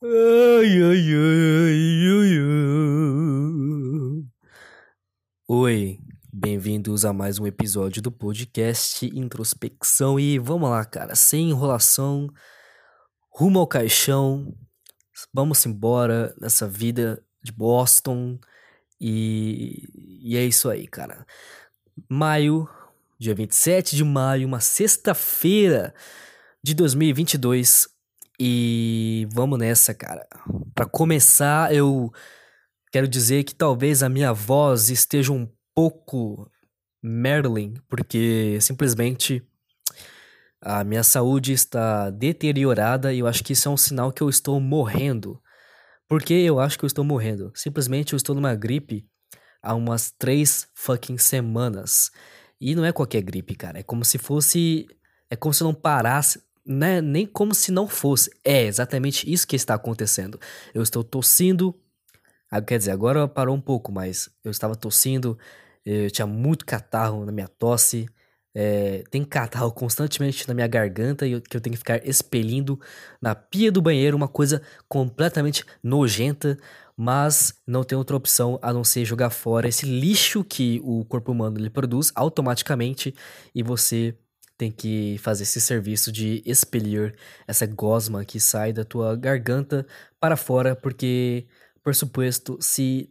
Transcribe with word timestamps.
Ai, 0.00 0.80
ai, 0.80 1.12
ai. 1.12 1.88
Oi, 5.48 5.98
bem-vindos 6.32 7.04
a 7.04 7.12
mais 7.12 7.40
um 7.40 7.46
episódio 7.48 8.00
do 8.00 8.12
podcast 8.12 9.04
Introspecção. 9.06 10.18
E 10.20 10.38
vamos 10.38 10.70
lá, 10.70 10.84
cara, 10.84 11.16
sem 11.16 11.50
enrolação, 11.50 12.28
rumo 13.28 13.58
ao 13.58 13.66
caixão, 13.66 14.54
vamos 15.34 15.66
embora 15.66 16.32
nessa 16.40 16.68
vida 16.68 17.20
de 17.42 17.50
Boston. 17.50 18.38
E, 19.00 19.88
e 20.22 20.36
é 20.36 20.44
isso 20.44 20.70
aí, 20.70 20.86
cara. 20.86 21.26
Maio, 22.08 22.68
dia 23.18 23.34
27 23.34 23.96
de 23.96 24.04
maio, 24.04 24.46
uma 24.46 24.60
sexta-feira 24.60 25.92
de 26.62 26.72
2022. 26.72 27.97
E 28.38 29.26
vamos 29.32 29.58
nessa, 29.58 29.92
cara. 29.92 30.26
Para 30.74 30.86
começar, 30.86 31.74
eu 31.74 32.12
quero 32.92 33.08
dizer 33.08 33.44
que 33.44 33.54
talvez 33.54 34.02
a 34.02 34.08
minha 34.08 34.32
voz 34.32 34.90
esteja 34.90 35.32
um 35.32 35.48
pouco 35.74 36.50
Merlin, 37.02 37.74
porque 37.88 38.58
simplesmente 38.60 39.42
a 40.60 40.84
minha 40.84 41.02
saúde 41.02 41.52
está 41.52 42.10
deteriorada 42.10 43.12
e 43.12 43.20
eu 43.20 43.26
acho 43.26 43.42
que 43.42 43.52
isso 43.52 43.68
é 43.68 43.72
um 43.72 43.76
sinal 43.76 44.12
que 44.12 44.22
eu 44.22 44.28
estou 44.28 44.60
morrendo. 44.60 45.40
Por 46.08 46.22
que 46.22 46.34
eu 46.34 46.58
acho 46.60 46.78
que 46.78 46.84
eu 46.84 46.88
estou 46.88 47.04
morrendo? 47.04 47.52
Simplesmente 47.54 48.12
eu 48.12 48.16
estou 48.16 48.34
numa 48.34 48.54
gripe 48.54 49.06
há 49.62 49.74
umas 49.74 50.10
três 50.10 50.68
fucking 50.74 51.18
semanas. 51.18 52.10
E 52.60 52.74
não 52.74 52.84
é 52.84 52.92
qualquer 52.92 53.22
gripe, 53.22 53.54
cara. 53.54 53.78
É 53.78 53.82
como 53.82 54.04
se 54.04 54.18
fosse. 54.18 54.86
É 55.30 55.36
como 55.36 55.52
se 55.52 55.62
não 55.62 55.74
parasse 55.74 56.42
né, 56.68 57.00
nem 57.00 57.26
como 57.26 57.54
se 57.54 57.72
não 57.72 57.88
fosse. 57.88 58.30
É 58.44 58.64
exatamente 58.64 59.30
isso 59.30 59.46
que 59.46 59.56
está 59.56 59.74
acontecendo. 59.74 60.38
Eu 60.74 60.82
estou 60.82 61.02
tossindo. 61.02 61.74
Ah, 62.50 62.60
quer 62.60 62.78
dizer, 62.78 62.90
agora 62.90 63.26
parou 63.26 63.56
um 63.56 63.60
pouco, 63.60 63.90
mas 63.90 64.28
eu 64.44 64.50
estava 64.50 64.76
tossindo. 64.76 65.38
Eu 65.84 66.10
tinha 66.10 66.26
muito 66.26 66.66
catarro 66.66 67.24
na 67.24 67.32
minha 67.32 67.48
tosse. 67.48 68.06
É, 68.54 69.02
tem 69.10 69.24
catarro 69.24 69.72
constantemente 69.72 70.46
na 70.48 70.54
minha 70.54 70.66
garganta 70.66 71.26
e 71.26 71.32
eu, 71.32 71.40
que 71.40 71.56
eu 71.56 71.60
tenho 71.60 71.72
que 71.72 71.78
ficar 71.78 72.06
expelindo 72.06 72.78
na 73.20 73.34
pia 73.34 73.70
do 73.70 73.80
banheiro, 73.80 74.16
uma 74.16 74.28
coisa 74.28 74.60
completamente 74.88 75.64
nojenta, 75.82 76.58
mas 76.96 77.54
não 77.66 77.84
tem 77.84 77.96
outra 77.96 78.16
opção 78.16 78.58
a 78.60 78.72
não 78.72 78.82
ser 78.82 79.04
jogar 79.04 79.30
fora 79.30 79.68
esse 79.68 79.86
lixo 79.86 80.42
que 80.42 80.80
o 80.82 81.04
corpo 81.04 81.30
humano 81.32 81.58
ele 81.58 81.70
produz 81.70 82.10
automaticamente 82.14 83.14
e 83.54 83.62
você 83.62 84.16
tem 84.58 84.72
que 84.72 85.16
fazer 85.18 85.44
esse 85.44 85.60
serviço 85.60 86.12
de 86.12 86.42
expelir 86.44 87.14
essa 87.46 87.64
gosma 87.66 88.24
que 88.24 88.40
sai 88.40 88.72
da 88.72 88.84
tua 88.84 89.16
garganta 89.16 89.86
para 90.20 90.36
fora, 90.36 90.74
porque, 90.76 91.46
por 91.82 91.94
suposto, 91.94 92.58
se 92.60 93.10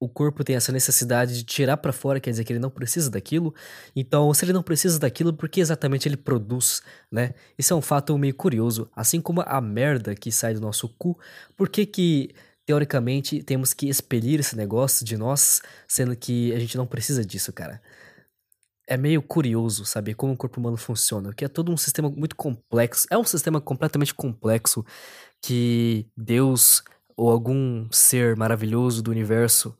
o 0.00 0.08
corpo 0.08 0.44
tem 0.44 0.56
essa 0.56 0.72
necessidade 0.72 1.36
de 1.36 1.44
tirar 1.44 1.76
para 1.76 1.92
fora, 1.92 2.20
quer 2.20 2.30
dizer 2.30 2.44
que 2.44 2.52
ele 2.52 2.60
não 2.60 2.70
precisa 2.70 3.10
daquilo. 3.10 3.54
Então, 3.96 4.32
se 4.34 4.44
ele 4.44 4.52
não 4.52 4.62
precisa 4.62 4.98
daquilo, 4.98 5.32
por 5.32 5.48
que 5.48 5.60
exatamente 5.60 6.08
ele 6.08 6.16
produz, 6.16 6.82
né? 7.10 7.34
Isso 7.58 7.72
é 7.72 7.76
um 7.76 7.82
fato 7.82 8.16
meio 8.18 8.34
curioso. 8.34 8.90
Assim 8.94 9.20
como 9.20 9.40
a 9.40 9.60
merda 9.60 10.14
que 10.14 10.30
sai 10.30 10.54
do 10.54 10.60
nosso 10.60 10.88
cu, 10.88 11.18
por 11.56 11.68
que 11.68 11.86
que 11.86 12.34
teoricamente 12.66 13.42
temos 13.42 13.72
que 13.72 13.88
expelir 13.88 14.40
esse 14.40 14.56
negócio 14.56 15.04
de 15.04 15.16
nós, 15.16 15.62
sendo 15.88 16.14
que 16.16 16.52
a 16.52 16.58
gente 16.58 16.76
não 16.76 16.86
precisa 16.86 17.24
disso, 17.24 17.52
cara? 17.52 17.80
É 18.88 18.96
meio 18.96 19.20
curioso 19.22 19.84
saber 19.84 20.14
como 20.14 20.32
o 20.32 20.36
corpo 20.36 20.58
humano 20.58 20.76
funciona, 20.76 21.32
que 21.34 21.44
é 21.44 21.48
todo 21.48 21.70
um 21.70 21.76
sistema 21.76 22.08
muito 22.10 22.34
complexo. 22.34 23.06
É 23.10 23.18
um 23.18 23.24
sistema 23.24 23.60
completamente 23.60 24.14
complexo 24.14 24.84
que 25.42 26.06
Deus 26.16 26.82
ou 27.16 27.30
algum 27.30 27.86
ser 27.90 28.36
maravilhoso 28.36 29.02
do 29.02 29.10
universo 29.10 29.76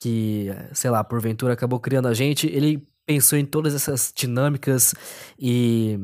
que, 0.00 0.48
sei 0.72 0.90
lá, 0.90 1.02
porventura 1.02 1.54
acabou 1.54 1.80
criando 1.80 2.08
a 2.08 2.14
gente, 2.14 2.46
ele 2.46 2.86
pensou 3.06 3.38
em 3.38 3.44
todas 3.44 3.74
essas 3.74 4.12
dinâmicas 4.14 4.94
e 5.38 5.98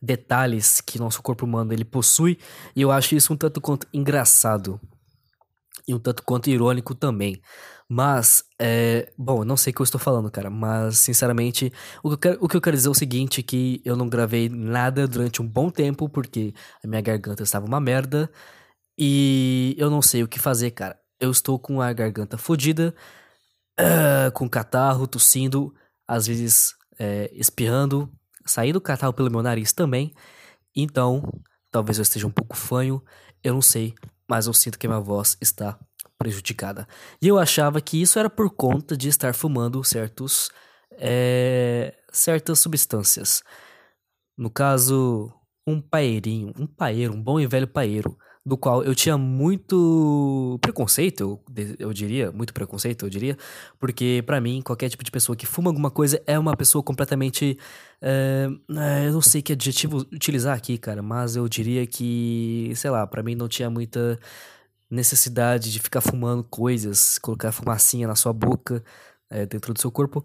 detalhes 0.00 0.80
que 0.80 0.98
nosso 0.98 1.22
corpo 1.22 1.46
humano 1.46 1.72
ele 1.72 1.84
possui, 1.84 2.38
e 2.74 2.82
eu 2.82 2.90
acho 2.90 3.14
isso 3.14 3.32
um 3.32 3.36
tanto 3.36 3.60
quanto 3.60 3.86
engraçado 3.92 4.80
e 5.86 5.94
um 5.94 5.98
tanto 5.98 6.22
quanto 6.22 6.50
irônico 6.50 6.94
também. 6.94 7.40
Mas, 7.94 8.42
é, 8.58 9.12
bom, 9.18 9.44
não 9.44 9.54
sei 9.54 9.70
o 9.70 9.74
que 9.74 9.82
eu 9.82 9.84
estou 9.84 10.00
falando, 10.00 10.30
cara, 10.30 10.48
mas 10.48 10.98
sinceramente, 10.98 11.70
o 12.02 12.08
que, 12.08 12.14
eu 12.14 12.18
quero, 12.18 12.38
o 12.44 12.48
que 12.48 12.56
eu 12.56 12.60
quero 12.62 12.74
dizer 12.74 12.88
é 12.88 12.90
o 12.90 12.94
seguinte, 12.94 13.42
que 13.42 13.82
eu 13.84 13.94
não 13.94 14.08
gravei 14.08 14.48
nada 14.48 15.06
durante 15.06 15.42
um 15.42 15.46
bom 15.46 15.70
tempo, 15.70 16.08
porque 16.08 16.54
a 16.82 16.88
minha 16.88 17.02
garganta 17.02 17.42
estava 17.42 17.66
uma 17.66 17.78
merda, 17.80 18.32
e 18.98 19.74
eu 19.78 19.90
não 19.90 20.00
sei 20.00 20.22
o 20.22 20.28
que 20.28 20.38
fazer, 20.38 20.70
cara. 20.70 20.98
Eu 21.20 21.30
estou 21.30 21.58
com 21.58 21.82
a 21.82 21.92
garganta 21.92 22.38
fodida, 22.38 22.94
uh, 23.78 24.32
com 24.32 24.48
catarro, 24.48 25.06
tossindo, 25.06 25.74
às 26.08 26.26
vezes 26.26 26.74
é, 26.98 27.30
espirrando, 27.34 28.10
saindo 28.46 28.80
catarro 28.80 29.12
pelo 29.12 29.30
meu 29.30 29.42
nariz 29.42 29.74
também, 29.74 30.14
então, 30.74 31.22
talvez 31.70 31.98
eu 31.98 32.02
esteja 32.02 32.26
um 32.26 32.30
pouco 32.30 32.56
fanho, 32.56 33.02
eu 33.44 33.52
não 33.52 33.62
sei, 33.62 33.94
mas 34.26 34.46
eu 34.46 34.54
sinto 34.54 34.78
que 34.78 34.86
a 34.86 34.90
minha 34.90 35.00
voz 35.00 35.36
está 35.42 35.78
prejudicada. 36.22 36.86
E 37.20 37.28
eu 37.28 37.38
achava 37.38 37.80
que 37.80 38.00
isso 38.00 38.18
era 38.18 38.30
por 38.30 38.50
conta 38.50 38.96
de 38.96 39.08
estar 39.08 39.34
fumando 39.34 39.82
certos, 39.82 40.50
é, 40.92 41.94
certas 42.12 42.60
substâncias. 42.60 43.42
No 44.38 44.48
caso, 44.48 45.32
um 45.66 45.80
paeirinho, 45.80 46.52
um 46.58 46.66
paeiro, 46.66 47.12
um 47.12 47.22
bom 47.22 47.40
e 47.40 47.46
velho 47.46 47.66
paeiro, 47.66 48.16
do 48.44 48.56
qual 48.56 48.82
eu 48.82 48.94
tinha 48.94 49.16
muito 49.16 50.58
preconceito, 50.60 51.40
eu, 51.56 51.76
eu 51.78 51.92
diria, 51.92 52.32
muito 52.32 52.52
preconceito, 52.52 53.06
eu 53.06 53.10
diria, 53.10 53.36
porque 53.78 54.22
para 54.26 54.40
mim, 54.40 54.60
qualquer 54.60 54.88
tipo 54.88 55.04
de 55.04 55.10
pessoa 55.10 55.36
que 55.36 55.46
fuma 55.46 55.70
alguma 55.70 55.90
coisa 55.90 56.20
é 56.26 56.38
uma 56.38 56.56
pessoa 56.56 56.82
completamente. 56.82 57.56
É, 58.00 58.48
eu 59.06 59.12
não 59.12 59.22
sei 59.22 59.42
que 59.42 59.52
adjetivo 59.52 59.98
utilizar 60.12 60.56
aqui, 60.56 60.76
cara, 60.76 61.02
mas 61.02 61.36
eu 61.36 61.48
diria 61.48 61.86
que, 61.86 62.72
sei 62.74 62.90
lá, 62.90 63.06
para 63.06 63.22
mim 63.22 63.36
não 63.36 63.48
tinha 63.48 63.70
muita 63.70 64.18
necessidade 64.92 65.72
de 65.72 65.80
ficar 65.80 66.00
fumando 66.00 66.44
coisas, 66.44 67.18
colocar 67.18 67.52
fumacinha 67.52 68.06
na 68.06 68.14
sua 68.14 68.32
boca, 68.32 68.84
é, 69.30 69.46
dentro 69.46 69.72
do 69.74 69.80
seu 69.80 69.90
corpo. 69.90 70.24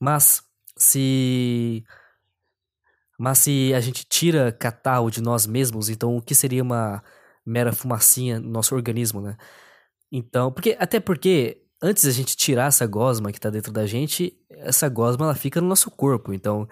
Mas 0.00 0.42
se 0.78 1.84
mas 3.18 3.38
se 3.38 3.72
a 3.74 3.80
gente 3.80 4.04
tira 4.06 4.52
catarro 4.52 5.10
de 5.10 5.22
nós 5.22 5.46
mesmos, 5.46 5.88
então 5.88 6.16
o 6.16 6.22
que 6.22 6.34
seria 6.34 6.62
uma 6.62 7.02
mera 7.44 7.72
fumacinha 7.72 8.40
no 8.40 8.50
nosso 8.50 8.74
organismo, 8.74 9.20
né? 9.22 9.36
Então, 10.12 10.52
porque 10.52 10.76
até 10.78 11.00
porque 11.00 11.62
antes 11.82 12.04
a 12.06 12.10
gente 12.10 12.36
tirar 12.36 12.68
essa 12.68 12.86
gosma 12.86 13.32
que 13.32 13.40
tá 13.40 13.50
dentro 13.50 13.72
da 13.72 13.86
gente, 13.86 14.38
essa 14.50 14.88
gosma 14.88 15.26
ela 15.26 15.34
fica 15.34 15.60
no 15.60 15.68
nosso 15.68 15.90
corpo. 15.90 16.32
Então, 16.32 16.68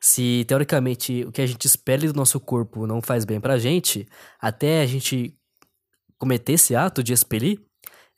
se 0.00 0.44
teoricamente 0.48 1.24
o 1.24 1.32
que 1.32 1.42
a 1.42 1.46
gente 1.46 1.66
espelha 1.66 2.12
do 2.12 2.16
nosso 2.16 2.40
corpo 2.40 2.86
não 2.86 3.02
faz 3.02 3.24
bem 3.24 3.40
pra 3.40 3.58
gente, 3.58 4.06
até 4.40 4.82
a 4.82 4.86
gente 4.86 5.36
cometer 6.18 6.54
esse 6.54 6.74
ato 6.74 7.02
de 7.02 7.12
expelir, 7.12 7.60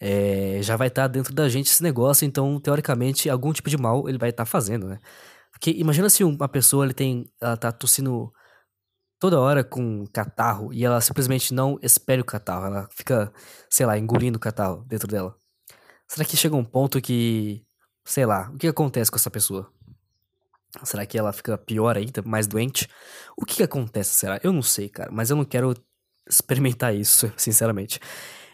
é, 0.01 0.61
já 0.63 0.77
vai 0.77 0.89
estar 0.89 1.03
tá 1.03 1.09
dentro 1.09 1.35
da 1.35 1.49
gente 1.49 1.67
esse 1.67 1.83
negócio, 1.83 2.25
então, 2.25 2.61
teoricamente, 2.61 3.29
algum 3.29 3.53
tipo 3.53 3.69
de 3.69 3.77
mal 3.77 4.09
ele 4.09 4.19
vai 4.19 4.31
estar 4.31 4.45
tá 4.45 4.51
fazendo, 4.51 4.87
né? 4.87 4.99
Porque 5.51 5.71
imagina 5.73 6.09
se 6.09 6.23
uma 6.23 6.49
pessoa 6.49 6.85
ele 6.85 6.95
tem, 6.95 7.31
ela 7.41 7.57
tá 7.57 7.73
tossindo 7.73 8.33
toda 9.19 9.41
hora 9.41 9.65
com 9.65 10.07
catarro 10.13 10.73
e 10.73 10.85
ela 10.85 11.01
simplesmente 11.01 11.53
não 11.53 11.79
espelha 11.83 12.23
o 12.23 12.25
catarro, 12.25 12.67
ela 12.67 12.89
fica, 12.93 13.33
sei 13.69 13.85
lá, 13.87 13.99
engolindo 13.99 14.37
o 14.37 14.41
catarro 14.41 14.85
dentro 14.87 15.09
dela. 15.09 15.37
Será 16.07 16.25
que 16.25 16.37
chega 16.37 16.57
um 16.57 16.65
ponto 16.65 17.01
que, 17.01 17.65
sei 18.05 18.25
lá, 18.25 18.51
o 18.51 18.57
que 18.57 18.69
acontece 18.69 19.11
com 19.11 19.17
essa 19.17 19.31
pessoa? 19.31 19.73
Será 20.85 21.05
que 21.07 21.19
ela 21.19 21.33
fica 21.33 21.59
pior 21.59 21.97
ainda, 21.97 22.23
mais 22.23 22.47
doente? 22.47 22.89
O 23.37 23.45
que, 23.45 23.57
que 23.57 23.63
acontece, 23.63 24.15
será? 24.15 24.39
Eu 24.43 24.53
não 24.53 24.63
sei, 24.63 24.89
cara, 24.89 25.11
mas 25.11 25.31
eu 25.31 25.37
não 25.37 25.45
quero 25.45 25.75
experimentar 26.29 26.95
isso, 26.95 27.33
sinceramente. 27.37 28.01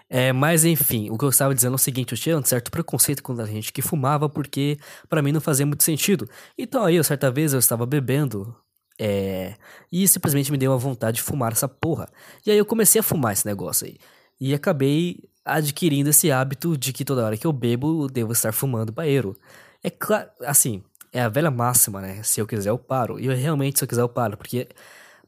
É, 0.08 0.32
mas 0.32 0.64
enfim, 0.64 1.10
o 1.10 1.18
que 1.18 1.24
eu 1.24 1.28
estava 1.30 1.54
dizendo 1.54 1.72
é 1.72 1.76
o 1.76 1.78
seguinte: 1.78 2.12
eu 2.12 2.18
tinha 2.18 2.38
um 2.38 2.44
certo 2.44 2.70
preconceito 2.70 3.22
com 3.22 3.32
a 3.40 3.46
gente 3.46 3.72
que 3.72 3.82
fumava, 3.82 4.28
porque 4.28 4.78
para 5.08 5.22
mim 5.22 5.32
não 5.32 5.40
fazia 5.40 5.66
muito 5.66 5.82
sentido. 5.82 6.28
Então 6.58 6.84
aí, 6.84 7.02
certa 7.02 7.30
vez 7.30 7.52
eu 7.52 7.58
estava 7.58 7.86
bebendo. 7.86 8.54
É, 8.96 9.56
e 9.90 10.06
simplesmente 10.06 10.52
me 10.52 10.58
deu 10.58 10.70
uma 10.70 10.78
vontade 10.78 11.16
de 11.16 11.22
fumar 11.22 11.50
essa 11.52 11.68
porra. 11.68 12.08
E 12.46 12.50
aí 12.50 12.58
eu 12.58 12.64
comecei 12.64 13.00
a 13.00 13.02
fumar 13.02 13.32
esse 13.32 13.44
negócio 13.46 13.86
aí. 13.86 13.96
E 14.40 14.54
acabei 14.54 15.18
adquirindo 15.44 16.10
esse 16.10 16.30
hábito 16.30 16.76
de 16.76 16.92
que 16.92 17.04
toda 17.04 17.24
hora 17.24 17.36
que 17.36 17.46
eu 17.46 17.52
bebo, 17.52 18.04
eu 18.04 18.08
devo 18.08 18.32
estar 18.32 18.52
fumando 18.52 18.92
banheiro. 18.92 19.36
É 19.82 19.90
claro, 19.90 20.30
assim, 20.42 20.82
é 21.12 21.20
a 21.22 21.28
velha 21.28 21.50
máxima, 21.50 22.00
né? 22.00 22.22
Se 22.22 22.40
eu 22.40 22.46
quiser, 22.46 22.70
eu 22.70 22.78
paro. 22.78 23.20
E 23.20 23.26
eu, 23.26 23.36
realmente, 23.36 23.78
se 23.78 23.84
eu 23.84 23.88
quiser, 23.88 24.02
eu 24.02 24.08
paro. 24.08 24.36
Porque 24.36 24.68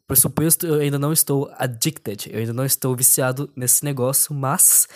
por 0.07 0.17
suposto, 0.17 0.67
eu 0.67 0.81
ainda 0.81 0.99
não 0.99 1.13
estou 1.13 1.51
addicted, 1.57 2.31
eu 2.31 2.39
ainda 2.39 2.53
não 2.53 2.65
estou 2.65 2.95
viciado 2.95 3.51
nesse 3.57 3.85
negócio, 3.85 4.35
mas, 4.35 4.87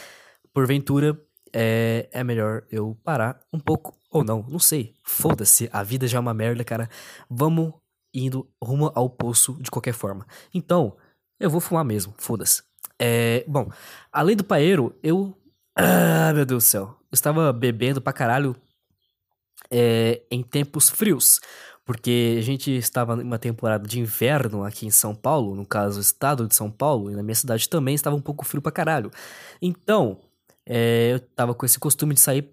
porventura, 0.53 1.21
é, 1.53 2.09
é 2.13 2.23
melhor 2.23 2.63
eu 2.71 2.97
parar 3.03 3.41
um 3.53 3.59
pouco 3.59 3.97
ou 4.11 4.25
não, 4.25 4.45
não 4.49 4.59
sei. 4.59 4.95
Foda-se, 5.05 5.69
a 5.73 5.83
vida 5.83 6.07
já 6.07 6.19
é 6.19 6.21
uma 6.21 6.35
merda, 6.35 6.65
cara. 6.65 6.89
Vamos 7.29 7.73
indo 8.15 8.49
rumo 8.63 8.91
ao 8.95 9.09
poço 9.09 9.57
de 9.61 9.71
qualquer 9.71 9.95
forma. 9.95 10.27
Então, 10.53 10.97
eu 11.39 11.49
vou 11.51 11.61
fumar 11.61 11.85
mesmo, 11.85 12.15
foda-se. 12.19 12.63
É, 12.99 13.45
bom, 13.49 13.71
além 14.13 14.37
do 14.37 14.45
paeiro, 14.45 14.97
eu. 15.03 15.37
Ah, 15.77 16.33
meu 16.35 16.45
Deus 16.45 16.65
do 16.65 16.67
céu. 16.67 16.97
Eu 17.11 17.15
estava 17.15 17.53
bebendo 17.53 18.01
pra 18.01 18.13
caralho 18.13 18.55
é, 19.71 20.23
em 20.31 20.43
tempos 20.43 20.91
frios. 20.91 21.41
Porque 21.91 22.37
a 22.39 22.41
gente 22.41 22.71
estava 22.71 23.21
em 23.21 23.25
uma 23.25 23.37
temporada 23.37 23.85
de 23.85 23.99
inverno 23.99 24.63
aqui 24.63 24.87
em 24.87 24.93
São 24.93 25.13
Paulo, 25.13 25.57
no 25.57 25.67
caso, 25.67 25.99
o 25.99 26.01
estado 26.01 26.47
de 26.47 26.55
São 26.55 26.71
Paulo, 26.71 27.11
e 27.11 27.17
na 27.17 27.23
minha 27.25 27.35
cidade 27.35 27.69
também 27.69 27.97
estava 27.97 28.15
um 28.15 28.21
pouco 28.21 28.45
frio 28.45 28.63
pra 28.63 28.71
caralho. 28.71 29.11
Então, 29.61 30.17
é, 30.65 31.15
eu 31.15 31.19
tava 31.19 31.53
com 31.53 31.67
esse 31.67 31.81
costume 31.81 32.15
de 32.15 32.21
sair 32.21 32.49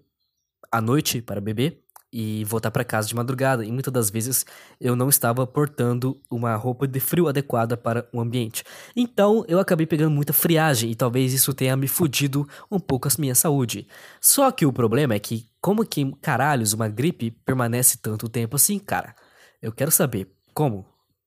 à 0.72 0.80
noite 0.80 1.22
para 1.22 1.40
beber 1.40 1.80
e 2.12 2.42
voltar 2.46 2.72
para 2.72 2.82
casa 2.82 3.06
de 3.06 3.14
madrugada, 3.14 3.64
e 3.64 3.70
muitas 3.70 3.92
das 3.92 4.10
vezes 4.10 4.44
eu 4.80 4.96
não 4.96 5.08
estava 5.08 5.46
portando 5.46 6.20
uma 6.28 6.56
roupa 6.56 6.88
de 6.88 6.98
frio 6.98 7.28
adequada 7.28 7.76
para 7.76 8.08
o 8.12 8.20
ambiente. 8.20 8.64
Então 8.96 9.44
eu 9.46 9.60
acabei 9.60 9.86
pegando 9.86 10.10
muita 10.10 10.32
friagem 10.32 10.90
e 10.90 10.96
talvez 10.96 11.32
isso 11.32 11.54
tenha 11.54 11.76
me 11.76 11.86
fudido 11.86 12.44
um 12.68 12.80
pouco 12.80 13.06
a 13.06 13.10
minha 13.16 13.36
saúde. 13.36 13.86
Só 14.20 14.50
que 14.50 14.66
o 14.66 14.72
problema 14.72 15.14
é 15.14 15.20
que, 15.20 15.46
como 15.60 15.86
que 15.86 16.12
caralhos 16.20 16.72
uma 16.72 16.88
gripe 16.88 17.30
permanece 17.30 17.98
tanto 17.98 18.28
tempo 18.28 18.56
assim, 18.56 18.80
cara? 18.80 19.14
Eu 19.60 19.72
quero 19.72 19.90
saber 19.90 20.30
como, 20.54 20.86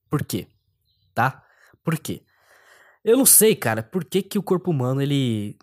por 0.09 0.23
quê, 0.23 0.47
tá? 1.13 1.43
Por 1.83 1.97
quê? 1.97 2.21
Eu 3.03 3.17
não 3.17 3.25
sei, 3.25 3.55
cara, 3.55 3.81
por 3.83 4.05
que, 4.05 4.21
que 4.21 4.37
o 4.37 4.43
corpo 4.43 4.71
humano 4.71 5.01
ele 5.01 5.57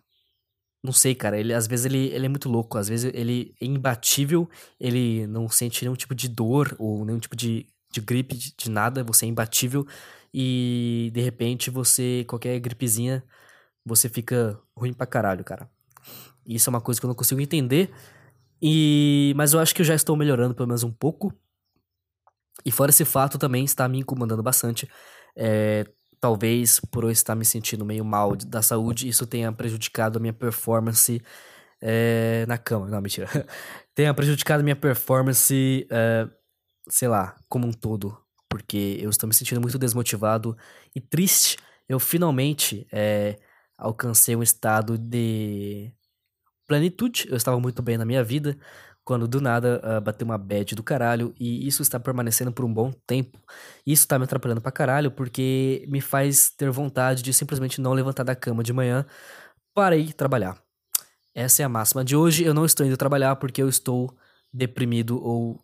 não 0.82 0.92
sei, 0.92 1.14
cara. 1.14 1.38
Ele, 1.38 1.52
às 1.52 1.66
vezes 1.66 1.86
ele, 1.86 2.08
ele 2.08 2.26
é 2.26 2.28
muito 2.28 2.48
louco. 2.48 2.78
Às 2.78 2.88
vezes 2.88 3.10
ele 3.14 3.54
é 3.60 3.64
imbatível. 3.66 4.48
Ele 4.78 5.26
não 5.26 5.48
sente 5.48 5.84
nenhum 5.84 5.96
tipo 5.96 6.14
de 6.14 6.28
dor 6.28 6.74
ou 6.78 7.04
nenhum 7.04 7.18
tipo 7.18 7.36
de, 7.36 7.66
de 7.92 8.00
gripe, 8.00 8.34
de, 8.36 8.54
de 8.56 8.70
nada. 8.70 9.02
Você 9.04 9.26
é 9.26 9.28
imbatível. 9.28 9.86
E 10.32 11.10
de 11.12 11.20
repente 11.20 11.70
você, 11.70 12.24
qualquer 12.28 12.58
gripezinha, 12.60 13.24
você 13.84 14.08
fica 14.08 14.58
ruim 14.76 14.92
pra 14.92 15.06
caralho, 15.06 15.44
cara. 15.44 15.68
Isso 16.46 16.70
é 16.70 16.72
uma 16.72 16.80
coisa 16.80 17.00
que 17.00 17.06
eu 17.06 17.08
não 17.08 17.14
consigo 17.14 17.40
entender. 17.40 17.90
E 18.62 19.32
mas 19.36 19.52
eu 19.52 19.60
acho 19.60 19.74
que 19.74 19.82
eu 19.82 19.86
já 19.86 19.94
estou 19.94 20.16
melhorando 20.16 20.54
pelo 20.54 20.68
menos 20.68 20.84
um 20.84 20.92
pouco. 20.92 21.32
E 22.64 22.70
fora 22.70 22.90
esse 22.90 23.04
fato 23.04 23.38
também 23.38 23.64
está 23.64 23.88
me 23.88 23.98
incomodando 23.98 24.42
bastante. 24.42 24.88
É, 25.36 25.86
talvez 26.20 26.80
por 26.90 27.04
eu 27.04 27.10
estar 27.10 27.34
me 27.34 27.44
sentindo 27.44 27.84
meio 27.84 28.04
mal 28.04 28.36
da 28.36 28.62
saúde, 28.62 29.08
isso 29.08 29.26
tenha 29.26 29.52
prejudicado 29.52 30.18
a 30.18 30.20
minha 30.20 30.32
performance 30.32 31.22
é, 31.80 32.44
na 32.46 32.58
cama. 32.58 32.88
Não, 32.88 33.00
mentira. 33.00 33.28
tenha 33.94 34.12
prejudicado 34.12 34.60
a 34.60 34.64
minha 34.64 34.76
performance, 34.76 35.86
é, 35.90 36.28
sei 36.88 37.08
lá, 37.08 37.36
como 37.48 37.66
um 37.66 37.72
todo. 37.72 38.16
Porque 38.48 38.98
eu 39.00 39.10
estou 39.10 39.28
me 39.28 39.34
sentindo 39.34 39.60
muito 39.60 39.78
desmotivado 39.78 40.56
e 40.94 41.00
triste. 41.00 41.58
Eu 41.88 42.00
finalmente 42.00 42.86
alcancei 43.76 44.34
um 44.34 44.42
estado 44.42 44.96
de 44.96 45.92
plenitude. 46.66 47.26
Eu 47.28 47.36
estava 47.36 47.60
muito 47.60 47.82
bem 47.82 47.98
na 47.98 48.06
minha 48.06 48.24
vida 48.24 48.58
quando 49.08 49.26
do 49.26 49.40
nada 49.40 49.80
uh, 49.82 50.02
bateu 50.02 50.26
uma 50.26 50.36
bad 50.36 50.74
do 50.74 50.82
caralho 50.82 51.34
e 51.40 51.66
isso 51.66 51.80
está 51.80 51.98
permanecendo 51.98 52.52
por 52.52 52.62
um 52.62 52.70
bom 52.70 52.92
tempo. 53.06 53.38
Isso 53.86 54.02
está 54.02 54.18
me 54.18 54.24
atrapalhando 54.26 54.60
pra 54.60 54.70
caralho 54.70 55.10
porque 55.10 55.82
me 55.88 55.98
faz 55.98 56.50
ter 56.50 56.70
vontade 56.70 57.22
de 57.22 57.32
simplesmente 57.32 57.80
não 57.80 57.94
levantar 57.94 58.22
da 58.22 58.36
cama 58.36 58.62
de 58.62 58.70
manhã 58.70 59.06
para 59.74 59.96
ir 59.96 60.12
trabalhar. 60.12 60.62
Essa 61.34 61.62
é 61.62 61.64
a 61.64 61.70
máxima 61.70 62.04
de 62.04 62.14
hoje. 62.14 62.44
Eu 62.44 62.52
não 62.52 62.66
estou 62.66 62.84
indo 62.84 62.98
trabalhar 62.98 63.36
porque 63.36 63.62
eu 63.62 63.68
estou 63.70 64.14
deprimido 64.52 65.18
ou 65.24 65.58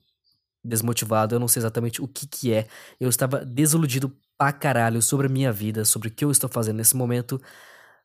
desmotivado. 0.65 1.35
Eu 1.35 1.39
não 1.39 1.47
sei 1.47 1.61
exatamente 1.61 2.01
o 2.01 2.09
que 2.09 2.27
que 2.27 2.51
é. 2.51 2.67
Eu 2.99 3.11
estava 3.11 3.45
desiludido 3.45 4.11
pra 4.39 4.55
caralho 4.55 5.03
sobre 5.03 5.27
a 5.27 5.31
minha 5.31 5.53
vida, 5.53 5.85
sobre 5.85 6.09
o 6.09 6.11
que 6.11 6.25
eu 6.25 6.31
estou 6.31 6.49
fazendo 6.49 6.77
nesse 6.79 6.97
momento. 6.97 7.39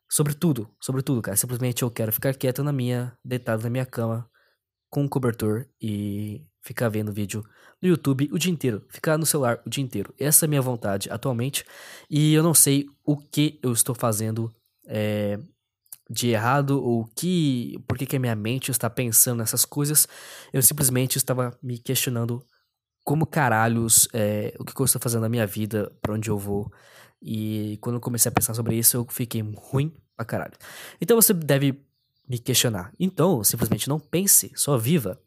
Sobre 0.06 0.34
tudo, 0.34 0.68
sobre 0.78 1.02
tudo, 1.02 1.22
cara. 1.22 1.36
Simplesmente 1.36 1.82
eu 1.82 1.90
quero 1.90 2.12
ficar 2.12 2.34
quieto 2.34 2.62
na 2.62 2.72
minha, 2.72 3.16
deitado 3.24 3.62
na 3.62 3.70
minha 3.70 3.86
cama, 3.86 4.29
com 4.90 5.02
um 5.02 5.08
cobertor 5.08 5.66
e 5.80 6.44
ficar 6.60 6.88
vendo 6.88 7.12
vídeo 7.12 7.44
no 7.80 7.88
YouTube 7.88 8.28
o 8.32 8.38
dia 8.38 8.52
inteiro, 8.52 8.84
ficar 8.88 9.16
no 9.16 9.24
celular 9.24 9.60
o 9.64 9.70
dia 9.70 9.82
inteiro. 9.82 10.12
Essa 10.18 10.44
é 10.44 10.46
a 10.46 10.48
minha 10.48 10.60
vontade 10.60 11.08
atualmente 11.10 11.64
e 12.10 12.34
eu 12.34 12.42
não 12.42 12.52
sei 12.52 12.86
o 13.04 13.16
que 13.16 13.58
eu 13.62 13.72
estou 13.72 13.94
fazendo 13.94 14.52
é, 14.86 15.38
de 16.10 16.28
errado 16.28 16.82
ou 16.82 17.08
que 17.14 17.78
por 17.86 17.96
que, 17.96 18.04
que 18.04 18.16
a 18.16 18.20
minha 18.20 18.34
mente 18.34 18.70
está 18.70 18.90
pensando 18.90 19.38
nessas 19.38 19.64
coisas. 19.64 20.08
Eu 20.52 20.60
simplesmente 20.60 21.16
estava 21.16 21.56
me 21.62 21.78
questionando 21.78 22.44
como 23.04 23.24
caralhos 23.24 24.08
é, 24.12 24.54
o 24.58 24.64
que, 24.64 24.74
que 24.74 24.80
eu 24.80 24.84
estou 24.84 25.00
fazendo 25.00 25.22
na 25.22 25.28
minha 25.28 25.46
vida, 25.46 25.90
para 26.02 26.12
onde 26.12 26.28
eu 26.28 26.36
vou. 26.36 26.70
E 27.22 27.78
quando 27.80 27.96
eu 27.96 28.00
comecei 28.00 28.28
a 28.28 28.32
pensar 28.32 28.54
sobre 28.54 28.76
isso, 28.76 28.96
eu 28.96 29.06
fiquei 29.08 29.42
ruim 29.56 29.94
pra 30.16 30.24
caralho. 30.24 30.54
Então 31.00 31.16
você 31.16 31.32
deve 31.32 31.80
me 32.30 32.38
questionar. 32.38 32.92
Então, 32.98 33.42
simplesmente 33.42 33.88
não 33.88 33.98
pense, 33.98 34.52
só 34.54 34.78
viva. 34.78 35.20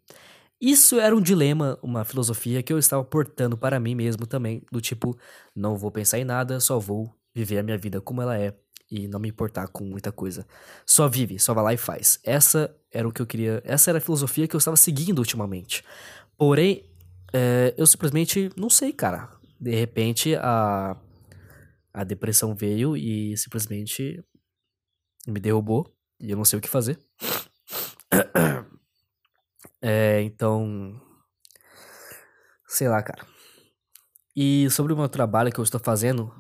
Isso 0.59 0.97
era 0.97 1.13
um 1.13 1.19
dilema, 1.19 1.77
uma 1.83 2.05
filosofia 2.05 2.63
que 2.63 2.71
eu 2.71 2.79
estava 2.79 3.03
portando 3.03 3.57
para 3.57 3.77
mim 3.77 3.94
mesmo 3.94 4.25
também, 4.25 4.63
do 4.71 4.79
tipo, 4.79 5.13
não 5.53 5.75
vou 5.75 5.91
pensar 5.91 6.17
em 6.17 6.23
nada, 6.23 6.61
só 6.61 6.79
vou 6.79 7.13
viver 7.35 7.57
a 7.57 7.63
minha 7.63 7.77
vida 7.77 8.00
como 8.00 8.21
ela 8.21 8.39
é 8.39 8.55
e 8.89 9.05
não 9.09 9.19
me 9.19 9.27
importar 9.27 9.67
com 9.67 9.83
muita 9.83 10.13
coisa. 10.13 10.47
Só 10.85 11.09
vive, 11.09 11.38
só 11.39 11.53
vai 11.53 11.63
lá 11.65 11.73
e 11.73 11.77
faz. 11.77 12.21
Essa 12.23 12.73
era 12.89 13.06
o 13.06 13.11
que 13.11 13.21
eu 13.21 13.27
queria, 13.27 13.61
essa 13.65 13.91
era 13.91 13.97
a 13.97 14.01
filosofia 14.01 14.47
que 14.47 14.56
eu 14.56 14.59
estava 14.59 14.77
seguindo 14.77 15.19
ultimamente. 15.19 15.83
Porém, 16.38 16.89
é, 17.33 17.73
eu 17.77 17.85
simplesmente 17.85 18.49
não 18.56 18.69
sei, 18.69 18.94
cara. 18.94 19.29
De 19.59 19.75
repente 19.75 20.35
a 20.35 20.95
a 21.94 22.03
depressão 22.03 22.56
veio 22.56 22.97
e 22.97 23.38
simplesmente 23.38 24.23
me 25.27 25.39
derrubou 25.39 25.93
e 26.23 26.31
eu 26.31 26.37
não 26.37 26.45
sei 26.45 26.57
o 26.57 26.61
que 26.61 26.69
fazer. 26.69 26.97
É, 29.85 30.21
então. 30.21 30.97
Sei 32.65 32.87
lá, 32.87 33.03
cara. 33.03 33.27
E 34.33 34.69
sobre 34.69 34.93
o 34.93 34.95
meu 34.95 35.09
trabalho 35.09 35.51
que 35.51 35.59
eu 35.59 35.63
estou 35.63 35.77
fazendo, 35.77 36.33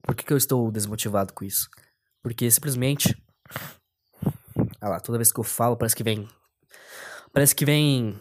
por 0.00 0.14
que, 0.14 0.24
que 0.24 0.32
eu 0.32 0.38
estou 0.38 0.72
desmotivado 0.72 1.34
com 1.34 1.44
isso? 1.44 1.68
Porque 2.22 2.50
simplesmente. 2.50 3.14
Ah 4.80 4.88
lá, 4.88 5.00
toda 5.00 5.18
vez 5.18 5.30
que 5.30 5.38
eu 5.38 5.44
falo, 5.44 5.76
parece 5.76 5.94
que 5.94 6.02
vem. 6.02 6.26
Parece 7.30 7.54
que 7.54 7.66
vem 7.66 8.18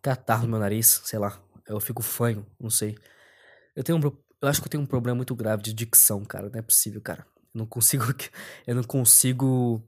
catarro 0.00 0.44
no 0.44 0.52
meu 0.52 0.60
nariz, 0.60 1.02
sei 1.04 1.18
lá. 1.18 1.38
Eu 1.68 1.78
fico 1.78 2.02
fanho, 2.02 2.46
não 2.58 2.70
sei. 2.70 2.96
Eu 3.76 3.84
tenho 3.84 3.98
um. 3.98 4.02
Eu 4.40 4.48
acho 4.48 4.62
que 4.62 4.66
eu 4.66 4.70
tenho 4.70 4.82
um 4.82 4.86
problema 4.86 5.16
muito 5.16 5.34
grave 5.34 5.62
de 5.62 5.74
dicção, 5.74 6.24
cara. 6.24 6.48
Não 6.48 6.58
é 6.58 6.62
possível, 6.62 7.02
cara. 7.02 7.26
Eu 7.54 7.58
não 7.58 7.66
consigo. 7.66 8.04
Eu 8.66 8.74
não 8.76 8.82
consigo 8.82 9.84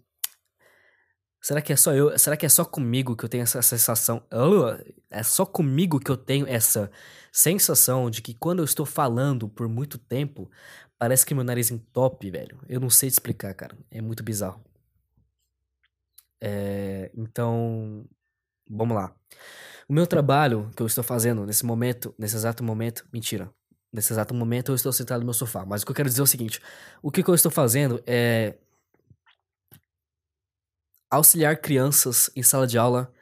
Será 1.42 1.60
que 1.60 1.72
é 1.72 1.76
só 1.76 1.92
eu? 1.92 2.16
Será 2.16 2.36
que 2.36 2.46
é 2.46 2.48
só 2.48 2.64
comigo 2.64 3.16
que 3.16 3.24
eu 3.24 3.28
tenho 3.28 3.42
essa 3.42 3.60
sensação? 3.62 4.22
É 5.10 5.24
só 5.24 5.44
comigo 5.44 5.98
que 5.98 6.10
eu 6.10 6.16
tenho 6.16 6.46
essa 6.46 6.88
sensação 7.32 8.08
de 8.08 8.22
que 8.22 8.32
quando 8.32 8.60
eu 8.60 8.64
estou 8.64 8.86
falando 8.86 9.48
por 9.48 9.68
muito 9.68 9.98
tempo, 9.98 10.48
parece 10.96 11.26
que 11.26 11.34
meu 11.34 11.42
nariz 11.42 11.72
entope, 11.72 12.30
velho. 12.30 12.60
Eu 12.68 12.78
não 12.78 12.88
sei 12.88 13.10
te 13.10 13.14
explicar, 13.14 13.52
cara. 13.54 13.76
É 13.90 14.00
muito 14.00 14.22
bizarro. 14.22 14.62
É, 16.40 17.10
então, 17.12 18.04
vamos 18.70 18.94
lá. 18.94 19.12
O 19.88 19.92
meu 19.92 20.06
trabalho 20.06 20.70
que 20.76 20.82
eu 20.82 20.86
estou 20.86 21.02
fazendo 21.02 21.44
nesse 21.44 21.66
momento, 21.66 22.14
nesse 22.16 22.36
exato 22.36 22.62
momento, 22.62 23.04
mentira. 23.12 23.50
Nesse 23.92 24.12
exato 24.12 24.32
momento 24.32 24.70
eu 24.70 24.76
estou 24.76 24.92
sentado 24.92 25.18
no 25.20 25.26
meu 25.26 25.34
sofá. 25.34 25.66
Mas 25.66 25.82
o 25.82 25.86
que 25.86 25.90
eu 25.90 25.96
quero 25.96 26.08
dizer 26.08 26.20
é 26.20 26.24
o 26.24 26.26
seguinte: 26.26 26.60
o 27.02 27.10
que, 27.10 27.20
que 27.20 27.28
eu 27.28 27.34
estou 27.34 27.50
fazendo 27.50 28.00
é 28.06 28.54
auxiliar 31.12 31.56
crianças 31.58 32.30
em 32.34 32.42
sala 32.42 32.66
de 32.66 32.78
aula 32.78 33.12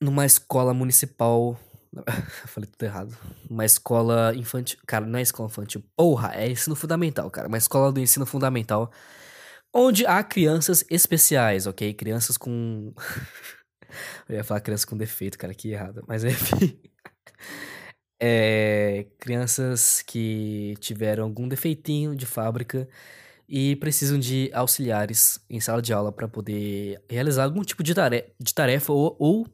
numa 0.00 0.26
escola 0.26 0.74
municipal. 0.74 1.58
Falei 2.46 2.68
tudo 2.68 2.82
errado. 2.82 3.16
Uma 3.48 3.64
escola 3.64 4.34
infantil. 4.34 4.78
Cara, 4.86 5.06
não 5.06 5.18
é 5.18 5.22
escola 5.22 5.48
infantil. 5.48 5.84
Porra, 5.96 6.32
é 6.34 6.50
ensino 6.50 6.74
fundamental, 6.74 7.30
cara. 7.30 7.48
Uma 7.48 7.58
escola 7.58 7.92
do 7.92 8.00
ensino 8.00 8.26
fundamental. 8.26 8.90
Onde 9.72 10.04
há 10.06 10.22
crianças 10.24 10.84
especiais, 10.90 11.66
ok? 11.66 11.94
Crianças 11.94 12.36
com. 12.36 12.92
Eu 14.28 14.36
ia 14.36 14.44
falar 14.44 14.60
crianças 14.60 14.84
com 14.84 14.96
defeito, 14.96 15.38
cara, 15.38 15.54
que 15.54 15.70
errado. 15.70 16.04
Mas 16.08 16.24
enfim. 16.24 16.80
É, 18.22 19.06
crianças 19.18 20.02
que 20.02 20.74
tiveram 20.78 21.24
algum 21.24 21.48
defeitinho 21.48 22.14
de 22.14 22.26
fábrica 22.26 22.86
e 23.50 23.74
precisam 23.76 24.16
de 24.16 24.48
auxiliares 24.54 25.40
em 25.50 25.58
sala 25.58 25.82
de 25.82 25.92
aula 25.92 26.12
para 26.12 26.28
poder 26.28 27.02
realizar 27.10 27.42
algum 27.42 27.62
tipo 27.62 27.82
de 27.82 27.92
tarefa, 27.92 28.28
de 28.38 28.54
tarefa 28.54 28.92
ou, 28.92 29.16
ou, 29.18 29.46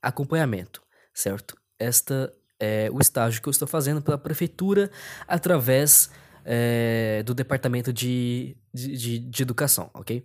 acompanhamento, 0.00 0.80
certo? 1.12 1.56
Esta 1.76 2.32
é 2.60 2.88
o 2.92 3.00
estágio 3.00 3.42
que 3.42 3.48
eu 3.48 3.50
estou 3.50 3.66
fazendo 3.66 4.00
pela 4.00 4.16
prefeitura 4.16 4.88
através 5.26 6.08
é, 6.44 7.24
do 7.24 7.34
departamento 7.34 7.92
de, 7.92 8.56
de, 8.72 8.96
de, 8.96 9.18
de 9.18 9.42
educação, 9.42 9.90
ok? 9.92 10.24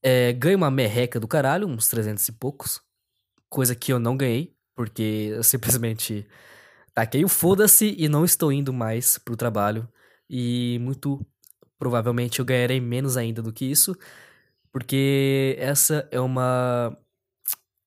É, 0.00 0.32
ganho 0.32 0.56
uma 0.56 0.70
merreca 0.70 1.18
do 1.18 1.26
caralho, 1.26 1.66
uns 1.66 1.88
300 1.88 2.28
e 2.28 2.32
poucos, 2.32 2.80
coisa 3.48 3.74
que 3.74 3.92
eu 3.92 3.98
não 3.98 4.16
ganhei, 4.16 4.54
porque 4.76 5.32
eu 5.32 5.42
simplesmente 5.42 6.24
taquei 6.94 7.24
o 7.24 7.28
foda-se 7.28 7.92
e 7.98 8.08
não 8.08 8.24
estou 8.24 8.52
indo 8.52 8.72
mais 8.72 9.18
pro 9.18 9.36
trabalho. 9.36 9.88
E 10.28 10.78
muito 10.80 11.26
provavelmente 11.80 12.40
eu 12.40 12.46
ganharei 12.46 12.80
menos 12.80 13.16
ainda 13.18 13.42
do 13.42 13.52
que 13.52 13.66
isso, 13.66 13.96
porque 14.72 15.56
essa 15.60 16.08
é 16.12 16.20
uma 16.20 16.96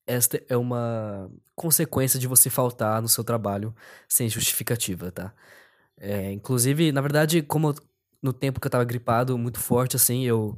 esta 0.08 0.42
é 0.50 0.58
uma 0.58 1.32
consequência 1.56 2.20
de 2.20 2.28
você 2.28 2.50
faltar 2.50 3.02
no 3.02 3.08
seu 3.10 3.24
trabalho 3.24 3.76
sem 4.08 4.30
justificativa, 4.30 5.12
tá? 5.12 5.34
É, 5.98 6.32
inclusive, 6.32 6.92
na 6.92 7.02
verdade, 7.02 7.42
como 7.44 7.74
no 8.22 8.34
tempo 8.34 8.60
que 8.60 8.68
eu 8.68 8.72
tava 8.72 8.86
gripado, 8.86 9.38
muito 9.38 9.60
forte, 9.60 9.96
assim, 9.96 10.24
eu, 10.26 10.58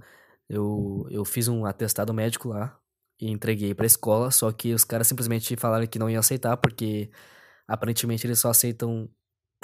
eu, 0.49 1.07
eu 1.11 1.25
fiz 1.25 1.47
um 1.47 1.65
atestado 1.65 2.13
médico 2.13 2.49
lá 2.49 2.79
e 3.19 3.29
entreguei 3.31 3.73
pra 3.75 3.85
escola, 3.85 4.31
só 4.31 4.51
que 4.51 4.73
os 4.73 4.83
caras 4.83 5.07
simplesmente 5.07 5.55
falaram 5.57 5.87
que 5.87 5.99
não 5.99 6.09
iam 6.09 6.19
aceitar, 6.19 6.57
porque 6.57 7.11
aparentemente 7.67 8.27
eles 8.27 8.39
só 8.39 8.49
aceitam. 8.49 9.09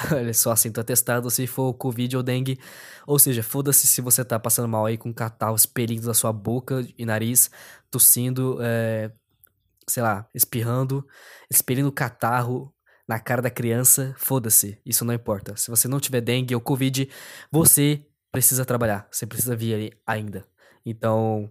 eles 0.20 0.38
só 0.38 0.52
aceitam 0.52 0.82
atestado 0.82 1.30
se 1.30 1.48
for 1.48 1.74
Covid 1.74 2.18
ou 2.18 2.24
dengue. 2.24 2.60
Ou 3.06 3.20
seja, 3.20 3.44
foda-se 3.44 3.88
se 3.88 4.02
você 4.02 4.24
tá 4.24 4.40
passando 4.40 4.68
mal 4.68 4.86
aí 4.86 4.98
com 4.98 5.14
catarro 5.14 5.56
espelhando 5.56 6.08
da 6.08 6.14
sua 6.14 6.32
boca 6.32 6.86
e 6.98 7.06
nariz, 7.06 7.50
tossindo, 7.90 8.58
é, 8.62 9.12
sei 9.88 10.04
lá, 10.04 10.28
espirrando, 10.34 11.06
expelindo 11.50 11.92
catarro 11.92 12.74
na 13.08 13.20
cara 13.20 13.42
da 13.42 13.50
criança, 13.50 14.16
foda-se, 14.18 14.80
isso 14.86 15.04
não 15.04 15.14
importa. 15.14 15.56
Se 15.58 15.70
você 15.70 15.88
não 15.88 16.00
tiver 16.00 16.22
dengue 16.22 16.56
ou 16.56 16.62
covid, 16.62 17.10
você 17.52 18.06
precisa 18.32 18.64
trabalhar, 18.64 19.08
você 19.12 19.26
precisa 19.26 19.56
vir 19.56 19.74
ali 19.74 19.94
ainda. 20.08 20.46
Então, 20.86 21.50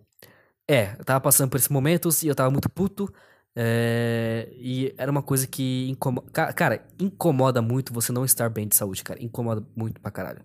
é, 0.68 0.94
eu 0.98 1.04
tava 1.04 1.20
passando 1.20 1.50
por 1.50 1.56
esses 1.56 1.68
momentos 1.68 2.22
e 2.22 2.28
eu 2.28 2.34
tava 2.34 2.50
muito 2.50 2.70
puto. 2.70 3.12
É, 3.56 4.48
e 4.56 4.94
era 4.96 5.10
uma 5.10 5.22
coisa 5.22 5.46
que 5.46 5.88
incomoda. 5.88 6.30
Cara, 6.30 6.86
incomoda 6.98 7.60
muito 7.60 7.92
você 7.92 8.12
não 8.12 8.24
estar 8.24 8.48
bem 8.48 8.68
de 8.68 8.76
saúde, 8.76 9.02
cara. 9.02 9.22
Incomoda 9.22 9.66
muito 9.74 10.00
pra 10.00 10.10
caralho. 10.10 10.42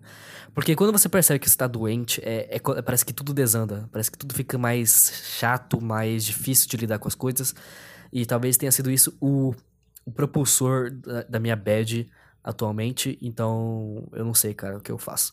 Porque 0.54 0.74
quando 0.74 0.92
você 0.92 1.08
percebe 1.08 1.38
que 1.38 1.48
você 1.48 1.56
tá 1.56 1.66
doente, 1.66 2.20
é, 2.24 2.56
é, 2.56 2.82
parece 2.82 3.04
que 3.04 3.12
tudo 3.12 3.32
desanda. 3.32 3.88
Parece 3.92 4.10
que 4.10 4.18
tudo 4.18 4.34
fica 4.34 4.58
mais 4.58 5.12
chato, 5.38 5.80
mais 5.80 6.24
difícil 6.24 6.68
de 6.68 6.76
lidar 6.76 6.98
com 6.98 7.08
as 7.08 7.14
coisas. 7.14 7.54
E 8.12 8.26
talvez 8.26 8.56
tenha 8.56 8.72
sido 8.72 8.90
isso 8.90 9.16
o, 9.20 9.54
o 10.04 10.10
propulsor 10.10 10.90
da, 10.90 11.22
da 11.22 11.40
minha 11.40 11.56
bad 11.56 12.10
atualmente. 12.42 13.18
Então, 13.22 14.08
eu 14.12 14.24
não 14.24 14.34
sei, 14.34 14.54
cara, 14.54 14.78
o 14.78 14.80
que 14.80 14.90
eu 14.90 14.98
faço. 14.98 15.32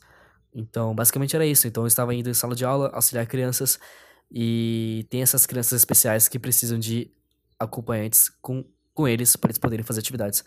Então, 0.53 0.93
basicamente 0.93 1.35
era 1.35 1.45
isso. 1.45 1.67
Então, 1.67 1.83
eu 1.83 1.87
estava 1.87 2.13
indo 2.13 2.29
em 2.29 2.33
sala 2.33 2.55
de 2.55 2.65
aula, 2.65 2.91
auxiliar 2.93 3.25
crianças. 3.25 3.79
E 4.31 5.05
tem 5.09 5.21
essas 5.21 5.45
crianças 5.45 5.79
especiais 5.81 6.27
que 6.27 6.39
precisam 6.39 6.79
de 6.79 7.11
acompanhantes 7.63 8.29
com, 8.41 8.65
com 8.93 9.07
eles 9.07 9.35
para 9.35 9.49
eles 9.49 9.57
poderem 9.57 9.85
fazer 9.85 9.99
atividades. 9.99 10.43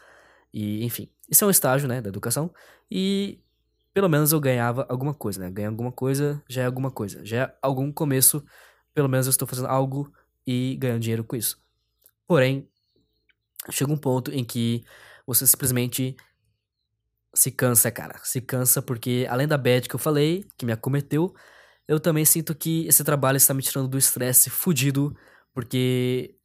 E, 0.52 0.84
enfim, 0.84 1.10
isso 1.28 1.44
é 1.44 1.46
um 1.46 1.50
estágio, 1.50 1.88
né, 1.88 2.00
da 2.00 2.08
educação. 2.08 2.52
E 2.90 3.40
pelo 3.96 4.08
menos 4.10 4.30
eu 4.30 4.38
ganhava 4.38 4.86
alguma 4.90 5.14
coisa, 5.14 5.40
né? 5.40 5.50
Ganhar 5.50 5.70
alguma 5.70 5.90
coisa 5.90 6.42
já 6.46 6.62
é 6.62 6.66
alguma 6.66 6.90
coisa. 6.90 7.24
Já 7.24 7.44
é 7.44 7.56
algum 7.62 7.90
começo. 7.90 8.44
Pelo 8.92 9.08
menos 9.08 9.26
eu 9.26 9.30
estou 9.30 9.48
fazendo 9.48 9.68
algo 9.68 10.12
e 10.46 10.76
ganhando 10.76 11.00
dinheiro 11.00 11.24
com 11.24 11.34
isso. 11.34 11.58
Porém, 12.26 12.68
chega 13.70 13.90
um 13.90 13.96
ponto 13.96 14.30
em 14.30 14.44
que 14.44 14.84
você 15.26 15.46
simplesmente 15.46 16.14
se 17.34 17.50
cansa, 17.50 17.90
cara. 17.90 18.20
Se 18.22 18.40
cansa 18.40 18.82
porque, 18.82 19.26
além 19.30 19.48
da 19.48 19.56
bad 19.56 19.88
que 19.88 19.94
eu 19.94 19.98
falei, 19.98 20.46
que 20.58 20.66
me 20.66 20.72
acometeu, 20.72 21.34
eu 21.88 21.98
também 21.98 22.24
sinto 22.26 22.54
que 22.54 22.86
esse 22.86 23.02
trabalho 23.02 23.38
está 23.38 23.54
me 23.54 23.62
tirando 23.62 23.88
do 23.88 23.96
estresse 23.96 24.50
fudido, 24.50 25.16
porque 25.54 26.35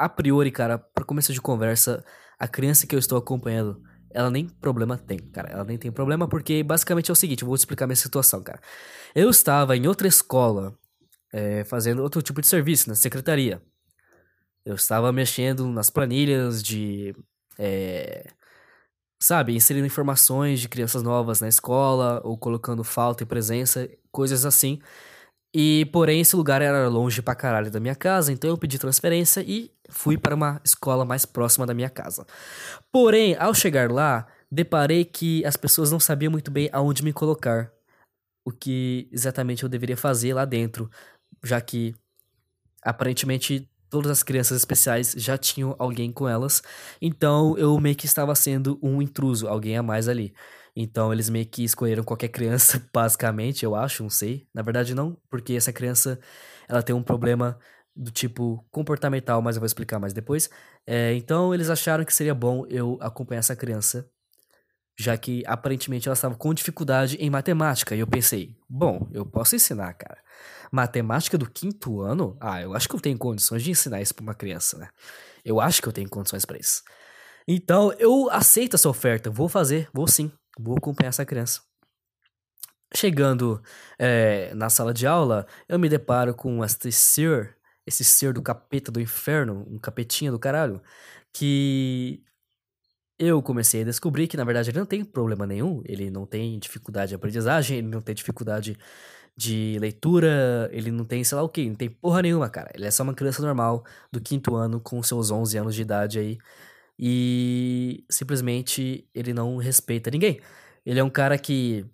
a 0.00 0.08
priori, 0.08 0.50
cara, 0.50 0.78
para 0.78 1.04
começo 1.04 1.30
de 1.32 1.40
conversa, 1.40 2.02
a 2.38 2.48
criança 2.48 2.86
que 2.86 2.94
eu 2.94 2.98
estou 2.98 3.18
acompanhando, 3.18 3.82
ela 4.10 4.30
nem 4.30 4.48
problema 4.48 4.96
tem, 4.96 5.18
cara. 5.18 5.50
Ela 5.50 5.64
nem 5.64 5.76
tem 5.76 5.92
problema 5.92 6.26
porque 6.26 6.62
basicamente 6.62 7.10
é 7.10 7.12
o 7.12 7.16
seguinte, 7.16 7.44
vou 7.44 7.54
te 7.54 7.60
explicar 7.60 7.86
minha 7.86 7.96
situação, 7.96 8.42
cara. 8.42 8.60
Eu 9.14 9.28
estava 9.28 9.76
em 9.76 9.86
outra 9.86 10.08
escola, 10.08 10.74
é, 11.32 11.64
fazendo 11.64 12.02
outro 12.02 12.22
tipo 12.22 12.40
de 12.40 12.46
serviço, 12.46 12.88
na 12.88 12.94
secretaria. 12.94 13.62
Eu 14.64 14.74
estava 14.74 15.12
mexendo 15.12 15.68
nas 15.68 15.90
planilhas 15.90 16.62
de. 16.62 17.14
É, 17.58 18.26
sabe, 19.18 19.54
inserindo 19.54 19.86
informações 19.86 20.60
de 20.60 20.68
crianças 20.68 21.02
novas 21.02 21.40
na 21.42 21.48
escola, 21.48 22.22
ou 22.24 22.38
colocando 22.38 22.82
falta 22.82 23.22
e 23.22 23.26
presença, 23.26 23.86
coisas 24.10 24.46
assim. 24.46 24.80
E, 25.54 25.84
porém, 25.92 26.20
esse 26.20 26.36
lugar 26.36 26.62
era 26.62 26.88
longe 26.88 27.20
pra 27.20 27.34
caralho 27.34 27.70
da 27.70 27.80
minha 27.80 27.94
casa, 27.94 28.32
então 28.32 28.48
eu 28.48 28.56
pedi 28.56 28.78
transferência 28.78 29.40
e 29.40 29.70
fui 29.88 30.16
para 30.16 30.34
uma 30.34 30.60
escola 30.64 31.04
mais 31.04 31.26
próxima 31.26 31.66
da 31.66 31.74
minha 31.74 31.90
casa. 31.90 32.24
Porém, 32.92 33.36
ao 33.36 33.52
chegar 33.52 33.90
lá, 33.90 34.26
deparei 34.50 35.04
que 35.04 35.44
as 35.44 35.56
pessoas 35.56 35.90
não 35.90 35.98
sabiam 35.98 36.30
muito 36.30 36.50
bem 36.50 36.68
aonde 36.72 37.02
me 37.02 37.12
colocar. 37.12 37.72
O 38.44 38.52
que 38.52 39.08
exatamente 39.12 39.64
eu 39.64 39.68
deveria 39.68 39.96
fazer 39.96 40.34
lá 40.34 40.44
dentro, 40.44 40.88
já 41.42 41.60
que 41.60 41.94
aparentemente 42.82 43.68
todas 43.90 44.10
as 44.10 44.22
crianças 44.22 44.56
especiais 44.56 45.14
já 45.16 45.36
tinham 45.36 45.74
alguém 45.78 46.12
com 46.12 46.28
elas. 46.28 46.62
Então 47.02 47.58
eu 47.58 47.78
meio 47.80 47.96
que 47.96 48.06
estava 48.06 48.34
sendo 48.34 48.78
um 48.80 49.02
intruso, 49.02 49.48
alguém 49.48 49.76
a 49.76 49.82
mais 49.82 50.08
ali. 50.08 50.32
Então 50.82 51.12
eles 51.12 51.28
meio 51.28 51.46
que 51.46 51.62
escolheram 51.62 52.02
qualquer 52.02 52.28
criança, 52.28 52.82
basicamente, 52.92 53.64
eu 53.64 53.74
acho, 53.74 54.02
não 54.02 54.10
sei. 54.10 54.46
Na 54.54 54.62
verdade 54.62 54.94
não, 54.94 55.16
porque 55.28 55.52
essa 55.54 55.72
criança, 55.72 56.18
ela 56.68 56.82
tem 56.82 56.94
um 56.94 57.02
problema 57.02 57.58
do 57.94 58.10
tipo 58.10 58.64
comportamental, 58.70 59.42
mas 59.42 59.56
eu 59.56 59.60
vou 59.60 59.66
explicar 59.66 59.98
mais 59.98 60.12
depois. 60.12 60.48
É, 60.86 61.12
então 61.14 61.52
eles 61.54 61.68
acharam 61.68 62.04
que 62.04 62.14
seria 62.14 62.34
bom 62.34 62.64
eu 62.68 62.96
acompanhar 63.00 63.40
essa 63.40 63.54
criança, 63.54 64.08
já 64.98 65.16
que 65.18 65.42
aparentemente 65.46 66.08
ela 66.08 66.14
estava 66.14 66.34
com 66.34 66.54
dificuldade 66.54 67.16
em 67.16 67.28
matemática. 67.30 67.94
E 67.94 68.00
eu 68.00 68.06
pensei, 68.06 68.56
bom, 68.68 69.08
eu 69.12 69.26
posso 69.26 69.56
ensinar, 69.56 69.92
cara. 69.94 70.18
Matemática 70.72 71.36
do 71.36 71.50
quinto 71.50 72.00
ano? 72.00 72.36
Ah, 72.40 72.62
eu 72.62 72.74
acho 72.74 72.88
que 72.88 72.94
eu 72.94 73.00
tenho 73.00 73.18
condições 73.18 73.62
de 73.62 73.70
ensinar 73.70 74.00
isso 74.00 74.14
para 74.14 74.22
uma 74.22 74.34
criança, 74.34 74.78
né? 74.78 74.88
Eu 75.44 75.60
acho 75.60 75.82
que 75.82 75.88
eu 75.88 75.92
tenho 75.92 76.08
condições 76.08 76.44
para 76.44 76.58
isso. 76.58 76.82
Então 77.48 77.92
eu 77.98 78.30
aceito 78.30 78.76
essa 78.76 78.88
oferta, 78.88 79.30
vou 79.30 79.48
fazer, 79.48 79.88
vou 79.92 80.06
sim. 80.06 80.30
Vou 80.58 80.76
acompanhar 80.76 81.08
essa 81.10 81.24
criança. 81.24 81.62
Chegando 82.94 83.62
é, 83.98 84.52
na 84.54 84.68
sala 84.68 84.92
de 84.92 85.06
aula, 85.06 85.46
eu 85.68 85.78
me 85.78 85.88
deparo 85.88 86.34
com 86.34 86.64
este 86.64 86.90
ser, 86.90 87.56
esse 87.86 88.04
ser 88.04 88.32
do 88.32 88.42
capeta 88.42 88.90
do 88.90 89.00
inferno, 89.00 89.64
um 89.68 89.78
capetinha 89.78 90.30
do 90.30 90.38
caralho, 90.38 90.82
que 91.32 92.22
eu 93.18 93.42
comecei 93.42 93.82
a 93.82 93.84
descobrir 93.84 94.26
que 94.26 94.36
na 94.36 94.44
verdade 94.44 94.70
ele 94.70 94.78
não 94.78 94.86
tem 94.86 95.04
problema 95.04 95.46
nenhum, 95.46 95.82
ele 95.84 96.10
não 96.10 96.26
tem 96.26 96.58
dificuldade 96.58 97.10
de 97.10 97.14
aprendizagem, 97.14 97.78
ele 97.78 97.88
não 97.88 98.00
tem 98.00 98.14
dificuldade 98.14 98.76
de 99.36 99.78
leitura, 99.80 100.68
ele 100.72 100.90
não 100.90 101.04
tem 101.04 101.22
sei 101.22 101.36
lá 101.36 101.42
o 101.42 101.48
que, 101.48 101.68
não 101.68 101.76
tem 101.76 101.88
porra 101.90 102.22
nenhuma, 102.22 102.48
cara. 102.50 102.70
Ele 102.74 102.86
é 102.86 102.90
só 102.90 103.02
uma 103.02 103.14
criança 103.14 103.42
normal 103.42 103.84
do 104.12 104.20
quinto 104.20 104.56
ano 104.56 104.80
com 104.80 105.02
seus 105.02 105.30
11 105.30 105.58
anos 105.58 105.74
de 105.74 105.82
idade 105.82 106.18
aí 106.18 106.38
e 107.00 108.04
simplesmente 108.10 109.08
ele 109.14 109.32
não 109.32 109.56
respeita 109.56 110.10
ninguém. 110.10 110.38
Ele 110.84 111.00
é 111.00 111.04
um 111.04 111.08
cara 111.08 111.38
que 111.38 111.86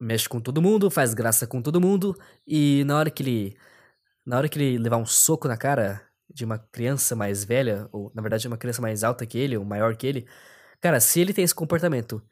mexe 0.00 0.28
com 0.28 0.40
todo 0.40 0.60
mundo, 0.60 0.90
faz 0.90 1.14
graça 1.14 1.46
com 1.46 1.62
todo 1.62 1.80
mundo 1.80 2.14
e 2.46 2.84
na 2.84 2.98
hora 2.98 3.10
que 3.10 3.22
ele 3.22 3.56
na 4.26 4.36
hora 4.38 4.48
que 4.48 4.58
ele 4.58 4.78
levar 4.78 4.98
um 4.98 5.06
soco 5.06 5.48
na 5.48 5.56
cara 5.56 6.02
de 6.32 6.44
uma 6.44 6.58
criança 6.58 7.16
mais 7.16 7.44
velha, 7.44 7.88
ou 7.92 8.12
na 8.14 8.22
verdade 8.22 8.46
uma 8.48 8.58
criança 8.58 8.82
mais 8.82 9.04
alta 9.04 9.26
que 9.26 9.38
ele, 9.38 9.56
ou 9.56 9.64
maior 9.64 9.96
que 9.96 10.06
ele, 10.06 10.28
cara, 10.80 11.00
se 11.00 11.20
ele 11.20 11.32
tem 11.34 11.44
esse 11.44 11.54
comportamento 11.54 12.22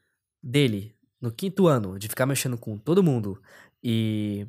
dele 0.42 0.94
no 1.20 1.32
quinto 1.32 1.66
ano 1.68 1.98
de 1.98 2.08
ficar 2.08 2.26
mexendo 2.26 2.58
com 2.58 2.78
todo 2.78 3.02
mundo 3.02 3.40
e 3.82 4.46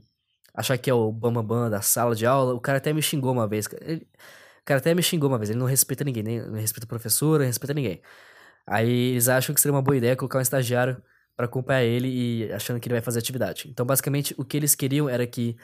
achar 0.53 0.77
que 0.77 0.89
é 0.89 0.93
o 0.93 1.11
bambambam 1.11 1.43
bam, 1.43 1.59
bam 1.63 1.69
da 1.69 1.81
sala 1.81 2.15
de 2.15 2.25
aula, 2.25 2.53
o 2.53 2.61
cara 2.61 2.79
até 2.79 2.93
me 2.93 3.01
xingou 3.01 3.31
uma 3.33 3.47
vez. 3.47 3.67
Ele, 3.81 4.07
cara 4.71 4.79
até 4.79 4.93
me 4.95 5.03
xingou 5.03 5.29
uma 5.29 5.37
vez, 5.37 5.49
ele 5.49 5.59
não 5.59 5.65
respeita 5.65 6.03
ninguém, 6.03 6.23
nem 6.23 6.41
não 6.41 6.59
respeita 6.59 6.85
o 6.85 6.87
professor, 6.89 7.39
não 7.39 7.45
respeita 7.45 7.73
ninguém. 7.73 8.01
Aí 8.67 9.11
eles 9.11 9.29
acham 9.29 9.53
que 9.55 9.61
seria 9.61 9.73
uma 9.75 9.81
boa 9.81 9.97
ideia 9.97 10.15
colocar 10.15 10.39
um 10.39 10.41
estagiário 10.41 11.01
para 11.35 11.45
acompanhar 11.45 11.83
ele 11.83 12.07
e 12.07 12.53
achando 12.53 12.79
que 12.79 12.87
ele 12.87 12.95
vai 12.95 13.01
fazer 13.01 13.19
atividade. 13.19 13.69
Então, 13.69 13.85
basicamente, 13.85 14.35
o 14.37 14.45
que 14.45 14.57
eles 14.57 14.75
queriam 14.75 15.09
era 15.09 15.25
que, 15.27 15.57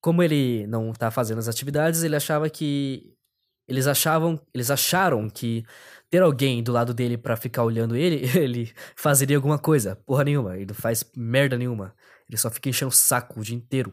como 0.00 0.22
ele 0.22 0.66
não 0.68 0.92
tá 0.92 1.10
fazendo 1.10 1.38
as 1.38 1.48
atividades, 1.48 2.02
ele 2.02 2.16
achava 2.16 2.48
que 2.50 3.14
eles 3.68 3.86
achavam, 3.86 4.40
eles 4.54 4.70
acharam 4.70 5.28
que 5.28 5.64
ter 6.10 6.22
alguém 6.22 6.62
do 6.62 6.72
lado 6.72 6.94
dele 6.94 7.18
para 7.18 7.36
ficar 7.36 7.64
olhando 7.64 7.96
ele, 7.96 8.22
ele 8.38 8.72
fazeria 8.96 9.36
alguma 9.36 9.58
coisa. 9.58 9.96
Porra 10.06 10.24
nenhuma, 10.24 10.56
ele 10.56 10.66
não 10.66 10.74
faz 10.74 11.04
merda 11.16 11.58
nenhuma. 11.58 11.94
Ele 12.28 12.38
só 12.38 12.50
fica 12.50 12.68
enchendo 12.68 12.90
o 12.90 12.94
saco 12.94 13.40
o 13.40 13.44
dia 13.44 13.56
inteiro. 13.56 13.92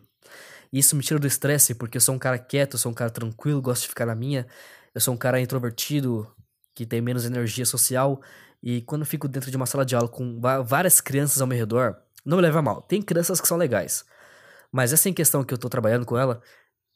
E 0.74 0.80
isso 0.80 0.96
me 0.96 1.04
tira 1.04 1.20
do 1.20 1.28
estresse, 1.28 1.76
porque 1.76 1.98
eu 1.98 2.02
sou 2.02 2.16
um 2.16 2.20
cara 2.20 2.40
quieto, 2.40 2.80
sou 2.80 2.92
um 2.92 2.96
cara 2.96 3.12
tranquilo, 3.12 3.62
gosto 3.62 3.84
de 3.84 3.90
ficar 3.90 4.08
na 4.08 4.16
minha. 4.16 4.48
Eu 4.96 5.00
sou 5.00 5.14
um 5.14 5.18
cara 5.18 5.40
introvertido, 5.40 6.28
que 6.74 6.84
tem 6.84 7.00
menos 7.00 7.26
energia 7.26 7.64
social. 7.64 8.20
E 8.62 8.82
quando 8.82 9.04
eu 9.04 9.06
fico 9.06 9.28
dentro 9.28 9.52
de 9.52 9.56
uma 9.56 9.68
sala 9.68 9.86
de 9.86 9.96
aula 9.96 10.10
com 10.10 10.42
várias 10.66 11.00
crianças 11.00 11.40
ao 11.40 11.46
meu 11.46 11.56
redor, 11.56 11.96
não 12.26 12.38
me 12.38 12.42
leva 12.42 12.60
mal. 12.60 12.82
Tem 12.82 13.04
crianças 13.04 13.40
que 13.40 13.48
são 13.48 13.56
legais. 13.56 14.04
Mas 14.72 14.92
essa 14.92 15.08
em 15.08 15.14
questão 15.14 15.44
que 15.44 15.54
eu 15.54 15.60
tô 15.60 15.70
trabalhando 15.70 16.08
com 16.08 16.18
ela, 16.18 16.42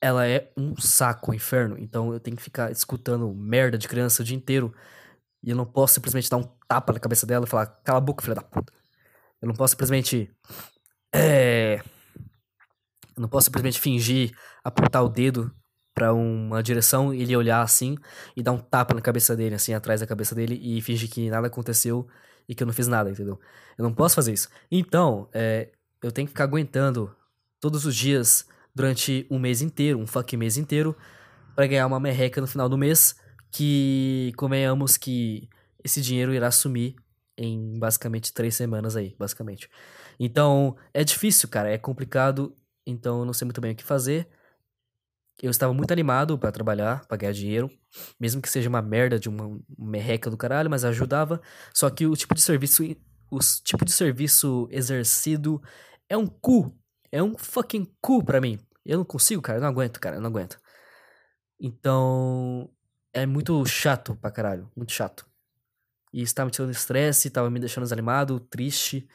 ela 0.01 0.27
é 0.27 0.51
um 0.57 0.75
saco, 0.75 1.29
um 1.29 1.33
inferno. 1.35 1.77
Então 1.77 2.11
eu 2.11 2.19
tenho 2.19 2.35
que 2.35 2.41
ficar 2.41 2.71
escutando 2.71 3.31
merda 3.35 3.77
de 3.77 3.87
criança 3.87 4.23
o 4.23 4.25
dia 4.25 4.35
inteiro. 4.35 4.73
E 5.43 5.51
eu 5.51 5.55
não 5.55 5.65
posso 5.67 5.93
simplesmente 5.93 6.31
dar 6.31 6.37
um 6.37 6.49
tapa 6.67 6.93
na 6.93 6.99
cabeça 6.99 7.27
dela 7.27 7.45
e 7.45 7.49
falar, 7.49 7.67
cala 7.83 7.99
a 7.99 8.01
boca, 8.01 8.23
filha 8.23 8.33
da 8.33 8.41
puta. 8.41 8.73
Eu 9.39 9.47
não 9.47 9.53
posso 9.55 9.73
simplesmente. 9.73 10.31
É 11.13 11.79
Eu 13.17 13.21
não 13.21 13.29
posso 13.29 13.45
simplesmente 13.45 13.79
fingir 13.79 14.31
apontar 14.63 15.03
o 15.03 15.09
dedo 15.09 15.51
para 15.93 16.13
uma 16.13 16.61
direção 16.61 17.11
e 17.11 17.23
ele 17.23 17.35
olhar 17.35 17.61
assim 17.63 17.97
e 18.35 18.43
dar 18.43 18.51
um 18.51 18.59
tapa 18.59 18.93
na 18.93 19.01
cabeça 19.01 19.35
dele, 19.35 19.55
assim, 19.55 19.73
atrás 19.73 19.99
da 19.99 20.05
cabeça 20.05 20.35
dele 20.35 20.59
e 20.61 20.79
fingir 20.79 21.09
que 21.09 21.27
nada 21.27 21.47
aconteceu 21.47 22.07
e 22.47 22.53
que 22.53 22.61
eu 22.61 22.67
não 22.67 22.73
fiz 22.73 22.87
nada, 22.87 23.09
entendeu? 23.09 23.39
Eu 23.75 23.83
não 23.83 23.91
posso 23.91 24.13
fazer 24.13 24.31
isso. 24.31 24.47
Então, 24.71 25.27
é, 25.33 25.71
eu 26.03 26.11
tenho 26.11 26.27
que 26.27 26.31
ficar 26.31 26.43
aguentando 26.43 27.13
todos 27.59 27.85
os 27.85 27.95
dias 27.95 28.45
durante 28.75 29.25
um 29.31 29.39
mês 29.39 29.63
inteiro, 29.63 29.97
um 29.97 30.05
fucking 30.05 30.37
mês 30.37 30.55
inteiro, 30.55 30.95
para 31.55 31.65
ganhar 31.65 31.87
uma 31.87 31.99
merreca 31.99 32.39
no 32.39 32.45
final 32.45 32.69
do 32.69 32.77
mês, 32.77 33.15
que 33.51 34.31
convenhamos 34.37 34.97
que 34.97 35.49
esse 35.83 35.99
dinheiro 35.99 36.31
irá 36.31 36.51
sumir 36.51 36.95
em 37.35 37.79
basicamente 37.79 38.31
três 38.31 38.55
semanas 38.55 38.95
aí, 38.95 39.15
basicamente. 39.17 39.67
Então, 40.19 40.75
é 40.93 41.03
difícil, 41.03 41.49
cara, 41.49 41.71
é 41.71 41.77
complicado, 41.77 42.53
então 42.87 43.19
eu 43.19 43.25
não 43.25 43.33
sei 43.33 43.45
muito 43.45 43.61
bem 43.61 43.73
o 43.73 43.75
que 43.75 43.83
fazer. 43.83 44.27
Eu 45.41 45.51
estava 45.51 45.71
muito 45.73 45.91
animado 45.91 46.37
para 46.39 46.51
trabalhar, 46.51 47.05
pra 47.05 47.17
ganhar 47.17 47.31
dinheiro, 47.31 47.69
mesmo 48.19 48.41
que 48.41 48.49
seja 48.49 48.67
uma 48.67 48.81
merda 48.81 49.19
de 49.19 49.29
uma 49.29 49.59
merreca 49.77 50.31
do 50.31 50.37
caralho, 50.37 50.69
mas 50.69 50.83
ajudava. 50.83 51.39
Só 51.73 51.89
que 51.89 52.07
o 52.07 52.15
tipo 52.15 52.33
de 52.33 52.41
serviço, 52.41 52.83
o 53.29 53.39
tipo 53.63 53.85
de 53.85 53.91
serviço 53.91 54.67
exercido 54.71 55.61
é 56.09 56.17
um 56.17 56.25
cu, 56.25 56.75
é 57.11 57.21
um 57.21 57.37
fucking 57.37 57.85
cu 58.01 58.23
para 58.23 58.41
mim. 58.41 58.59
Eu 58.83 58.97
não 58.97 59.05
consigo, 59.05 59.41
cara, 59.41 59.59
eu 59.59 59.61
não 59.61 59.69
aguento, 59.69 59.99
cara, 59.99 60.15
eu 60.15 60.21
não 60.21 60.29
aguento. 60.29 60.59
Então, 61.59 62.69
é 63.13 63.25
muito 63.25 63.63
chato 63.65 64.15
pra 64.15 64.31
caralho, 64.31 64.71
muito 64.75 64.91
chato. 64.91 65.27
E 66.13 66.21
isso 66.21 66.33
tava 66.33 66.45
me 66.47 66.51
tirando 66.51 66.71
estresse, 66.71 67.29
tava 67.29 67.49
me 67.49 67.59
deixando 67.59 67.83
desanimado, 67.83 68.39
triste. 68.39 69.07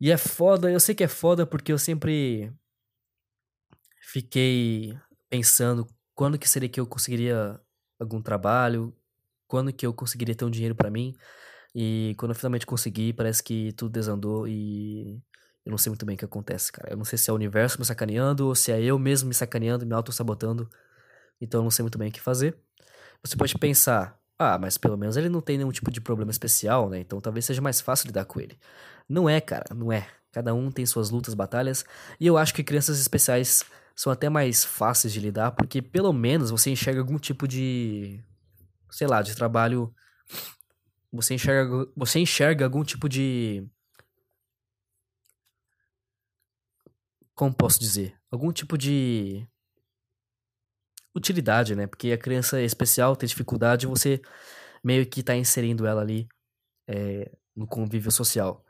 E 0.00 0.10
é 0.10 0.16
foda, 0.16 0.70
eu 0.70 0.80
sei 0.80 0.94
que 0.94 1.04
é 1.04 1.08
foda 1.08 1.46
porque 1.46 1.72
eu 1.72 1.78
sempre 1.78 2.52
fiquei 4.12 4.96
pensando 5.28 5.86
quando 6.14 6.38
que 6.38 6.48
seria 6.48 6.68
que 6.68 6.80
eu 6.80 6.86
conseguiria 6.86 7.60
algum 7.98 8.20
trabalho, 8.22 8.94
quando 9.46 9.72
que 9.72 9.86
eu 9.86 9.92
conseguiria 9.94 10.34
ter 10.34 10.44
um 10.44 10.50
dinheiro 10.50 10.74
para 10.74 10.90
mim. 10.90 11.14
E 11.74 12.14
quando 12.18 12.32
eu 12.32 12.34
finalmente 12.34 12.66
consegui, 12.66 13.12
parece 13.12 13.42
que 13.42 13.72
tudo 13.72 13.92
desandou 13.92 14.48
e 14.48 15.20
eu 15.64 15.70
não 15.70 15.78
sei 15.78 15.90
muito 15.90 16.06
bem 16.06 16.14
o 16.14 16.18
que 16.18 16.24
acontece, 16.24 16.72
cara. 16.72 16.92
Eu 16.92 16.96
não 16.96 17.04
sei 17.04 17.18
se 17.18 17.28
é 17.28 17.32
o 17.32 17.36
universo 17.36 17.78
me 17.78 17.84
sacaneando 17.84 18.46
ou 18.46 18.54
se 18.54 18.72
é 18.72 18.82
eu 18.82 18.98
mesmo 18.98 19.28
me 19.28 19.34
sacaneando, 19.34 19.84
me 19.84 19.94
auto-sabotando. 19.94 20.70
Então 21.40 21.60
eu 21.60 21.64
não 21.64 21.70
sei 21.70 21.82
muito 21.82 21.98
bem 21.98 22.08
o 22.08 22.12
que 22.12 22.20
fazer. 22.20 22.56
Você 23.22 23.36
pode 23.36 23.58
pensar, 23.58 24.18
ah, 24.38 24.58
mas 24.58 24.76
pelo 24.76 24.96
menos 24.96 25.16
ele 25.16 25.28
não 25.28 25.40
tem 25.40 25.56
nenhum 25.56 25.72
tipo 25.72 25.90
de 25.90 26.00
problema 26.00 26.30
especial, 26.30 26.90
né? 26.90 26.98
Então 27.00 27.20
talvez 27.20 27.44
seja 27.44 27.62
mais 27.62 27.80
fácil 27.80 28.08
lidar 28.08 28.24
com 28.26 28.40
ele. 28.40 28.58
Não 29.08 29.28
é, 29.28 29.40
cara, 29.40 29.64
não 29.74 29.90
é. 29.92 30.08
Cada 30.32 30.52
um 30.54 30.70
tem 30.70 30.84
suas 30.84 31.10
lutas, 31.10 31.32
batalhas. 31.32 31.84
E 32.20 32.26
eu 32.26 32.36
acho 32.36 32.52
que 32.52 32.62
crianças 32.62 33.00
especiais 33.00 33.64
são 33.94 34.12
até 34.12 34.28
mais 34.28 34.64
fáceis 34.64 35.12
de 35.12 35.20
lidar, 35.20 35.52
porque 35.52 35.80
pelo 35.80 36.12
menos 36.12 36.50
você 36.50 36.70
enxerga 36.70 37.00
algum 37.00 37.18
tipo 37.18 37.48
de. 37.48 38.22
sei 38.90 39.06
lá, 39.06 39.22
de 39.22 39.34
trabalho. 39.34 39.94
Você 41.10 41.34
enxerga, 41.34 41.88
você 41.96 42.18
enxerga 42.20 42.64
algum 42.66 42.84
tipo 42.84 43.08
de. 43.08 43.66
Como 47.34 47.54
posso 47.54 47.80
dizer? 47.80 48.14
Algum 48.30 48.52
tipo 48.52 48.76
de. 48.76 49.48
Utilidade, 51.16 51.74
né? 51.74 51.86
Porque 51.86 52.12
a 52.12 52.18
criança 52.18 52.60
é 52.60 52.64
especial 52.64 53.16
tem 53.16 53.26
dificuldade, 53.26 53.86
você 53.86 54.20
meio 54.84 55.06
que 55.06 55.22
tá 55.22 55.34
inserindo 55.34 55.86
ela 55.86 56.02
ali 56.02 56.28
é, 56.86 57.30
no 57.54 57.66
convívio 57.66 58.10
social. 58.10 58.64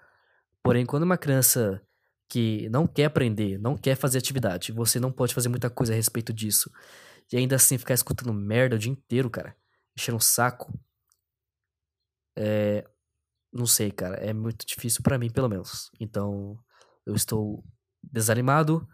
Porém, 0.63 0.87
quando 0.87 1.03
uma 1.03 1.19
criança 1.19 1.83
que 2.29 2.69
não 2.71 2.87
quer 2.87 3.07
aprender, 3.07 3.59
não 3.59 3.77
quer 3.77 3.97
fazer 3.97 4.19
atividade, 4.19 4.73
você 4.73 4.99
não 4.99 5.13
pode 5.13 5.35
fazer 5.35 5.49
muita 5.49 5.71
coisa 5.71 5.93
a 5.93 5.97
respeito 5.97 6.33
disso. 6.33 6.71
E 7.33 7.37
ainda 7.37 7.57
assim 7.57 7.77
ficar 7.79 7.95
escutando 7.95 8.33
merda 8.33 8.77
o 8.77 8.79
dia 8.79 8.91
inteiro, 8.91 9.29
cara. 9.29 9.57
Enchendo 9.97 10.17
um 10.17 10.21
saco. 10.21 10.73
É. 12.37 12.85
Não 13.53 13.67
sei, 13.67 13.91
cara. 13.91 14.17
É 14.17 14.33
muito 14.33 14.67
difícil 14.67 15.03
para 15.03 15.19
mim, 15.19 15.31
pelo 15.31 15.49
menos. 15.49 15.91
Então, 15.99 16.59
eu 17.05 17.15
estou 17.15 17.65
desanimado 18.03 18.87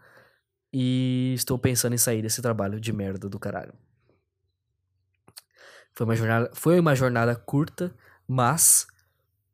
e 0.73 1.33
estou 1.35 1.59
pensando 1.59 1.93
em 1.93 1.97
sair 1.97 2.21
desse 2.21 2.41
trabalho 2.41 2.79
de 2.79 2.91
merda 2.91 3.29
do 3.29 3.39
caralho. 3.39 3.73
Foi 5.93 6.05
uma 6.05 6.15
jornada, 6.15 6.51
foi 6.53 6.79
uma 6.79 6.95
jornada 6.95 7.35
curta, 7.35 7.95
mas 8.27 8.87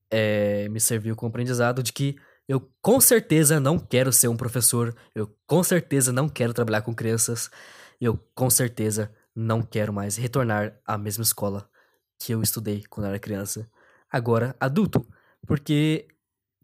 é, 0.10 0.70
me 0.70 0.80
serviu 0.80 1.16
como 1.16 1.30
aprendizado 1.30 1.84
de 1.84 1.92
que 1.92 2.16
eu 2.48 2.68
com 2.82 3.00
certeza 3.02 3.60
não 3.60 3.78
quero 3.78 4.12
ser 4.14 4.30
um 4.30 4.38
professor. 4.38 4.96
Eu 5.14 5.30
com 5.46 5.62
certeza 5.62 6.12
não 6.12 6.30
quero 6.30 6.54
trabalhar 6.54 6.82
com 6.82 6.96
crianças. 6.96 7.52
Eu 8.00 8.18
com 8.34 8.50
certeza 8.50 9.14
não 9.36 9.62
quero 9.62 9.94
mais 9.94 10.16
retornar 10.16 10.80
à 10.86 10.98
mesma 10.98 11.24
escola 11.24 11.70
que 12.18 12.34
eu 12.34 12.42
estudei 12.42 12.84
quando 12.90 13.08
era 13.08 13.20
criança. 13.20 13.70
Agora, 14.12 14.56
adulto. 14.60 15.06
Porque, 15.46 16.08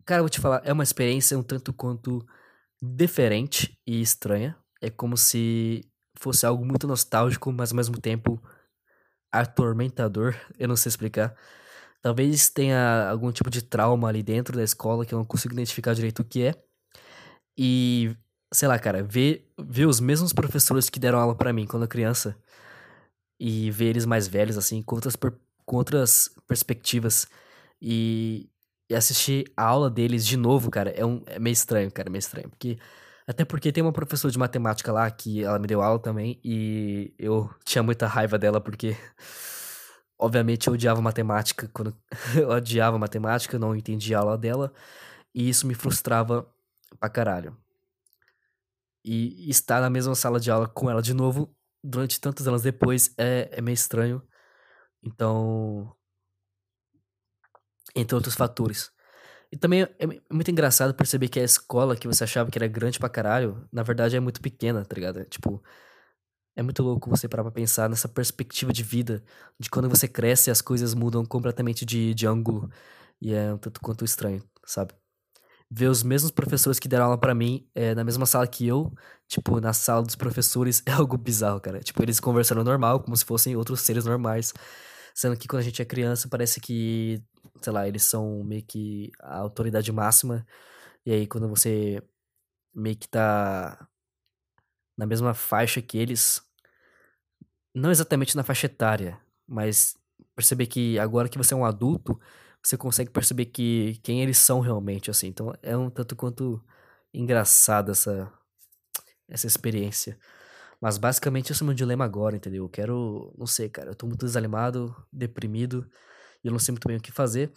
cara, 0.05 0.19
eu 0.19 0.23
vou 0.23 0.29
te 0.29 0.39
falar, 0.39 0.61
é 0.63 0.73
uma 0.73 0.83
experiência 0.83 1.37
um 1.37 1.43
tanto 1.43 1.71
quanto 1.71 2.25
diferente 2.81 3.79
e 3.85 4.01
estranha. 4.01 4.57
É 4.81 4.89
como 4.89 5.17
se 5.17 5.83
fosse 6.17 6.45
algo 6.45 6.65
muito 6.65 6.88
nostálgico, 6.88 7.51
mas 7.51 7.71
ao 7.71 7.77
mesmo 7.77 7.99
tempo 7.99 8.41
atormentador. 9.31 10.35
Eu 10.57 10.67
não 10.67 10.75
sei 10.75 10.89
explicar. 10.89 11.35
Talvez 12.01 12.49
tenha 12.49 13.09
algum 13.09 13.31
tipo 13.31 13.49
de 13.49 13.61
trauma 13.63 14.07
ali 14.09 14.21
dentro 14.21 14.55
da 14.55 14.63
escola 14.63 15.05
que 15.05 15.13
eu 15.13 15.17
não 15.17 15.25
consigo 15.25 15.55
identificar 15.55 15.95
direito 15.95 16.21
o 16.21 16.25
que 16.25 16.43
é. 16.43 16.53
E, 17.57 18.15
sei 18.53 18.67
lá, 18.67 18.77
cara, 18.77 19.01
ver, 19.03 19.51
ver 19.59 19.88
os 19.88 19.99
mesmos 19.99 20.31
professores 20.31 20.88
que 20.89 20.99
deram 20.99 21.19
aula 21.19 21.35
para 21.35 21.51
mim 21.51 21.65
quando 21.65 21.88
criança 21.88 22.38
e 23.39 23.71
ver 23.71 23.88
eles 23.88 24.05
mais 24.05 24.27
velhos, 24.27 24.57
assim, 24.57 24.83
com 24.83 24.95
outras, 24.95 25.15
per, 25.15 25.33
com 25.65 25.77
outras 25.77 26.29
perspectivas 26.47 27.27
e, 27.81 28.49
e, 28.89 28.95
assistir 28.95 29.51
a 29.57 29.63
aula 29.65 29.89
deles 29.89 30.25
de 30.25 30.37
novo, 30.37 30.69
cara, 30.71 30.91
é, 30.91 31.05
um, 31.05 31.23
é 31.27 31.39
meio 31.39 31.53
estranho, 31.53 31.91
cara, 31.91 32.09
é 32.09 32.11
meio 32.11 32.19
estranho. 32.19 32.49
Porque, 32.49 32.77
até 33.27 33.45
porque 33.45 33.71
tem 33.71 33.83
uma 33.83 33.93
professora 33.93 34.31
de 34.31 34.37
matemática 34.39 34.91
lá 34.91 35.09
que 35.11 35.43
ela 35.43 35.59
me 35.59 35.67
deu 35.67 35.81
aula 35.81 35.99
também 35.99 36.39
e 36.43 37.13
eu 37.19 37.49
tinha 37.65 37.83
muita 37.83 38.07
raiva 38.07 38.37
dela 38.37 38.61
porque 38.61 38.95
Obviamente 40.17 40.67
eu 40.67 40.73
odiava 40.73 41.01
matemática 41.01 41.69
quando 41.73 41.95
eu 42.39 42.49
odiava 42.49 42.97
matemática, 42.97 43.59
não 43.59 43.75
entendia 43.75 44.17
a 44.17 44.21
aula 44.21 44.37
dela, 44.37 44.73
e 45.33 45.49
isso 45.49 45.67
me 45.67 45.75
frustrava 45.75 46.47
pra 46.99 47.09
caralho. 47.09 47.57
E 49.03 49.49
estar 49.49 49.81
na 49.81 49.89
mesma 49.89 50.15
sala 50.15 50.39
de 50.39 50.49
aula 50.49 50.67
com 50.67 50.89
ela 50.89 51.01
de 51.01 51.13
novo 51.13 51.55
durante 51.83 52.19
tantos 52.19 52.47
anos 52.47 52.63
depois 52.63 53.13
é, 53.17 53.49
é 53.51 53.61
meio 53.61 53.75
estranho. 53.75 54.23
Então. 55.03 55.95
Entre 57.95 58.15
outros 58.15 58.36
fatores. 58.36 58.91
E 59.51 59.58
também 59.58 59.84
é, 59.84 59.95
é 59.99 60.08
muito 60.34 60.51
engraçado 60.51 60.93
perceber 60.93 61.29
que 61.29 61.39
a 61.39 61.43
escola 61.43 61.95
que 61.95 62.08
você 62.08 62.23
achava 62.23 62.51
que 62.51 62.58
era 62.58 62.67
grande 62.67 62.99
pra 62.99 63.10
caralho, 63.10 63.67
na 63.71 63.84
verdade 63.84 64.15
é 64.15 64.19
muito 64.19 64.41
pequena, 64.41 64.84
tá 64.84 64.95
ligado? 64.95 65.19
É, 65.19 65.25
tipo, 65.25 65.63
é 66.55 66.63
muito 66.63 66.81
louco 66.81 67.10
você 67.10 67.27
parar 67.27 67.43
pra 67.43 67.51
pensar 67.51 67.89
nessa 67.89 68.08
perspectiva 68.08 68.71
de 68.71 68.81
vida, 68.84 69.23
de 69.60 69.69
quando 69.69 69.89
você 69.89 70.08
cresce 70.08 70.49
as 70.49 70.62
coisas 70.62 70.93
mudam 70.93 71.25
completamente 71.25 71.86
de, 71.86 72.13
de 72.13 72.25
ângulo. 72.25 72.69
E 73.21 73.34
é 73.34 73.53
um 73.53 73.58
tanto 73.58 73.81
quanto 73.81 74.05
estranho, 74.05 74.43
sabe? 74.65 74.93
Ver 75.69 75.88
os 75.88 76.03
mesmos 76.03 76.31
professores 76.31 76.79
que 76.79 76.88
deram 76.88 77.05
aula 77.05 77.17
para 77.17 77.36
mim 77.36 77.67
é, 77.75 77.95
na 77.95 78.03
mesma 78.03 78.25
sala 78.25 78.47
que 78.47 78.67
eu, 78.67 78.93
tipo, 79.27 79.60
na 79.60 79.73
sala 79.73 80.03
dos 80.03 80.15
professores, 80.15 80.84
é 80.88 80.91
algo 80.91 81.17
bizarro, 81.17 81.60
cara. 81.60 81.79
Tipo, 81.81 82.03
eles 82.03 82.19
conversando 82.19 82.63
normal, 82.63 83.01
como 83.01 83.15
se 83.17 83.25
fossem 83.25 83.55
outros 83.55 83.81
seres 83.81 84.05
normais. 84.05 84.53
Sendo 85.13 85.38
que 85.38 85.47
quando 85.47 85.62
a 85.62 85.63
gente 85.65 85.81
é 85.81 85.86
criança, 85.86 86.27
parece 86.29 86.60
que, 86.62 87.21
sei 87.61 87.73
lá, 87.73 87.87
eles 87.87 88.03
são 88.03 88.43
meio 88.43 88.63
que 88.63 89.11
a 89.19 89.37
autoridade 89.39 89.91
máxima. 89.91 90.45
E 91.05 91.11
aí, 91.11 91.27
quando 91.27 91.49
você 91.49 92.01
meio 92.73 92.97
que 92.97 93.07
tá 93.07 93.87
na 94.97 95.05
mesma 95.05 95.33
faixa 95.33 95.81
que 95.81 95.97
eles, 95.97 96.41
não 97.73 97.91
exatamente 97.91 98.35
na 98.35 98.43
faixa 98.43 98.67
etária, 98.67 99.19
mas 99.47 99.97
perceber 100.35 100.67
que 100.67 100.97
agora 100.99 101.29
que 101.29 101.37
você 101.37 101.53
é 101.53 101.57
um 101.57 101.65
adulto, 101.65 102.19
você 102.63 102.77
consegue 102.77 103.11
perceber 103.11 103.45
que 103.45 103.99
quem 104.03 104.21
eles 104.21 104.37
são 104.37 104.59
realmente, 104.59 105.11
assim. 105.11 105.27
Então 105.27 105.53
é 105.61 105.75
um 105.77 105.89
tanto 105.89 106.15
quanto 106.15 106.63
engraçado 107.13 107.91
essa 107.91 108.31
essa 109.27 109.47
experiência. 109.47 110.17
Mas 110.81 110.97
basicamente 110.97 111.51
esse 111.51 111.61
é 111.61 111.65
o 111.65 111.67
meu 111.67 111.75
dilema 111.75 112.05
agora, 112.05 112.35
entendeu? 112.35 112.65
Eu 112.65 112.69
quero, 112.69 113.33
não 113.37 113.47
sei, 113.47 113.69
cara, 113.69 113.91
eu 113.91 113.95
tô 113.95 114.07
muito 114.07 114.25
desanimado, 114.25 114.95
deprimido, 115.11 115.89
eu 116.47 116.51
não 116.51 116.60
sei 116.60 116.71
muito 116.73 116.88
bem 116.88 116.97
o 116.97 117.01
que 117.01 117.12
fazer. 117.12 117.51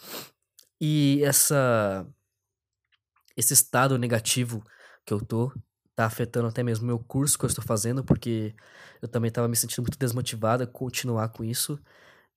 E 0.81 1.21
essa 1.25 2.07
esse 3.37 3.55
estado 3.55 3.99
negativo 3.99 4.65
que 5.07 5.13
eu 5.15 5.21
tô 5.21 5.53
tá 5.95 6.07
afetando 6.07 6.49
até 6.49 6.63
mesmo 6.63 6.87
meu 6.87 6.99
curso 6.99 7.39
que 7.39 7.45
eu 7.45 7.49
estou 7.49 7.65
fazendo, 7.65 8.05
porque 8.05 8.55
eu 9.03 9.09
também 9.09 9.29
estava 9.29 9.49
me 9.49 9.57
sentindo 9.57 9.83
muito 9.83 9.99
desmotivado 9.99 10.63
a 10.63 10.67
continuar 10.67 11.29
com 11.31 11.45
isso. 11.45 11.79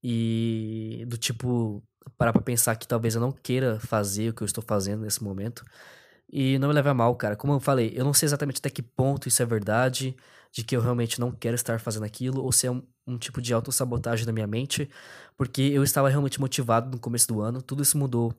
E 0.04 1.06
do 1.08 1.18
tipo, 1.18 1.84
parar 2.18 2.34
pra 2.34 2.42
pensar 2.42 2.76
que 2.76 2.88
talvez 2.88 3.16
eu 3.16 3.22
não 3.22 3.32
queira 3.32 3.80
fazer 3.80 4.30
o 4.30 4.34
que 4.34 4.42
eu 4.44 4.46
estou 4.46 4.64
fazendo 4.68 5.04
nesse 5.04 5.24
momento. 5.24 5.64
E 6.32 6.58
não 6.60 6.70
me 6.70 6.74
leve 6.74 6.90
a 6.90 6.94
mal, 6.94 7.16
cara. 7.16 7.36
Como 7.36 7.54
eu 7.54 7.60
falei, 7.60 7.94
eu 7.96 8.06
não 8.06 8.14
sei 8.14 8.28
exatamente 8.28 8.60
até 8.60 8.70
que 8.70 8.82
ponto 8.82 9.28
isso 9.28 9.42
é 9.44 9.46
verdade, 9.46 10.16
de 10.52 10.64
que 10.64 10.76
eu 10.76 10.82
realmente 10.82 11.20
não 11.20 11.32
quero 11.32 11.56
estar 11.56 11.80
fazendo 11.80 12.04
aquilo, 12.06 12.44
ou 12.44 12.52
se 12.52 12.68
é 12.68 12.72
um, 12.72 12.86
um 13.08 13.18
tipo 13.18 13.42
de 13.42 13.54
autossabotagem 13.54 14.26
da 14.26 14.34
minha 14.34 14.48
mente, 14.48 14.90
porque 15.38 15.62
eu 15.62 15.84
estava 15.84 16.10
realmente 16.10 16.40
motivado 16.40 16.90
no 16.92 17.00
começo 17.00 17.28
do 17.28 17.42
ano. 17.42 17.62
Tudo 17.62 17.84
isso 17.84 17.98
mudou 17.98 18.34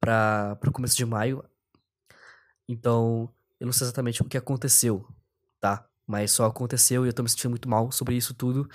para 0.00 0.58
o 0.66 0.72
começo 0.72 0.96
de 0.96 1.04
maio. 1.04 1.44
Então, 2.68 3.32
eu 3.58 3.66
não 3.66 3.72
sei 3.72 3.86
exatamente 3.86 4.22
o 4.22 4.24
que 4.24 4.36
aconteceu, 4.38 5.06
tá? 5.60 5.86
Mas 6.06 6.32
só 6.32 6.46
aconteceu 6.46 7.04
e 7.04 7.08
eu 7.08 7.12
tô 7.12 7.22
me 7.22 7.28
sentindo 7.28 7.50
muito 7.50 7.68
mal 7.68 7.92
sobre 7.92 8.16
isso 8.16 8.34
tudo. 8.34 8.68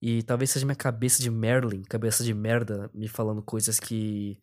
E 0.00 0.22
talvez 0.22 0.50
seja 0.50 0.66
minha 0.66 0.76
cabeça 0.76 1.22
de 1.22 1.30
Merlin, 1.30 1.82
cabeça 1.82 2.22
de 2.24 2.34
merda, 2.34 2.90
me 2.94 3.08
falando 3.08 3.42
coisas 3.42 3.80
que, 3.80 4.38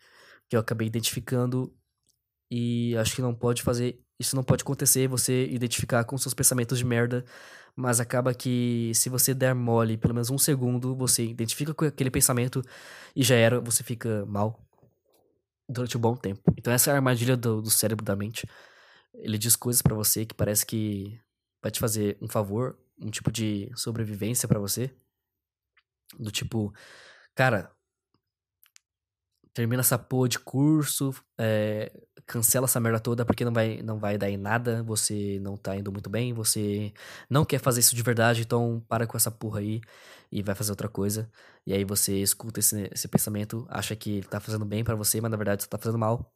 que 0.49 0.55
eu 0.55 0.59
acabei 0.59 0.87
identificando 0.87 1.75
e 2.51 2.95
acho 2.97 3.15
que 3.15 3.21
não 3.21 3.35
pode 3.35 3.63
fazer. 3.63 4.03
Isso 4.23 4.35
não 4.35 4.43
pode 4.43 4.63
acontecer, 4.63 5.07
você 5.07 5.45
identificar 5.47 6.03
com 6.05 6.17
seus 6.17 6.33
pensamentos 6.33 6.77
de 6.77 6.85
merda. 6.85 7.25
Mas 7.75 7.99
acaba 7.99 8.33
que 8.33 8.91
se 8.93 9.09
você 9.09 9.33
der 9.33 9.53
mole 9.53 9.97
pelo 9.97 10.13
menos 10.13 10.29
um 10.29 10.37
segundo, 10.37 10.95
você 10.95 11.25
identifica 11.25 11.73
com 11.73 11.85
aquele 11.85 12.11
pensamento 12.11 12.61
e 13.15 13.23
já 13.23 13.35
era, 13.35 13.59
você 13.59 13.83
fica 13.83 14.25
mal 14.25 14.59
durante 15.67 15.97
um 15.97 16.01
bom 16.01 16.15
tempo. 16.15 16.41
Então 16.57 16.71
essa 16.71 16.91
é 16.91 16.93
a 16.93 16.95
armadilha 16.97 17.35
do, 17.35 17.61
do 17.61 17.69
cérebro 17.71 18.05
da 18.05 18.15
mente. 18.15 18.47
Ele 19.13 19.37
diz 19.37 19.55
coisas 19.55 19.81
para 19.81 19.95
você 19.95 20.25
que 20.25 20.33
parece 20.33 20.65
que 20.65 21.19
vai 21.61 21.71
te 21.71 21.79
fazer 21.79 22.17
um 22.21 22.27
favor, 22.27 22.77
um 23.01 23.09
tipo 23.09 23.31
de 23.31 23.71
sobrevivência 23.75 24.47
para 24.47 24.59
você. 24.59 24.91
Do 26.17 26.31
tipo, 26.31 26.73
cara, 27.35 27.71
termina 29.53 29.81
essa 29.81 29.97
porra 29.97 30.29
de 30.29 30.39
curso, 30.39 31.13
é, 31.37 31.91
cancela 32.25 32.65
essa 32.65 32.79
merda 32.79 32.99
toda 32.99 33.25
porque 33.25 33.45
não 33.45 33.53
vai, 33.53 33.81
não 33.83 33.99
vai 33.99 34.17
dar 34.17 34.29
em 34.29 34.37
nada, 34.37 34.83
você 34.83 35.39
não 35.41 35.55
tá 35.55 35.75
indo 35.75 35.91
muito 35.91 36.09
bem, 36.09 36.33
você 36.33 36.91
não 37.29 37.45
quer 37.45 37.59
fazer 37.59 37.81
isso 37.81 37.95
de 37.95 38.01
verdade, 38.01 38.41
então 38.41 38.83
para 38.87 39.05
com 39.05 39.17
essa 39.17 39.29
porra 39.31 39.59
aí 39.59 39.81
e 40.31 40.41
vai 40.41 40.55
fazer 40.55 40.71
outra 40.71 40.89
coisa. 40.89 41.29
E 41.65 41.73
aí 41.73 41.83
você 41.83 42.21
escuta 42.21 42.59
esse, 42.59 42.89
esse 42.91 43.07
pensamento, 43.07 43.65
acha 43.69 43.95
que 43.95 44.17
ele 44.17 44.27
tá 44.27 44.39
fazendo 44.39 44.65
bem 44.65 44.83
para 44.83 44.95
você, 44.95 45.21
mas 45.21 45.31
na 45.31 45.37
verdade 45.37 45.63
você 45.63 45.69
tá 45.69 45.77
fazendo 45.77 45.99
mal. 45.99 46.33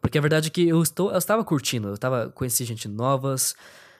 Porque 0.00 0.18
a 0.18 0.20
verdade 0.20 0.48
é 0.48 0.50
que 0.50 0.68
eu, 0.68 0.82
estou, 0.82 1.10
eu 1.10 1.18
estava 1.18 1.44
curtindo, 1.44 1.88
eu 1.88 1.94
estava 1.94 2.30
conheci 2.30 2.64
gente 2.64 2.88
novas, 2.88 3.54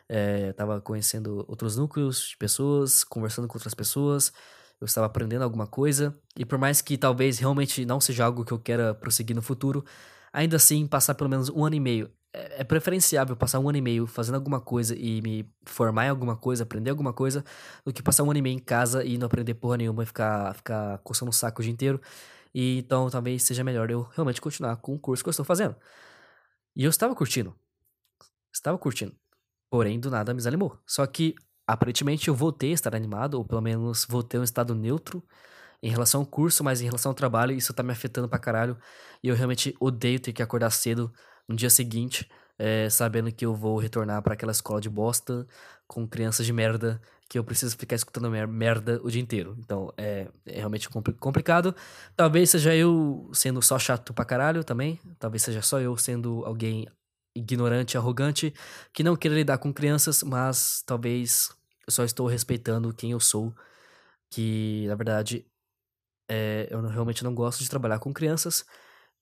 é, 0.09 0.53
tava 0.53 0.81
conhecendo 0.81 1.45
outros 1.49 1.77
núcleos 1.77 2.29
de 2.31 2.37
pessoas, 2.37 3.05
conversando 3.05 3.47
com 3.49 3.57
outras 3.57 3.75
pessoas, 3.75 4.33
eu 4.81 4.87
estava 4.87 5.07
aprendendo 5.07 5.43
alguma 5.43 5.67
coisa, 5.67 6.17
e 6.37 6.45
por 6.45 6.59
mais 6.59 6.81
que 6.81 6.97
talvez 6.97 7.39
realmente 7.39 7.85
não 7.85 8.01
seja 8.01 8.25
algo 8.25 8.45
que 8.45 8.53
eu 8.53 8.59
queira 8.59 8.95
prosseguir 8.95 9.37
no 9.37 9.43
futuro, 9.43 9.85
ainda 10.33 10.57
assim 10.57 10.87
passar 10.87 11.15
pelo 11.15 11.29
menos 11.29 11.49
um 11.51 11.65
ano 11.65 11.77
e 11.77 11.81
meio. 11.81 12.11
É, 12.33 12.61
é 12.63 12.65
preferenciável 12.65 13.37
passar 13.37 13.59
um 13.59 13.69
ano 13.69 13.79
e 13.79 13.81
meio 13.81 14.07
fazendo 14.07 14.37
alguma 14.37 14.61
coisa 14.61 14.97
e 14.97 15.21
me 15.21 15.53
formar 15.67 16.07
em 16.07 16.09
alguma 16.09 16.37
coisa, 16.37 16.63
aprender 16.63 16.91
alguma 16.91 17.13
coisa, 17.13 17.45
do 17.85 17.93
que 17.93 18.03
passar 18.03 18.23
um 18.25 18.31
ano 18.31 18.39
e 18.39 18.43
meio 18.43 18.57
em 18.57 18.59
casa 18.59 19.05
e 19.05 19.19
não 19.19 19.27
aprender 19.27 19.55
porra 19.55 19.77
nenhuma 19.77 20.03
e 20.03 20.07
ficar, 20.07 20.55
ficar 20.55 20.99
coçando 20.99 21.31
o 21.31 21.35
saco 21.35 21.61
o 21.61 21.65
dia 21.65 21.73
inteiro. 21.73 22.01
E 22.55 22.79
então 22.79 23.11
talvez 23.11 23.43
seja 23.43 23.63
melhor 23.65 23.91
eu 23.91 24.03
realmente 24.15 24.41
continuar 24.41 24.77
com 24.77 24.95
o 24.95 24.99
curso 24.99 25.23
que 25.23 25.29
eu 25.29 25.33
estou 25.33 25.45
fazendo. 25.45 25.77
E 26.75 26.85
eu 26.85 26.91
estava 26.91 27.15
curtindo. 27.15 27.55
Estava 28.53 28.79
curtindo. 28.79 29.15
Porém, 29.71 30.01
do 30.01 30.11
nada 30.11 30.33
me 30.33 30.39
desanimou. 30.39 30.79
Só 30.87 31.07
que 31.07 31.35
aparentemente 31.73 32.29
eu 32.29 32.35
voltei 32.35 32.71
a 32.71 32.75
estar 32.75 32.95
animado, 32.95 33.35
ou 33.35 33.45
pelo 33.45 33.61
menos 33.61 34.07
voltei 34.09 34.39
a 34.39 34.41
um 34.41 34.45
estado 34.45 34.75
neutro 34.75 35.23
em 35.83 35.91
relação 35.91 36.21
ao 36.21 36.27
curso, 36.27 36.63
mas 36.63 36.81
em 36.81 36.85
relação 36.85 37.11
ao 37.11 37.15
trabalho, 37.15 37.53
isso 37.55 37.73
tá 37.73 37.83
me 37.83 37.93
afetando 37.93 38.29
pra 38.29 38.39
caralho. 38.39 38.77
E 39.23 39.29
eu 39.29 39.35
realmente 39.35 39.75
odeio 39.81 40.21
ter 40.21 40.33
que 40.33 40.43
acordar 40.43 40.71
cedo 40.71 41.13
no 41.49 41.57
dia 41.57 41.71
seguinte, 41.71 42.31
é, 42.59 42.91
sabendo 42.91 43.33
que 43.33 43.45
eu 43.47 43.55
vou 43.55 43.79
retornar 43.79 44.23
para 44.23 44.35
aquela 44.35 44.53
escola 44.53 44.81
de 44.81 44.91
bosta 44.91 45.47
com 45.87 46.07
crianças 46.07 46.45
de 46.45 46.53
merda 46.53 47.01
que 47.29 47.39
eu 47.39 47.45
preciso 47.45 47.77
ficar 47.77 47.95
escutando 47.95 48.29
merda 48.49 49.01
o 49.03 49.11
dia 49.11 49.23
inteiro. 49.23 49.57
Então 49.61 49.93
é, 49.97 50.29
é 50.45 50.59
realmente 50.59 50.89
complicado. 50.89 51.75
Talvez 52.17 52.51
seja 52.51 52.75
eu 52.75 53.31
sendo 53.33 53.63
só 53.63 53.79
chato 53.79 54.13
pra 54.13 54.25
caralho 54.25 54.65
também. 54.65 55.01
Talvez 55.19 55.43
seja 55.43 55.63
só 55.63 55.81
eu 55.81 55.97
sendo 55.97 56.45
alguém 56.45 56.87
ignorante, 57.35 57.97
arrogante, 57.97 58.53
que 58.93 59.05
não 59.05 59.17
queira 59.17 59.37
lidar 59.37 59.59
com 59.59 59.73
crianças, 59.73 60.23
mas 60.23 60.83
talvez 60.85 61.51
eu 61.91 61.93
só 61.93 62.05
estou 62.05 62.27
respeitando 62.27 62.95
quem 62.95 63.11
eu 63.11 63.21
sou, 63.21 63.53
que 64.31 64.87
na 64.87 64.95
verdade 64.95 65.45
é, 66.29 66.69
eu 66.71 66.81
realmente 66.87 67.25
não 67.25 67.35
gosto 67.35 67.63
de 67.63 67.69
trabalhar 67.69 67.99
com 67.99 68.15
crianças 68.15 68.65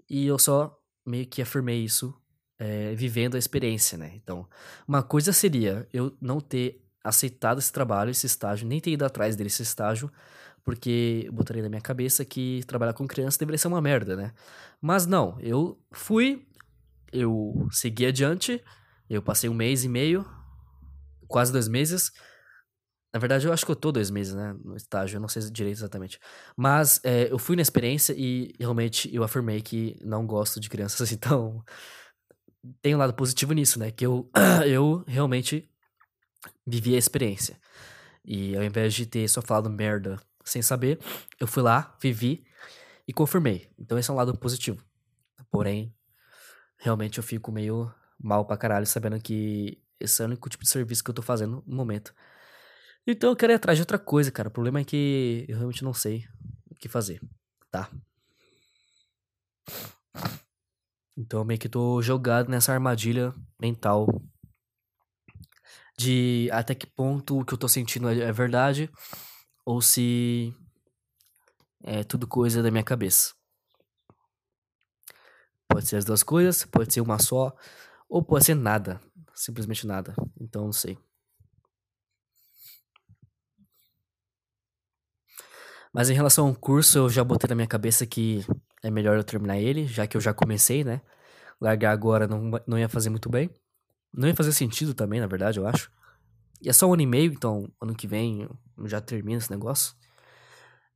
e 0.09 0.27
eu 0.27 0.39
só 0.39 0.79
meio 1.07 1.27
que 1.27 1.41
afirmei 1.41 1.83
isso 1.83 2.15
é, 2.59 2.95
vivendo 2.95 3.37
a 3.37 3.39
experiência, 3.39 3.97
né? 3.97 4.13
Então, 4.17 4.47
uma 4.87 5.03
coisa 5.03 5.33
seria 5.33 5.89
eu 5.93 6.15
não 6.21 6.41
ter 6.41 6.85
aceitado 7.03 7.59
esse 7.59 7.73
trabalho, 7.73 8.11
esse 8.11 8.27
estágio, 8.27 8.69
nem 8.69 8.81
ter 8.81 8.91
ido 8.91 9.05
atrás 9.05 9.35
desse 9.35 9.63
estágio, 9.63 10.13
porque 10.63 11.23
eu 11.25 11.33
botaria 11.33 11.63
na 11.63 11.69
minha 11.71 11.81
cabeça 11.81 12.25
que 12.25 12.63
trabalhar 12.67 12.93
com 12.93 13.09
criança 13.09 13.39
deveria 13.39 13.57
ser 13.57 13.69
uma 13.69 13.81
merda, 13.81 14.15
né? 14.15 14.35
Mas 14.79 15.07
não, 15.07 15.39
eu 15.41 15.81
fui, 15.93 16.47
eu 17.11 17.67
segui 17.71 18.05
adiante, 18.05 18.63
eu 19.09 19.23
passei 19.23 19.49
um 19.49 19.55
mês 19.55 19.85
e 19.85 19.89
meio, 19.89 20.27
quase 21.29 21.53
dois 21.53 21.69
meses, 21.69 22.11
na 23.13 23.19
verdade, 23.19 23.47
eu 23.47 23.53
acho 23.53 23.65
que 23.65 23.71
eu 23.71 23.77
tô 23.77 23.91
dois 23.91 24.11
meses, 24.11 24.35
né? 24.35 24.55
No 24.63 24.77
estágio, 24.77 25.17
eu 25.17 25.21
não 25.21 25.29
sei 25.29 25.43
direito 25.51 25.79
exatamente. 25.79 26.19
Mas 26.57 27.01
é, 27.03 27.31
eu 27.33 27.39
fui 27.39 27.57
na 27.57 27.63
experiência 27.63 28.15
e 28.17 28.55
realmente 28.59 29.13
eu 29.15 29.23
afirmei 29.23 29.63
que 29.63 29.97
não 30.03 30.27
gosto 30.27 30.61
de 30.61 30.69
crianças, 30.69 31.11
então. 31.13 31.65
Tem 32.83 32.95
um 32.95 32.99
lado 32.99 33.15
positivo 33.15 33.53
nisso, 33.53 33.79
né? 33.79 33.91
Que 33.91 34.05
eu, 34.05 34.31
eu 34.67 35.05
realmente 35.07 35.71
vivi 36.67 36.95
a 36.95 36.99
experiência. 36.99 37.59
E 38.25 38.55
ao 38.57 38.63
invés 38.63 38.93
de 38.95 39.07
ter 39.07 39.27
só 39.29 39.41
falado 39.41 39.71
merda 39.71 40.21
sem 40.45 40.61
saber, 40.61 40.99
eu 41.41 41.47
fui 41.47 41.63
lá, 41.63 41.97
vivi 42.01 42.45
e 43.07 43.13
confirmei. 43.13 43.71
Então 43.79 43.99
esse 43.99 44.11
é 44.11 44.13
um 44.13 44.17
lado 44.17 44.37
positivo. 44.37 44.85
Porém, 45.51 45.95
realmente 46.77 47.19
eu 47.19 47.25
fico 47.25 47.51
meio 47.51 47.91
mal 48.19 48.45
pra 48.45 48.57
caralho 48.57 48.87
sabendo 48.87 49.19
que 49.21 49.81
esse 49.99 50.21
é 50.21 50.25
o 50.25 50.29
único 50.29 50.49
tipo 50.49 50.65
de 50.65 50.69
serviço 50.71 51.03
que 51.03 51.11
eu 51.11 51.15
tô 51.15 51.23
fazendo 51.23 51.63
no 51.67 51.77
momento. 51.77 52.13
Então 53.11 53.31
eu 53.31 53.37
quero 53.37 53.55
ir 53.55 53.57
atrás 53.57 53.79
de 53.79 53.83
outra 53.83 53.99
coisa, 53.99 54.31
cara. 54.31 54.49
O 54.49 54.53
problema 54.53 54.81
é 54.81 54.85
que 54.85 55.47
eu 55.49 55.57
realmente 55.57 55.83
não 55.83 55.95
sei 55.95 56.27
o 56.71 56.75
que 56.75 56.91
fazer, 56.91 57.23
tá? 57.71 57.91
Então 61.17 61.43
meio 61.43 61.59
que 61.59 61.71
tô 61.71 62.03
jogado 62.03 62.51
nessa 62.51 62.71
armadilha 62.71 63.33
mental 63.59 64.07
de 65.97 66.51
até 66.53 66.75
que 66.75 66.87
ponto 66.87 67.41
o 67.41 67.45
que 67.47 67.55
eu 67.55 67.59
tô 67.59 67.67
sentindo 67.67 68.11
é, 68.11 68.19
é 68.21 68.31
verdade 68.31 68.91
ou 69.65 69.81
se 69.81 70.55
é 71.83 72.05
tudo 72.05 72.27
coisa 72.27 72.63
da 72.63 72.71
minha 72.71 72.85
cabeça. 72.85 73.33
Pode 75.67 75.87
ser 75.87 75.97
as 75.97 76.05
duas 76.05 76.23
coisas, 76.23 76.63
pode 76.67 76.93
ser 76.93 77.01
uma 77.01 77.19
só, 77.19 77.57
ou 78.07 78.23
pode 78.23 78.45
ser 78.45 78.55
nada, 78.55 79.01
simplesmente 79.35 79.87
nada. 79.87 80.15
Então 80.39 80.67
não 80.67 80.73
sei. 80.75 80.99
Mas 85.93 86.11
em 86.11 86.15
relação 86.15 86.49
ao 86.49 86.55
curso, 86.55 86.99
eu 86.99 87.09
já 87.09 87.25
botei 87.25 87.49
na 87.49 87.55
minha 87.55 87.67
cabeça 87.67 88.07
que 88.07 88.45
é 88.83 88.91
melhor 88.91 89.17
eu 89.17 89.25
terminar 89.25 89.59
ele, 89.59 89.87
já 89.87 90.07
que 90.07 90.17
eu 90.17 90.21
já 90.21 90.35
comecei, 90.35 90.85
né? 90.85 91.01
Largar 91.61 91.93
agora 91.93 92.27
não, 92.29 92.51
não 92.67 92.79
ia 92.79 92.89
fazer 92.89 93.11
muito 93.11 93.29
bem. 93.29 93.51
Não 94.13 94.29
ia 94.29 94.35
fazer 94.35 94.53
sentido 94.53 94.95
também, 94.95 95.21
na 95.21 95.27
verdade, 95.27 95.59
eu 95.59 95.67
acho. 95.67 95.91
E 96.61 96.69
é 96.69 96.73
só 96.73 96.87
um 96.87 96.93
ano 96.93 97.03
e 97.03 97.07
meio, 97.07 97.33
então 97.33 97.71
ano 97.81 97.95
que 97.95 98.07
vem 98.07 98.43
eu 98.43 98.89
já 98.89 99.01
termino 99.01 99.39
esse 99.39 99.51
negócio. 99.51 99.95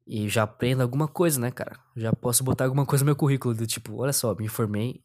E 0.06 0.28
já 0.28 0.42
aprendo 0.42 0.82
alguma 0.82 1.06
coisa, 1.06 1.40
né, 1.40 1.50
cara? 1.50 1.78
Já 1.96 2.12
posso 2.12 2.42
botar 2.42 2.64
alguma 2.64 2.84
coisa 2.84 3.04
no 3.04 3.06
meu 3.06 3.16
currículo, 3.16 3.54
do 3.54 3.66
tipo, 3.66 3.96
olha 3.96 4.12
só, 4.12 4.34
me 4.34 4.48
formei, 4.48 5.02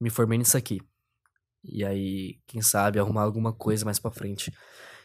me 0.00 0.10
formei 0.10 0.38
nisso 0.38 0.56
aqui. 0.56 0.80
E 1.62 1.84
aí, 1.84 2.40
quem 2.46 2.60
sabe, 2.60 2.98
arrumar 2.98 3.22
alguma 3.22 3.52
coisa 3.52 3.84
mais 3.84 3.98
pra 4.00 4.10
frente. 4.10 4.52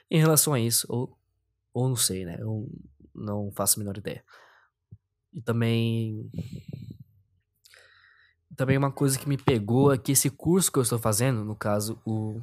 Em 0.10 0.20
relação 0.20 0.54
a 0.54 0.60
isso, 0.60 0.88
ou, 0.90 1.16
ou 1.74 1.88
não 1.88 1.96
sei, 1.96 2.26
né? 2.26 2.38
Eu 2.40 2.68
não 3.18 3.52
faço 3.52 3.80
a 3.80 3.84
menor 3.84 3.98
ideia. 3.98 4.24
E 5.34 5.42
também. 5.42 6.30
Também 8.56 8.78
uma 8.78 8.92
coisa 8.92 9.20
que 9.20 9.30
me 9.30 9.38
pegou 9.38 9.94
é 9.94 9.98
que 9.98 10.14
esse 10.14 10.30
curso 10.30 10.72
que 10.72 10.80
eu 10.80 10.84
estou 10.84 10.98
fazendo, 10.98 11.44
no 11.44 11.56
caso, 11.56 12.02
o, 12.06 12.42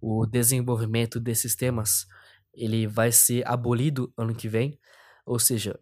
o 0.00 0.26
desenvolvimento 0.26 1.18
de 1.18 1.34
sistemas, 1.34 2.06
ele 2.52 2.86
vai 2.86 3.10
ser 3.12 3.46
abolido 3.48 4.12
ano 4.16 4.34
que 4.34 4.48
vem. 4.48 4.78
Ou 5.24 5.38
seja, 5.38 5.78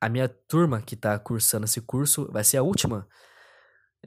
a 0.00 0.08
minha 0.08 0.28
turma 0.28 0.80
que 0.80 0.94
está 0.94 1.18
cursando 1.18 1.64
esse 1.64 1.80
curso 1.80 2.30
vai 2.32 2.44
ser 2.44 2.56
a 2.56 2.62
última 2.62 3.06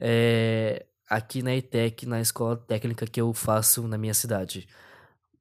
é, 0.00 0.86
aqui 1.08 1.42
na 1.42 1.54
ETEC, 1.54 2.06
na 2.06 2.20
escola 2.20 2.56
técnica 2.56 3.06
que 3.06 3.20
eu 3.20 3.32
faço 3.32 3.86
na 3.86 3.98
minha 3.98 4.14
cidade. 4.14 4.66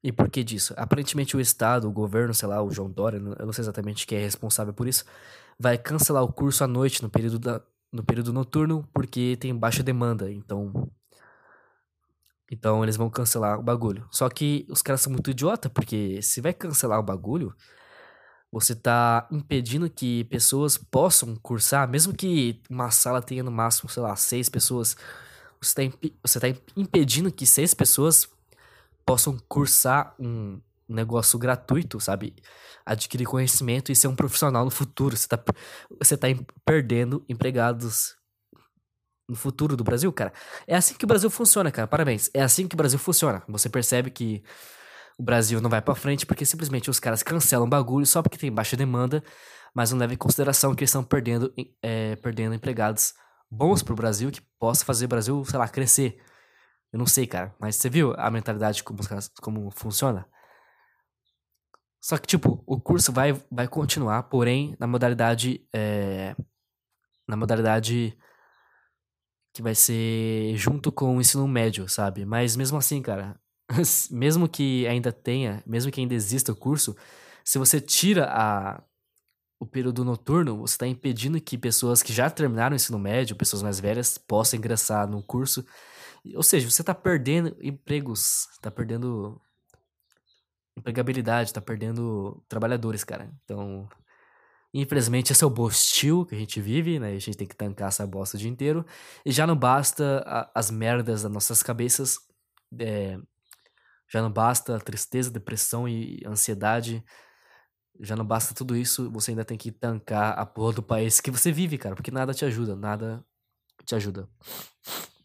E 0.04 0.12
por 0.12 0.30
que 0.30 0.44
disso? 0.44 0.74
Aparentemente 0.78 1.38
o 1.38 1.40
Estado, 1.40 1.88
o 1.88 1.92
governo, 1.92 2.34
sei 2.34 2.48
lá, 2.48 2.62
o 2.62 2.72
João 2.72 2.90
Dória, 2.90 3.18
eu 3.18 3.46
não 3.46 3.54
sei 3.54 3.62
exatamente 3.64 4.08
quem 4.08 4.18
é 4.18 4.22
responsável 4.22 4.74
por 4.74 4.88
isso, 4.88 5.06
vai 5.60 5.78
cancelar 5.78 6.24
o 6.24 6.34
curso 6.34 6.64
à 6.64 6.68
noite, 6.68 7.04
no 7.04 7.10
período, 7.10 7.38
da, 7.40 7.62
no 7.92 8.04
período 8.04 8.34
noturno, 8.34 8.88
porque 8.94 9.38
tem 9.40 9.56
baixa 9.56 9.84
demanda. 9.84 10.32
Então, 10.32 10.90
Então 12.52 12.84
eles 12.84 12.98
vão 12.98 13.10
cancelar 13.10 13.60
o 13.60 13.64
bagulho. 13.64 14.08
Só 14.12 14.28
que 14.30 14.66
os 14.70 14.82
caras 14.82 15.02
são 15.02 15.12
muito 15.12 15.32
idiota, 15.32 15.70
porque 15.70 16.22
se 16.22 16.42
vai 16.42 16.54
cancelar 16.54 17.00
o 17.00 17.04
bagulho, 17.04 17.56
você 18.52 18.76
tá 18.76 19.28
impedindo 19.32 19.90
que 19.90 20.26
pessoas 20.26 20.78
possam 20.78 21.36
cursar, 21.38 21.88
mesmo 21.90 22.14
que 22.14 22.62
uma 22.70 22.92
sala 22.92 23.22
tenha 23.22 23.44
no 23.44 23.52
máximo, 23.52 23.90
sei 23.90 24.04
lá, 24.04 24.16
seis 24.16 24.50
pessoas. 24.50 24.98
Você 25.62 25.76
tá, 25.76 25.84
imp 25.84 26.14
você 26.24 26.40
tá 26.40 26.48
impedindo 26.76 27.32
que 27.32 27.46
seis 27.46 27.74
pessoas 27.74 28.28
possam 29.06 29.38
cursar 29.48 30.16
um 30.20 30.62
negócio 30.88 31.40
gratuito, 31.40 32.00
sabe? 32.00 32.36
Adquirir 32.86 33.26
conhecimento 33.26 33.92
e 33.92 33.96
ser 33.96 34.08
um 34.08 34.16
profissional 34.16 34.66
no 34.66 34.72
futuro. 34.72 35.16
Você 35.16 35.28
tá, 35.28 35.44
você 36.00 36.18
tá 36.18 36.28
perdendo 36.66 37.24
empregados 37.30 38.16
no 39.28 39.36
futuro 39.36 39.78
do 39.78 39.84
Brasil, 39.84 40.12
cara. 40.12 40.34
É 40.68 40.76
assim 40.76 40.94
que 40.94 41.06
o 41.06 41.08
Brasil 41.08 41.30
funciona, 41.30 41.72
cara. 41.72 41.88
Parabéns. 41.88 42.30
É 42.34 42.42
assim 42.42 42.68
que 42.68 42.76
o 42.76 42.78
Brasil 42.78 43.00
funciona. 43.00 43.42
Você 43.48 43.70
percebe 43.70 44.12
que 44.12 44.44
o 45.18 45.24
Brasil 45.24 45.62
não 45.62 45.70
vai 45.70 45.82
para 45.82 45.96
frente 45.96 46.26
porque 46.26 46.46
simplesmente 46.46 46.90
os 46.90 47.00
caras 47.00 47.24
cancelam 47.24 47.70
bagulho 47.70 48.06
só 48.06 48.22
porque 48.22 48.38
tem 48.38 48.52
baixa 48.52 48.76
demanda, 48.76 49.24
mas 49.74 49.92
não 49.92 50.00
levam 50.00 50.14
em 50.14 50.18
consideração 50.18 50.76
que 50.76 50.84
eles 50.84 50.90
estão 50.90 51.04
perdendo, 51.04 51.54
é, 51.82 52.16
perdendo 52.18 52.56
empregados 52.56 53.14
bons 53.50 53.82
pro 53.82 53.96
Brasil 53.96 54.32
que 54.32 54.42
possa 54.60 54.84
fazer 54.84 55.06
o 55.06 55.10
Brasil, 55.10 55.46
sei 55.46 55.60
lá, 55.60 55.68
crescer. 55.68 56.22
Eu 56.92 57.00
não 57.00 57.06
sei, 57.06 57.26
cara. 57.26 57.56
Mas 57.60 57.76
você 57.76 57.90
viu 57.90 58.14
a 58.18 58.30
mentalidade 58.30 58.84
como, 58.84 59.00
como 59.42 59.72
funciona? 59.72 60.28
Só 62.02 62.18
que, 62.18 62.28
tipo, 62.28 62.64
o 62.66 62.82
curso 62.82 63.12
vai, 63.14 63.34
vai 63.50 63.68
continuar, 63.68 64.24
porém, 64.24 64.76
na 64.80 64.88
modalidade. 64.88 65.66
É, 65.74 66.36
na 67.28 67.38
modalidade 67.38 68.18
que 69.54 69.62
vai 69.62 69.76
ser 69.76 70.56
junto 70.56 70.92
com 70.92 71.18
o 71.18 71.22
ensino 71.22 71.48
médio, 71.48 71.88
sabe? 71.88 72.26
Mas 72.26 72.56
mesmo 72.56 72.78
assim, 72.78 73.02
cara, 73.02 73.40
mesmo 74.10 74.48
que 74.48 74.88
ainda 74.88 75.12
tenha, 75.12 75.64
mesmo 75.66 75.92
que 75.92 76.00
ainda 76.00 76.14
exista 76.14 76.52
o 76.52 76.56
curso, 76.56 76.96
se 77.44 77.58
você 77.58 77.80
tira 77.80 78.26
a, 78.30 78.82
o 79.60 79.66
período 79.66 80.04
noturno, 80.04 80.58
você 80.58 80.74
está 80.74 80.88
impedindo 80.88 81.40
que 81.40 81.58
pessoas 81.58 82.02
que 82.02 82.14
já 82.14 82.30
terminaram 82.30 82.74
o 82.74 82.76
ensino 82.76 83.00
médio, 83.00 83.36
pessoas 83.36 83.62
mais 83.62 83.80
velhas, 83.80 84.18
possam 84.18 84.58
ingressar 84.58 85.08
no 85.08 85.22
curso 85.22 85.66
ou 86.36 86.44
seja, 86.44 86.70
você 86.70 86.84
tá 86.84 86.94
perdendo 86.94 87.56
empregos, 87.62 88.48
tá 88.62 88.70
perdendo 88.70 89.42
empregabilidade, 90.78 91.54
tá 91.54 91.62
perdendo 91.62 92.44
trabalhadores, 92.48 93.04
cara. 93.04 93.32
Então, 93.44 93.90
infelizmente, 94.74 95.32
esse 95.32 95.44
é 95.44 95.48
o 95.48 95.50
bostil 95.50 96.26
que 96.26 96.36
a 96.36 96.38
gente 96.38 96.62
vive, 96.62 97.00
né? 97.00 97.10
A 97.10 97.20
gente 97.20 97.38
tem 97.38 97.48
que 97.48 97.56
tancar 97.56 97.90
essa 97.90 98.06
bosta 98.06 98.38
o 98.38 98.40
dia 98.40 98.50
inteiro. 98.50 98.86
E 99.26 99.32
já 99.32 99.48
não 99.48 99.56
basta 99.56 100.24
a, 100.26 100.52
as 100.56 100.72
merdas 100.72 101.24
das 101.24 101.32
nossas 101.32 101.64
cabeças, 101.64 102.20
é, 102.80 103.18
já 104.12 104.22
não 104.22 104.32
basta 104.32 104.80
tristeza, 104.80 105.32
depressão 105.32 105.88
e 105.88 106.22
ansiedade. 106.26 107.04
Já 108.00 108.16
não 108.16 108.26
basta 108.26 108.54
tudo 108.54 108.76
isso, 108.76 109.12
você 109.12 109.32
ainda 109.32 109.46
tem 109.46 109.58
que 109.58 109.72
tancar 109.72 110.38
a 110.38 110.46
porra 110.46 110.74
do 110.74 110.84
país 110.84 111.22
que 111.22 111.32
você 111.32 111.52
vive, 111.52 111.78
cara, 111.78 111.96
porque 111.96 112.12
nada 112.12 112.34
te 112.34 112.44
ajuda, 112.46 112.76
nada 112.76 113.24
te 113.86 113.96
ajuda. 113.96 114.28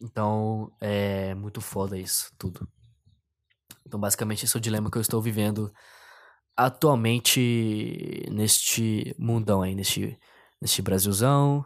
Então, 0.00 0.72
é 0.80 1.34
muito 1.34 1.60
foda 1.60 1.98
isso, 1.98 2.30
tudo. 2.38 2.68
Então, 3.86 3.98
basicamente, 4.00 4.44
esse 4.44 4.56
é 4.56 4.58
o 4.58 4.60
dilema 4.60 4.90
que 4.90 4.98
eu 4.98 5.02
estou 5.02 5.20
vivendo 5.22 5.72
atualmente 6.56 8.26
neste 8.30 9.14
mundão 9.18 9.62
aí, 9.62 9.74
neste, 9.74 10.18
neste 10.60 10.82
Brasilzão, 10.82 11.64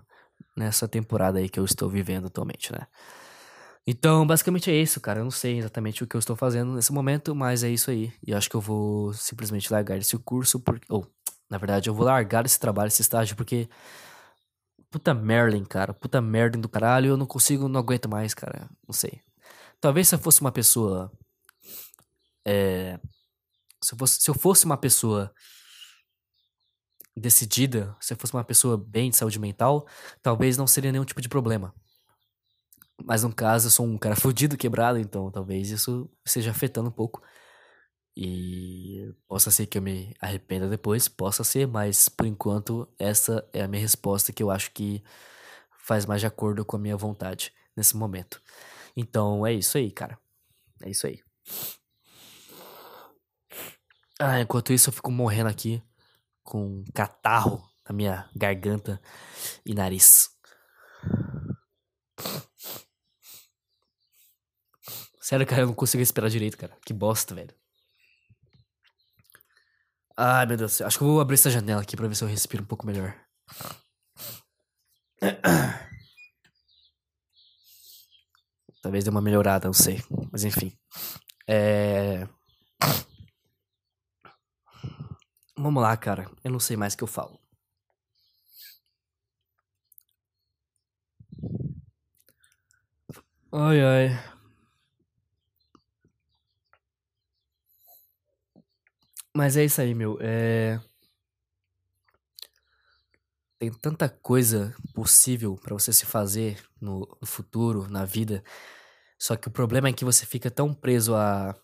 nessa 0.57 0.89
temporada 0.89 1.39
aí 1.39 1.49
que 1.49 1.59
eu 1.59 1.65
estou 1.65 1.89
vivendo 1.89 2.27
atualmente, 2.27 2.73
né? 2.73 2.87
Então, 3.87 4.27
basicamente 4.27 4.71
é 4.71 4.75
isso, 4.75 5.01
cara. 5.01 5.21
Eu 5.21 5.25
não 5.25 5.31
sei 5.31 5.59
exatamente 5.59 6.05
o 6.05 6.07
que 6.07 6.15
eu 6.15 6.19
estou 6.19 6.37
fazendo 6.37 6.75
nesse 6.75 6.93
momento, 6.93 7.35
mas 7.35 7.65
é 7.65 7.71
isso 7.71 7.91
aí. 7.91 8.13
E 8.25 8.35
acho 8.35 8.49
que 8.49 8.57
eu 8.57 8.61
vou 8.61 9.13
simplesmente 9.15 9.73
largar 9.73 9.97
esse 9.97 10.17
curso. 10.19 10.63
Ou, 10.89 11.07
na 11.49 11.59
verdade, 11.59 11.89
eu 11.89 11.95
vou 11.95 12.05
largar 12.05 12.45
esse 12.45 12.61
trabalho, 12.61 12.89
esse 12.89 13.03
estágio, 13.03 13.35
porque 13.37 13.69
Puta 14.91 15.15
Merlin, 15.15 15.65
cara. 15.65 15.95
Puta 15.95 16.21
Merlin 16.21 16.61
do 16.61 16.69
caralho. 16.69 17.11
Eu 17.11 17.17
não 17.17 17.27
consigo, 17.27 17.69
não 17.69 17.81
aguento 17.81 18.09
mais, 18.09 18.35
cara. 18.35 18.69
Não 18.87 18.93
sei. 18.93 19.23
Talvez 19.81 20.09
se 20.09 20.15
eu 20.15 20.19
fosse 20.19 20.41
uma 20.41 20.53
pessoa. 20.53 21.13
É. 22.45 22.99
Se 23.83 23.95
eu 23.95 23.99
fosse, 23.99 24.21
se 24.21 24.31
eu 24.31 24.35
fosse 24.35 24.65
uma 24.67 24.77
pessoa 24.77 25.33
decidida, 27.17 27.97
se 28.01 28.13
eu 28.13 28.17
fosse 28.19 28.35
uma 28.35 28.45
pessoa 28.45 28.77
bem 28.77 29.11
de 29.11 29.17
saúde 29.17 29.39
mental, 29.39 29.87
talvez 30.23 30.57
não 30.57 30.67
seria 30.67 30.93
nenhum 30.93 31.05
tipo 31.05 31.21
de 31.21 31.29
problema. 31.29 31.75
Mas 33.05 33.23
no 33.23 33.35
caso, 33.35 33.69
eu 33.69 33.71
sou 33.71 33.87
um 33.87 33.97
cara 33.97 34.17
fudido, 34.17 34.57
quebrado, 34.57 34.99
então 34.99 35.31
talvez 35.31 35.71
isso 35.71 36.11
esteja 36.25 36.51
afetando 36.51 36.89
um 36.89 36.93
pouco 36.93 37.23
e 38.17 39.15
possa 39.29 39.51
ser 39.51 39.67
que 39.67 39.79
eu 39.79 39.83
me 39.83 40.15
arrependa 40.21 40.69
depois, 40.69 41.09
possa 41.09 41.45
ser, 41.45 41.67
mas 41.67 42.09
por 42.09 42.27
enquanto 42.27 42.89
essa 42.99 43.49
é 43.53 43.63
a 43.63 43.69
minha 43.69 43.81
resposta 43.83 44.33
que 44.33 44.43
eu 44.43 44.51
acho 44.51 44.73
que 44.73 45.03
faz 45.79 46.07
mais 46.07 46.21
de 46.21 46.27
acordo 46.27 46.65
com 46.65 46.77
a 46.77 46.81
minha 46.81 46.97
vontade 46.97 47.53
nesse 47.77 47.97
momento. 47.97 48.43
Então 48.97 49.47
é 49.47 49.53
isso 49.53 49.79
aí, 49.79 49.91
cara. 49.91 50.19
É 50.83 50.91
isso 50.91 51.07
aí. 51.07 51.21
Ah, 54.19 54.41
enquanto 54.41 54.73
isso 54.73 54.91
eu 54.91 54.93
fico 54.93 55.11
morrendo 55.11 55.49
aqui 55.49 55.83
com 56.43 56.81
um 56.81 56.85
catarro 56.95 57.67
na 57.89 57.95
minha 57.95 58.29
garganta 58.37 59.01
e 59.65 59.75
nariz. 59.75 60.31
Sério, 65.21 65.47
cara, 65.47 65.63
eu 65.63 65.67
não 65.69 65.75
consigo 65.75 66.03
esperar 66.03 66.29
direito, 66.29 66.59
cara. 66.59 66.77
Que 66.85 66.93
bosta, 66.93 67.35
velho. 67.35 67.60
Ai, 70.23 70.45
meu 70.45 70.59
Deus. 70.59 70.83
Acho 70.83 70.99
que 70.99 71.05
eu 71.05 71.09
vou 71.09 71.21
abrir 71.23 71.37
essa 71.37 71.49
janela 71.49 71.81
aqui 71.81 71.97
pra 71.97 72.07
ver 72.07 72.15
se 72.15 72.23
eu 72.23 72.29
respiro 72.29 72.63
um 72.63 72.67
pouco 72.67 72.87
melhor. 72.87 73.17
Talvez 78.83 79.05
dê 79.05 79.09
uma 79.09 79.23
melhorada, 79.23 79.67
não 79.67 79.73
sei. 79.73 80.05
Mas 80.31 80.45
enfim. 80.45 80.77
É. 81.49 82.29
Vamos 85.57 85.83
lá, 85.83 85.97
cara. 85.97 86.31
Eu 86.45 86.51
não 86.51 86.61
sei 86.61 86.77
mais 86.77 86.93
o 86.93 86.99
que 86.99 87.05
eu 87.05 87.09
falo. 87.09 87.41
Ai, 93.53 93.81
ai. 93.81 94.40
Mas 99.41 99.57
é 99.57 99.65
isso 99.65 99.81
aí, 99.81 99.95
meu. 99.95 100.19
É... 100.21 100.79
Tem 103.59 103.73
tanta 103.73 104.07
coisa 104.07 104.77
possível 104.93 105.57
para 105.57 105.73
você 105.73 105.95
se 105.95 106.05
fazer 106.05 106.63
no, 106.79 107.09
no, 107.19 107.27
futuro, 107.27 107.89
na 107.89 108.05
vida. 108.05 108.45
Só 109.19 109.37
que 109.37 109.49
o 109.49 109.51
problema 109.51 109.89
é 109.89 109.95
que 109.95 110.05
você 110.05 110.27
fica 110.27 110.51
tão 110.51 110.75
preso 110.75 111.15
a 111.15 111.59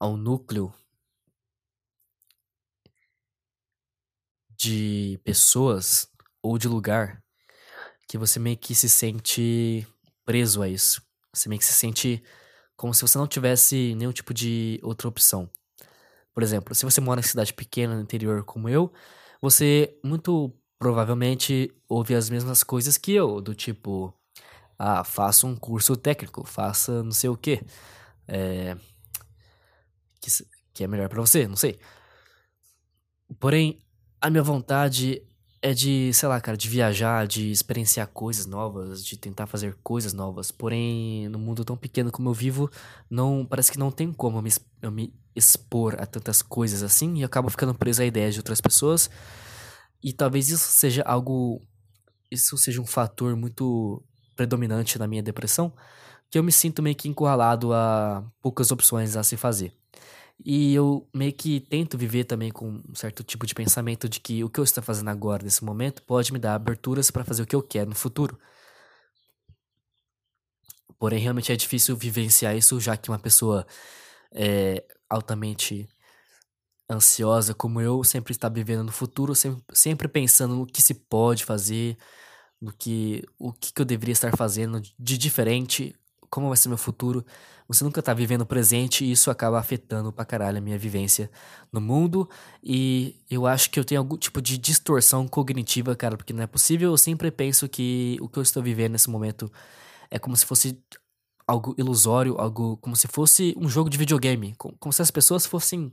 ao 0.00 0.16
núcleo 0.16 0.74
de 4.58 5.20
pessoas 5.22 6.08
ou 6.42 6.58
de 6.58 6.66
lugar 6.66 7.22
que 8.08 8.18
você 8.18 8.40
meio 8.40 8.58
que 8.58 8.74
se 8.74 8.88
sente 8.88 9.86
preso 10.24 10.60
a 10.60 10.68
isso. 10.68 11.00
Você 11.32 11.48
meio 11.48 11.60
que 11.60 11.66
se 11.66 11.72
sente 11.72 12.20
como 12.76 12.92
se 12.92 13.02
você 13.02 13.16
não 13.16 13.28
tivesse 13.28 13.94
nenhum 13.94 14.12
tipo 14.12 14.34
de 14.34 14.80
outra 14.82 15.06
opção. 15.06 15.48
Por 16.34 16.42
exemplo, 16.42 16.74
se 16.74 16.84
você 16.84 17.00
mora 17.00 17.20
em 17.20 17.22
cidade 17.24 17.52
pequena 17.52 17.94
no 17.94 18.00
interior 18.02 18.44
como 18.44 18.68
eu, 18.68 18.92
você 19.40 19.98
muito 20.04 20.52
provavelmente 20.78 21.72
ouve 21.88 22.14
as 22.14 22.28
mesmas 22.30 22.64
coisas 22.64 22.96
que 22.98 23.12
eu, 23.12 23.40
do 23.40 23.54
tipo, 23.54 24.12
ah, 24.78 25.04
faça 25.04 25.46
um 25.46 25.56
curso 25.56 25.96
técnico, 25.96 26.44
faça 26.44 27.02
não 27.02 27.12
sei 27.12 27.30
o 27.30 27.36
quê. 27.36 27.62
É, 28.28 28.76
que, 30.20 30.30
que 30.72 30.84
é 30.84 30.86
melhor 30.86 31.08
para 31.08 31.20
você, 31.20 31.46
não 31.46 31.56
sei. 31.56 31.78
Porém, 33.38 33.78
a 34.20 34.30
minha 34.30 34.42
vontade 34.42 35.22
é 35.60 35.72
de, 35.72 36.12
sei 36.12 36.28
lá, 36.28 36.40
cara, 36.40 36.56
de 36.56 36.68
viajar, 36.68 37.26
de 37.26 37.50
experienciar 37.50 38.08
coisas 38.08 38.46
novas, 38.46 39.04
de 39.04 39.16
tentar 39.16 39.46
fazer 39.46 39.76
coisas 39.82 40.12
novas. 40.12 40.50
Porém, 40.50 41.28
no 41.28 41.38
mundo 41.38 41.64
tão 41.64 41.76
pequeno 41.76 42.10
como 42.10 42.28
eu 42.30 42.34
vivo, 42.34 42.70
não 43.08 43.44
parece 43.46 43.70
que 43.72 43.78
não 43.78 43.90
tem 43.90 44.12
como 44.12 44.38
eu 44.38 44.42
me, 44.42 44.50
eu 44.82 44.90
me 44.90 45.14
expor 45.34 45.96
a 46.00 46.06
tantas 46.06 46.42
coisas 46.42 46.82
assim 46.82 47.16
e 47.16 47.24
acabo 47.24 47.50
ficando 47.50 47.74
preso 47.74 48.02
a 48.02 48.04
ideias 48.04 48.34
de 48.34 48.40
outras 48.40 48.60
pessoas. 48.60 49.10
E 50.02 50.12
talvez 50.12 50.48
isso 50.48 50.70
seja 50.72 51.02
algo 51.02 51.60
isso 52.32 52.56
seja 52.56 52.80
um 52.80 52.86
fator 52.86 53.36
muito 53.36 54.02
predominante 54.34 54.98
na 54.98 55.06
minha 55.06 55.22
depressão, 55.22 55.72
que 56.30 56.38
eu 56.38 56.42
me 56.42 56.50
sinto 56.50 56.82
meio 56.82 56.96
que 56.96 57.08
encurralado 57.08 57.72
a 57.74 58.24
poucas 58.40 58.70
opções 58.70 59.16
a 59.16 59.22
se 59.22 59.36
fazer. 59.36 59.72
E 60.44 60.74
eu 60.74 61.06
meio 61.14 61.32
que 61.32 61.60
tento 61.60 61.98
viver 61.98 62.24
também 62.24 62.50
com 62.50 62.82
um 62.88 62.94
certo 62.94 63.22
tipo 63.22 63.46
de 63.46 63.54
pensamento 63.54 64.08
de 64.08 64.18
que 64.18 64.42
o 64.42 64.48
que 64.48 64.58
eu 64.58 64.64
estou 64.64 64.82
fazendo 64.82 65.10
agora, 65.10 65.44
nesse 65.44 65.62
momento, 65.62 66.02
pode 66.02 66.32
me 66.32 66.38
dar 66.38 66.54
aberturas 66.54 67.10
para 67.10 67.24
fazer 67.24 67.42
o 67.42 67.46
que 67.46 67.54
eu 67.54 67.62
quero 67.62 67.90
no 67.90 67.94
futuro. 67.94 68.38
Porém, 70.98 71.20
realmente 71.20 71.52
é 71.52 71.56
difícil 71.56 71.96
vivenciar 71.96 72.56
isso, 72.56 72.80
já 72.80 72.96
que 72.96 73.10
uma 73.10 73.18
pessoa 73.18 73.66
é, 74.32 74.84
altamente 75.12 75.88
ansiosa 76.90 77.54
como 77.54 77.80
eu 77.80 78.04
sempre 78.04 78.32
está 78.32 78.48
vivendo 78.48 78.84
no 78.84 78.92
futuro, 78.92 79.34
sempre, 79.34 79.62
sempre 79.72 80.08
pensando 80.08 80.54
no 80.56 80.66
que 80.66 80.82
se 80.82 80.94
pode 80.94 81.44
fazer, 81.44 81.96
no 82.60 82.72
que 82.72 83.24
o 83.38 83.52
que, 83.52 83.72
que 83.72 83.82
eu 83.82 83.86
deveria 83.86 84.12
estar 84.12 84.36
fazendo 84.36 84.80
de 84.98 85.18
diferente, 85.18 85.94
como 86.30 86.48
vai 86.48 86.56
ser 86.56 86.68
meu 86.68 86.78
futuro. 86.78 87.24
Você 87.68 87.84
nunca 87.84 88.02
tá 88.02 88.12
vivendo 88.14 88.42
o 88.42 88.46
presente 88.46 89.04
e 89.04 89.12
isso 89.12 89.30
acaba 89.30 89.58
afetando 89.58 90.12
pra 90.12 90.24
caralho 90.24 90.58
a 90.58 90.60
minha 90.60 90.78
vivência 90.78 91.30
no 91.72 91.80
mundo. 91.80 92.28
E 92.62 93.16
eu 93.30 93.46
acho 93.46 93.70
que 93.70 93.78
eu 93.80 93.84
tenho 93.84 94.00
algum 94.00 94.16
tipo 94.16 94.42
de 94.42 94.58
distorção 94.58 95.26
cognitiva, 95.28 95.96
cara, 95.96 96.16
porque 96.16 96.32
não 96.32 96.42
é 96.42 96.46
possível. 96.46 96.90
Eu 96.90 96.98
sempre 96.98 97.30
penso 97.30 97.68
que 97.68 98.18
o 98.20 98.28
que 98.28 98.38
eu 98.38 98.42
estou 98.42 98.62
vivendo 98.62 98.92
nesse 98.92 99.08
momento 99.10 99.50
é 100.10 100.18
como 100.18 100.36
se 100.36 100.44
fosse 100.46 100.78
algo 101.52 101.74
ilusório, 101.76 102.36
algo 102.38 102.76
como 102.78 102.96
se 102.96 103.06
fosse 103.06 103.54
um 103.58 103.68
jogo 103.68 103.90
de 103.90 103.98
videogame. 103.98 104.54
Como 104.56 104.92
se 104.92 105.02
as 105.02 105.10
pessoas 105.10 105.46
fossem 105.46 105.92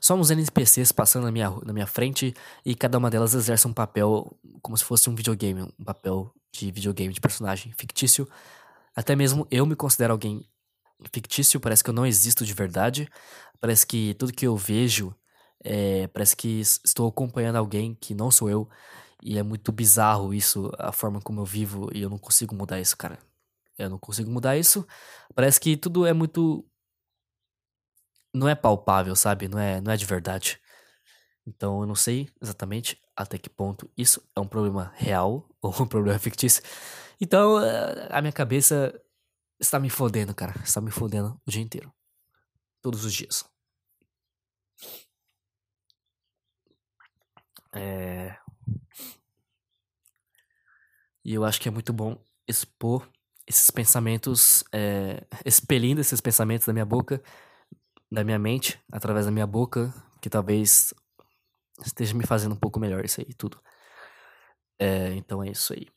só 0.00 0.14
uns 0.14 0.30
NPCs 0.30 0.92
passando 0.92 1.24
na 1.24 1.32
minha, 1.32 1.50
na 1.64 1.72
minha 1.72 1.86
frente 1.86 2.34
e 2.64 2.74
cada 2.74 2.96
uma 2.96 3.10
delas 3.10 3.34
exerce 3.34 3.66
um 3.66 3.72
papel 3.72 4.36
como 4.62 4.76
se 4.76 4.84
fosse 4.84 5.10
um 5.10 5.14
videogame, 5.14 5.62
um 5.62 5.84
papel 5.84 6.32
de 6.52 6.70
videogame, 6.70 7.12
de 7.12 7.20
personagem 7.20 7.72
fictício. 7.72 8.28
Até 8.94 9.16
mesmo 9.16 9.46
eu 9.50 9.66
me 9.66 9.74
considero 9.74 10.12
alguém 10.12 10.48
fictício, 11.12 11.60
parece 11.60 11.82
que 11.82 11.90
eu 11.90 11.94
não 11.94 12.06
existo 12.06 12.44
de 12.44 12.54
verdade. 12.54 13.08
Parece 13.60 13.86
que 13.86 14.14
tudo 14.14 14.32
que 14.32 14.46
eu 14.46 14.56
vejo, 14.56 15.14
é, 15.64 16.06
parece 16.08 16.36
que 16.36 16.60
estou 16.60 17.08
acompanhando 17.08 17.56
alguém 17.56 17.94
que 18.00 18.14
não 18.14 18.30
sou 18.30 18.48
eu. 18.48 18.68
E 19.22 19.38
é 19.38 19.42
muito 19.42 19.72
bizarro 19.72 20.32
isso, 20.32 20.70
a 20.78 20.92
forma 20.92 21.20
como 21.20 21.40
eu 21.40 21.44
vivo, 21.44 21.90
e 21.92 22.02
eu 22.02 22.10
não 22.10 22.18
consigo 22.18 22.54
mudar 22.54 22.80
isso, 22.80 22.96
cara. 22.96 23.18
Eu 23.78 23.90
não 23.90 23.98
consigo 23.98 24.30
mudar 24.30 24.56
isso. 24.56 24.86
Parece 25.34 25.60
que 25.60 25.76
tudo 25.76 26.06
é 26.06 26.12
muito 26.12 26.64
não 28.34 28.48
é 28.48 28.54
palpável, 28.54 29.16
sabe? 29.16 29.48
Não 29.48 29.58
é, 29.58 29.80
não 29.80 29.92
é 29.92 29.96
de 29.96 30.04
verdade. 30.04 30.60
Então 31.46 31.80
eu 31.80 31.86
não 31.86 31.94
sei 31.94 32.28
exatamente 32.40 33.00
até 33.16 33.38
que 33.38 33.48
ponto 33.48 33.90
isso 33.96 34.22
é 34.34 34.40
um 34.40 34.48
problema 34.48 34.92
real 34.96 35.48
ou 35.62 35.70
um 35.80 35.86
problema 35.86 36.18
fictício. 36.18 36.62
Então 37.20 37.62
eh, 37.62 38.08
a 38.10 38.20
minha 38.20 38.32
cabeça 38.32 38.92
está 39.60 39.78
me 39.80 39.90
fodendo, 39.90 40.34
cara. 40.34 40.54
Está 40.62 40.80
me 40.80 40.90
fodendo 40.90 41.40
o 41.46 41.50
dia 41.50 41.62
inteiro. 41.62 41.92
Todos 42.82 43.04
os 43.04 43.12
dias. 43.14 43.44
É... 47.74 48.36
E 51.24 51.34
eu 51.34 51.44
acho 51.44 51.60
que 51.60 51.68
é 51.68 51.72
muito 51.72 51.92
bom 51.92 52.22
expor 52.48 53.08
esses 53.46 53.70
pensamentos, 53.70 54.64
é... 54.72 55.24
expelindo 55.44 56.00
esses 56.00 56.20
pensamentos 56.20 56.66
da 56.66 56.72
minha 56.72 56.86
boca 56.86 57.22
da 58.10 58.24
minha 58.24 58.38
mente, 58.38 58.80
através 58.90 59.26
da 59.26 59.32
minha 59.32 59.46
boca, 59.46 59.92
que 60.20 60.30
talvez 60.30 60.94
esteja 61.84 62.14
me 62.14 62.26
fazendo 62.26 62.54
um 62.54 62.58
pouco 62.58 62.78
melhor 62.78 63.04
isso 63.04 63.20
aí, 63.20 63.34
tudo. 63.34 63.60
É, 64.78 65.12
então 65.14 65.42
é 65.42 65.50
isso 65.50 65.72
aí. 65.72 65.88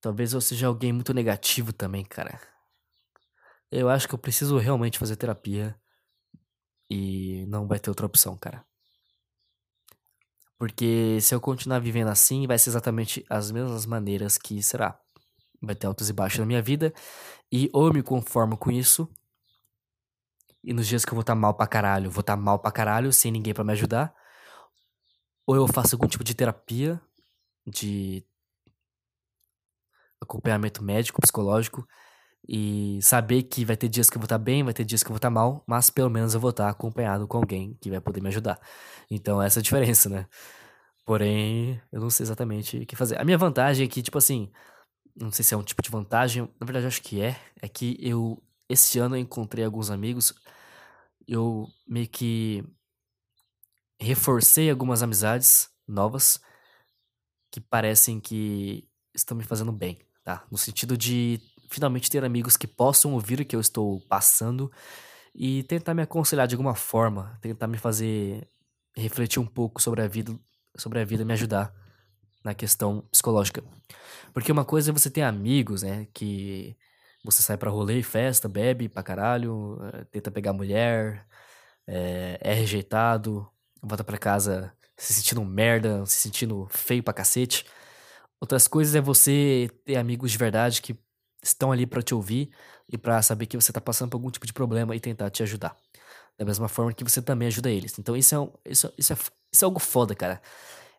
Talvez 0.00 0.34
eu 0.34 0.40
seja 0.40 0.66
alguém 0.66 0.92
muito 0.92 1.14
negativo 1.14 1.72
também, 1.72 2.04
cara. 2.04 2.38
Eu 3.70 3.88
acho 3.88 4.06
que 4.06 4.14
eu 4.14 4.18
preciso 4.18 4.58
realmente 4.58 4.98
fazer 4.98 5.16
terapia. 5.16 5.78
E 6.90 7.46
não 7.46 7.66
vai 7.66 7.80
ter 7.80 7.88
outra 7.90 8.06
opção, 8.06 8.36
cara. 8.36 8.64
Porque 10.58 11.18
se 11.20 11.34
eu 11.34 11.40
continuar 11.40 11.80
vivendo 11.80 12.08
assim, 12.08 12.46
vai 12.46 12.58
ser 12.58 12.70
exatamente 12.70 13.24
as 13.28 13.50
mesmas 13.50 13.86
maneiras 13.86 14.38
que 14.38 14.62
será 14.62 14.98
vai 15.64 15.74
ter 15.74 15.86
altos 15.86 16.08
e 16.08 16.12
baixos 16.12 16.40
na 16.40 16.46
minha 16.46 16.62
vida. 16.62 16.92
E 17.50 17.68
ou 17.72 17.86
eu 17.86 17.92
me 17.92 18.02
conformo 18.02 18.56
com 18.56 18.70
isso. 18.70 19.08
E 20.62 20.72
nos 20.72 20.86
dias 20.86 21.04
que 21.04 21.10
eu 21.10 21.14
vou 21.14 21.20
estar 21.20 21.34
tá 21.34 21.40
mal 21.40 21.54
pra 21.54 21.66
caralho, 21.66 22.10
vou 22.10 22.20
estar 22.20 22.36
tá 22.36 22.42
mal 22.42 22.58
pra 22.58 22.72
caralho, 22.72 23.12
sem 23.12 23.30
ninguém 23.30 23.52
para 23.52 23.64
me 23.64 23.72
ajudar. 23.72 24.14
Ou 25.46 25.56
eu 25.56 25.68
faço 25.68 25.94
algum 25.94 26.06
tipo 26.06 26.24
de 26.24 26.34
terapia, 26.34 27.00
de 27.66 28.24
acompanhamento 30.20 30.82
médico, 30.82 31.20
psicológico. 31.20 31.86
E 32.48 32.98
saber 33.02 33.44
que 33.44 33.64
vai 33.64 33.76
ter 33.76 33.88
dias 33.88 34.10
que 34.10 34.16
eu 34.16 34.20
vou 34.20 34.26
estar 34.26 34.38
tá 34.38 34.44
bem, 34.44 34.62
vai 34.62 34.74
ter 34.74 34.84
dias 34.84 35.02
que 35.02 35.08
eu 35.08 35.12
vou 35.14 35.18
estar 35.18 35.30
mal, 35.30 35.64
mas 35.66 35.90
pelo 35.90 36.10
menos 36.10 36.34
eu 36.34 36.40
vou 36.40 36.50
estar 36.50 36.68
acompanhado 36.68 37.26
com 37.26 37.38
alguém 37.38 37.74
que 37.80 37.90
vai 37.90 38.00
poder 38.00 38.20
me 38.20 38.28
ajudar. 38.28 38.58
Então 39.10 39.40
essa 39.42 39.58
é 39.58 39.60
a 39.60 39.62
diferença, 39.62 40.08
né? 40.08 40.26
Porém, 41.04 41.80
eu 41.92 42.00
não 42.00 42.10
sei 42.10 42.24
exatamente 42.24 42.78
o 42.78 42.86
que 42.86 42.96
fazer. 42.96 43.20
A 43.20 43.24
minha 43.24 43.38
vantagem 43.38 43.86
é 43.86 43.88
que, 43.88 44.02
tipo 44.02 44.18
assim, 44.18 44.50
não 45.16 45.30
sei 45.30 45.44
se 45.44 45.54
é 45.54 45.56
um 45.56 45.62
tipo 45.62 45.82
de 45.82 45.90
vantagem, 45.90 46.42
na 46.60 46.66
verdade 46.66 46.86
acho 46.86 47.02
que 47.02 47.20
é, 47.20 47.38
é 47.62 47.68
que 47.68 47.96
eu 48.00 48.42
esse 48.68 48.98
ano 48.98 49.16
eu 49.16 49.20
encontrei 49.20 49.64
alguns 49.64 49.90
amigos, 49.90 50.34
eu 51.28 51.68
meio 51.86 52.08
que 52.08 52.64
reforcei 54.00 54.70
algumas 54.70 55.02
amizades 55.02 55.68
novas 55.86 56.40
que 57.50 57.60
parecem 57.60 58.20
que 58.20 58.88
estão 59.14 59.36
me 59.36 59.44
fazendo 59.44 59.72
bem, 59.72 59.98
tá? 60.24 60.44
No 60.50 60.58
sentido 60.58 60.96
de 60.96 61.40
finalmente 61.68 62.10
ter 62.10 62.24
amigos 62.24 62.56
que 62.56 62.66
possam 62.66 63.14
ouvir 63.14 63.40
o 63.40 63.44
que 63.44 63.56
eu 63.56 63.60
estou 63.60 64.00
passando 64.08 64.70
e 65.34 65.62
tentar 65.64 65.94
me 65.94 66.02
aconselhar 66.02 66.46
de 66.46 66.54
alguma 66.54 66.74
forma, 66.74 67.38
tentar 67.40 67.66
me 67.66 67.78
fazer 67.78 68.48
refletir 68.96 69.40
um 69.40 69.46
pouco 69.46 69.82
sobre 69.82 70.02
a 70.02 70.06
vida, 70.08 70.38
sobre 70.76 71.00
a 71.00 71.04
vida, 71.04 71.24
me 71.24 71.32
ajudar 71.32 71.74
na 72.44 72.54
questão 72.54 73.02
psicológica. 73.10 73.62
Porque 74.32 74.52
uma 74.52 74.64
coisa 74.64 74.90
é 74.90 74.92
você 74.92 75.10
ter 75.10 75.22
amigos, 75.22 75.82
né? 75.82 76.06
Que 76.14 76.76
você 77.24 77.42
sai 77.42 77.56
pra 77.56 77.70
rolê, 77.70 78.02
festa, 78.02 78.48
bebe 78.48 78.88
pra 78.88 79.02
caralho, 79.02 79.78
eh, 79.94 80.04
tenta 80.12 80.30
pegar 80.30 80.52
mulher, 80.52 81.26
é, 81.86 82.38
é 82.40 82.54
rejeitado, 82.54 83.48
volta 83.82 84.04
pra 84.04 84.18
casa 84.18 84.72
se 84.96 85.12
sentindo 85.14 85.44
merda, 85.44 86.04
se 86.06 86.16
sentindo 86.20 86.66
feio 86.70 87.02
pra 87.02 87.14
cacete. 87.14 87.66
Outras 88.40 88.68
coisas 88.68 88.94
é 88.94 89.00
você 89.00 89.70
ter 89.84 89.96
amigos 89.96 90.30
de 90.32 90.38
verdade 90.38 90.82
que 90.82 90.94
estão 91.44 91.70
ali 91.70 91.86
para 91.86 92.02
te 92.02 92.14
ouvir 92.14 92.50
e 92.88 92.98
para 92.98 93.20
saber 93.22 93.46
que 93.46 93.56
você 93.56 93.72
tá 93.72 93.80
passando 93.80 94.10
por 94.10 94.16
algum 94.16 94.30
tipo 94.30 94.46
de 94.46 94.52
problema 94.52 94.96
e 94.96 95.00
tentar 95.00 95.30
te 95.30 95.42
ajudar. 95.42 95.76
Da 96.38 96.44
mesma 96.44 96.68
forma 96.68 96.92
que 96.92 97.04
você 97.04 97.22
também 97.22 97.48
ajuda 97.48 97.70
eles. 97.70 97.98
Então 97.98 98.16
isso 98.16 98.34
é, 98.34 98.40
um, 98.40 98.50
isso, 98.64 98.92
isso 98.98 99.12
é, 99.12 99.16
isso 99.52 99.64
é 99.64 99.66
algo 99.66 99.78
foda, 99.78 100.14
cara 100.14 100.40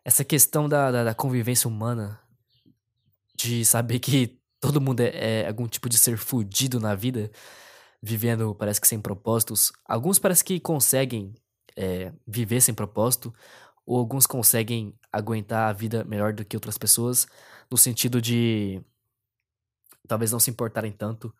essa 0.06 0.24
questão 0.24 0.68
da, 0.68 0.88
da, 0.92 1.02
da, 1.02 1.14
convivência 1.14 1.66
humana, 1.66 2.20
de 3.36 3.64
saber 3.64 3.98
que 3.98 4.38
todo 4.60 4.80
mundo 4.80 5.00
é, 5.00 5.42
é, 5.42 5.48
algum 5.48 5.66
tipo 5.66 5.88
de 5.88 5.98
ser 5.98 6.16
fudido 6.16 6.78
na 6.78 6.94
vida, 6.94 7.28
vivendo, 8.00 8.54
parece 8.54 8.80
que 8.80 8.86
sem 8.86 9.00
propósitos. 9.00 9.72
Alguns 9.84 10.20
parece 10.20 10.44
que 10.44 10.60
conseguem 10.60 11.34
é, 11.76 12.12
viver 12.24 12.60
sem 12.60 12.72
propósito, 12.72 13.34
ou 13.84 13.98
alguns 13.98 14.28
conseguem 14.28 14.94
aguentar 15.12 15.70
a 15.70 15.72
vida 15.72 16.04
melhor 16.04 16.32
do 16.32 16.44
que 16.44 16.56
outras 16.56 16.78
pessoas, 16.78 17.26
no 17.68 17.76
sentido 17.76 18.22
de 18.22 18.80
talvez 20.06 20.32
não 20.32 20.40
se 20.40 20.50
importarem 20.50 20.92
tanto. 20.92 21.34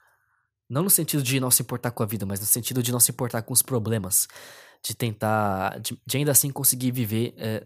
Não 0.69 0.83
no 0.83 0.91
sentido 0.91 1.23
de 1.23 1.39
não 1.39 1.51
se 1.51 1.63
importar 1.63 1.91
com 1.93 2.03
a 2.03 2.07
vida, 2.07 2.27
mas 2.27 2.41
no 2.41 2.47
sentido 2.47 2.83
de 2.83 2.93
não 2.93 3.01
se 3.01 3.11
importar 3.11 3.43
com 3.43 3.53
os 3.53 3.63
problemas. 3.63 4.27
De 4.83 4.95
tentar, 4.95 5.81
de, 5.81 6.01
de 6.05 6.17
ainda 6.17 6.33
assim 6.33 6.51
conseguir 6.51 6.91
viver 6.91 7.35
é, 7.37 7.65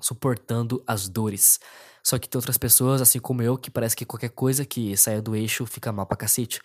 suportando 0.00 0.82
as 0.86 1.08
dores. 1.08 1.58
Só 2.02 2.18
que 2.18 2.28
tem 2.28 2.38
outras 2.38 2.58
pessoas, 2.58 3.00
assim 3.00 3.18
como 3.18 3.42
eu, 3.42 3.56
que 3.56 3.70
parece 3.70 3.96
que 3.96 4.04
qualquer 4.04 4.30
coisa 4.30 4.64
que 4.64 4.96
saia 4.96 5.22
do 5.22 5.34
eixo 5.34 5.64
fica 5.66 5.90
mal 5.90 6.06
pra 6.06 6.16
cacete. 6.16 6.60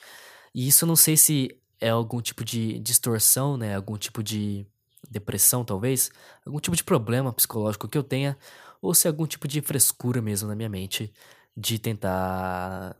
E 0.53 0.67
isso 0.67 0.83
eu 0.83 0.87
não 0.87 0.95
sei 0.95 1.15
se 1.15 1.57
é 1.79 1.89
algum 1.89 2.21
tipo 2.21 2.43
de 2.43 2.79
distorção, 2.79 3.55
né? 3.57 3.75
Algum 3.75 3.97
tipo 3.97 4.21
de 4.21 4.65
depressão, 5.09 5.63
talvez. 5.63 6.11
Algum 6.45 6.59
tipo 6.59 6.75
de 6.75 6.83
problema 6.83 7.31
psicológico 7.31 7.87
que 7.87 7.97
eu 7.97 8.03
tenha. 8.03 8.37
Ou 8.81 8.93
se 8.93 9.07
é 9.07 9.09
algum 9.09 9.25
tipo 9.25 9.47
de 9.47 9.61
frescura 9.61 10.21
mesmo 10.21 10.47
na 10.49 10.55
minha 10.55 10.69
mente 10.69 11.13
de 11.55 11.79
tentar, 11.79 12.95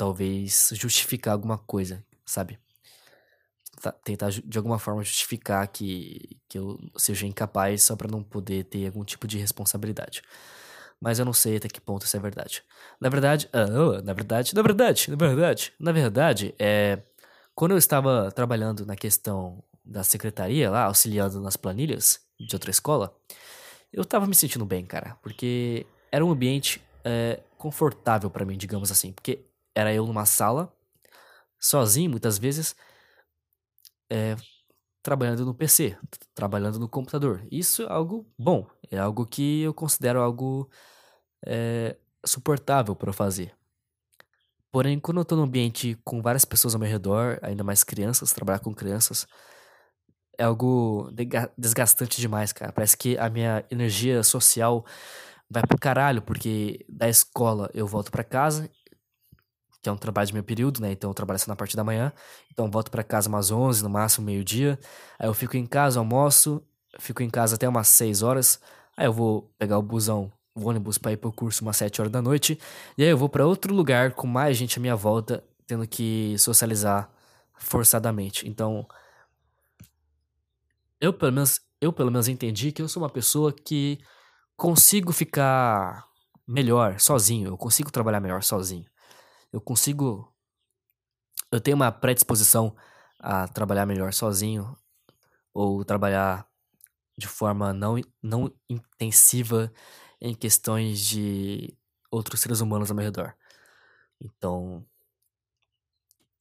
talvez, 0.00 0.70
justificar 0.72 1.34
alguma 1.34 1.58
coisa, 1.58 2.02
sabe? 2.24 2.58
tentar 4.02 4.30
de 4.30 4.58
alguma 4.58 4.78
forma 4.78 5.02
justificar 5.02 5.66
que, 5.68 6.38
que 6.48 6.58
eu 6.58 6.78
seja 6.96 7.26
incapaz 7.26 7.82
só 7.82 7.96
para 7.96 8.10
não 8.10 8.22
poder 8.22 8.64
ter 8.64 8.86
algum 8.86 9.04
tipo 9.04 9.26
de 9.26 9.36
responsabilidade. 9.36 10.22
Mas 10.98 11.18
eu 11.18 11.24
não 11.26 11.34
sei 11.34 11.56
até 11.56 11.68
que 11.68 11.80
ponto 11.82 12.06
isso 12.06 12.16
é 12.16 12.20
verdade. 12.20 12.62
Na 12.98 13.10
verdade, 13.10 13.48
uh, 13.54 14.02
na 14.02 14.14
verdade, 14.14 14.54
na 14.54 14.62
verdade, 14.62 15.10
na 15.10 15.16
verdade, 15.16 15.72
na 15.78 15.92
verdade, 15.92 16.54
é 16.58 17.02
quando 17.54 17.72
eu 17.72 17.78
estava 17.78 18.32
trabalhando 18.32 18.86
na 18.86 18.96
questão 18.96 19.62
da 19.84 20.02
secretaria 20.02 20.70
lá, 20.70 20.84
auxiliando 20.84 21.40
nas 21.40 21.58
planilhas 21.58 22.20
de 22.38 22.54
outra 22.54 22.70
escola, 22.70 23.14
eu 23.92 24.04
tava 24.04 24.26
me 24.26 24.34
sentindo 24.34 24.64
bem, 24.64 24.84
cara, 24.86 25.18
porque 25.22 25.86
era 26.10 26.24
um 26.24 26.30
ambiente 26.30 26.82
é, 27.04 27.40
confortável 27.58 28.30
para 28.30 28.46
mim, 28.46 28.56
digamos 28.56 28.90
assim, 28.90 29.12
porque 29.12 29.49
era 29.80 29.92
eu 29.94 30.06
numa 30.06 30.26
sala, 30.26 30.72
sozinho 31.58 32.10
muitas 32.10 32.38
vezes, 32.38 32.76
é, 34.10 34.36
trabalhando 35.02 35.44
no 35.44 35.54
PC, 35.54 35.96
trabalhando 36.34 36.78
no 36.78 36.88
computador. 36.88 37.46
Isso 37.50 37.82
é 37.82 37.90
algo 37.90 38.26
bom, 38.38 38.66
é 38.90 38.98
algo 38.98 39.26
que 39.26 39.62
eu 39.62 39.72
considero 39.74 40.20
algo 40.20 40.70
é, 41.46 41.96
suportável 42.24 42.94
para 42.94 43.12
fazer. 43.12 43.54
Porém, 44.70 45.00
quando 45.00 45.18
eu 45.18 45.24
tô 45.24 45.34
num 45.34 45.42
ambiente 45.42 45.98
com 46.04 46.22
várias 46.22 46.44
pessoas 46.44 46.74
ao 46.74 46.80
meu 46.80 46.88
redor, 46.88 47.38
ainda 47.42 47.64
mais 47.64 47.82
crianças, 47.82 48.32
trabalhar 48.32 48.60
com 48.60 48.72
crianças, 48.72 49.26
é 50.38 50.44
algo 50.44 51.10
desgastante 51.58 52.20
demais, 52.20 52.52
cara. 52.52 52.72
Parece 52.72 52.96
que 52.96 53.18
a 53.18 53.28
minha 53.28 53.64
energia 53.70 54.22
social 54.22 54.86
vai 55.50 55.62
pro 55.66 55.78
caralho, 55.78 56.22
porque 56.22 56.84
da 56.88 57.08
escola 57.08 57.68
eu 57.74 57.86
volto 57.86 58.12
para 58.12 58.22
casa, 58.22 58.70
que 59.82 59.88
é 59.88 59.92
um 59.92 59.96
trabalho 59.96 60.26
de 60.26 60.32
meio 60.34 60.44
período, 60.44 60.80
né? 60.80 60.92
Então 60.92 61.10
eu 61.10 61.14
trabalho 61.14 61.38
só 61.38 61.48
na 61.48 61.56
parte 61.56 61.76
da 61.76 61.84
manhã. 61.84 62.12
Então 62.52 62.70
volto 62.70 62.90
para 62.90 63.02
casa 63.02 63.28
umas 63.28 63.50
11, 63.50 63.82
no 63.82 63.90
máximo 63.90 64.26
meio-dia. 64.26 64.78
Aí 65.18 65.28
eu 65.28 65.34
fico 65.34 65.56
em 65.56 65.66
casa, 65.66 65.98
almoço, 65.98 66.62
fico 66.98 67.22
em 67.22 67.30
casa 67.30 67.54
até 67.56 67.68
umas 67.68 67.88
6 67.88 68.22
horas. 68.22 68.60
Aí 68.96 69.06
eu 69.06 69.12
vou 69.12 69.50
pegar 69.58 69.78
o 69.78 69.82
busão 69.82 70.32
o 70.54 70.68
ônibus 70.68 70.98
para 70.98 71.12
ir 71.12 71.16
pro 71.16 71.32
curso 71.32 71.62
umas 71.64 71.76
7 71.76 72.00
horas 72.00 72.12
da 72.12 72.20
noite. 72.20 72.58
E 72.98 73.02
aí 73.02 73.08
eu 73.10 73.16
vou 73.16 73.28
para 73.28 73.46
outro 73.46 73.74
lugar 73.74 74.12
com 74.12 74.26
mais 74.26 74.56
gente 74.56 74.78
à 74.78 74.80
minha 74.82 74.96
volta, 74.96 75.44
tendo 75.66 75.86
que 75.86 76.36
socializar 76.38 77.10
forçadamente. 77.56 78.48
Então, 78.48 78.86
eu 81.00 81.12
pelo 81.12 81.32
menos, 81.32 81.60
eu 81.80 81.92
pelo 81.92 82.10
menos 82.10 82.28
entendi 82.28 82.72
que 82.72 82.82
eu 82.82 82.88
sou 82.88 83.02
uma 83.02 83.10
pessoa 83.10 83.52
que 83.52 83.98
consigo 84.56 85.12
ficar 85.12 86.04
melhor 86.46 86.98
sozinho, 87.00 87.48
eu 87.48 87.56
consigo 87.56 87.90
trabalhar 87.90 88.20
melhor 88.20 88.42
sozinho. 88.42 88.84
Eu 89.52 89.60
consigo 89.60 90.32
eu 91.52 91.60
tenho 91.60 91.76
uma 91.76 91.90
predisposição 91.90 92.76
a 93.18 93.48
trabalhar 93.48 93.84
melhor 93.84 94.12
sozinho 94.12 94.76
ou 95.52 95.84
trabalhar 95.84 96.46
de 97.18 97.26
forma 97.26 97.72
não, 97.72 97.96
não 98.22 98.52
intensiva 98.68 99.72
em 100.20 100.34
questões 100.34 101.00
de 101.00 101.76
outros 102.10 102.40
seres 102.40 102.60
humanos 102.60 102.90
ao 102.90 102.96
meu 102.96 103.04
redor. 103.04 103.34
Então, 104.20 104.84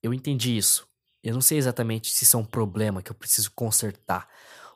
eu 0.01 0.13
entendi 0.13 0.55
isso. 0.55 0.87
Eu 1.23 1.33
não 1.33 1.41
sei 1.41 1.57
exatamente 1.57 2.13
se 2.13 2.23
isso 2.23 2.37
é 2.37 2.39
um 2.39 2.45
problema 2.45 3.01
que 3.01 3.11
eu 3.11 3.15
preciso 3.15 3.51
consertar 3.51 4.27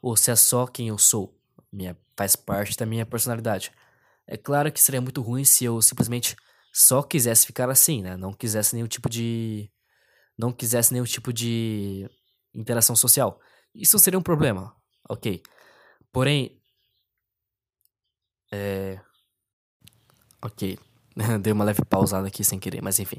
ou 0.01 0.17
se 0.17 0.31
é 0.31 0.36
só 0.36 0.67
quem 0.67 0.89
eu 0.89 0.97
sou, 0.97 1.34
minha, 1.71 1.97
faz 2.17 2.36
parte 2.36 2.75
da 2.75 2.86
minha 2.86 3.05
personalidade. 3.05 3.71
É 4.27 4.36
claro 4.36 4.71
que 4.71 4.81
seria 4.81 4.99
muito 4.99 5.21
ruim 5.21 5.45
se 5.45 5.63
eu 5.63 5.81
simplesmente 5.81 6.36
só 6.74 7.03
quisesse 7.03 7.45
ficar 7.45 7.69
assim, 7.69 8.01
né? 8.01 8.17
Não 8.17 8.34
quisesse 8.34 8.76
nenhum 8.76 8.88
tipo 8.88 9.09
de 9.09 9.69
não 10.38 10.51
quisesse 10.51 10.91
nenhum 10.91 11.05
tipo 11.05 11.32
de 11.32 12.09
interação 12.53 12.95
social. 12.95 13.39
Isso 13.74 13.99
seria 13.99 14.19
um 14.19 14.24
problema, 14.24 14.76
ok? 15.07 15.41
Porém, 16.11 16.59
é. 18.51 18.99
Ok. 20.41 20.78
Dei 21.41 21.53
uma 21.53 21.63
leve 21.63 21.84
pausada 21.86 22.28
aqui 22.28 22.43
sem 22.43 22.59
querer, 22.59 22.82
mas 22.82 22.99
enfim. 22.99 23.17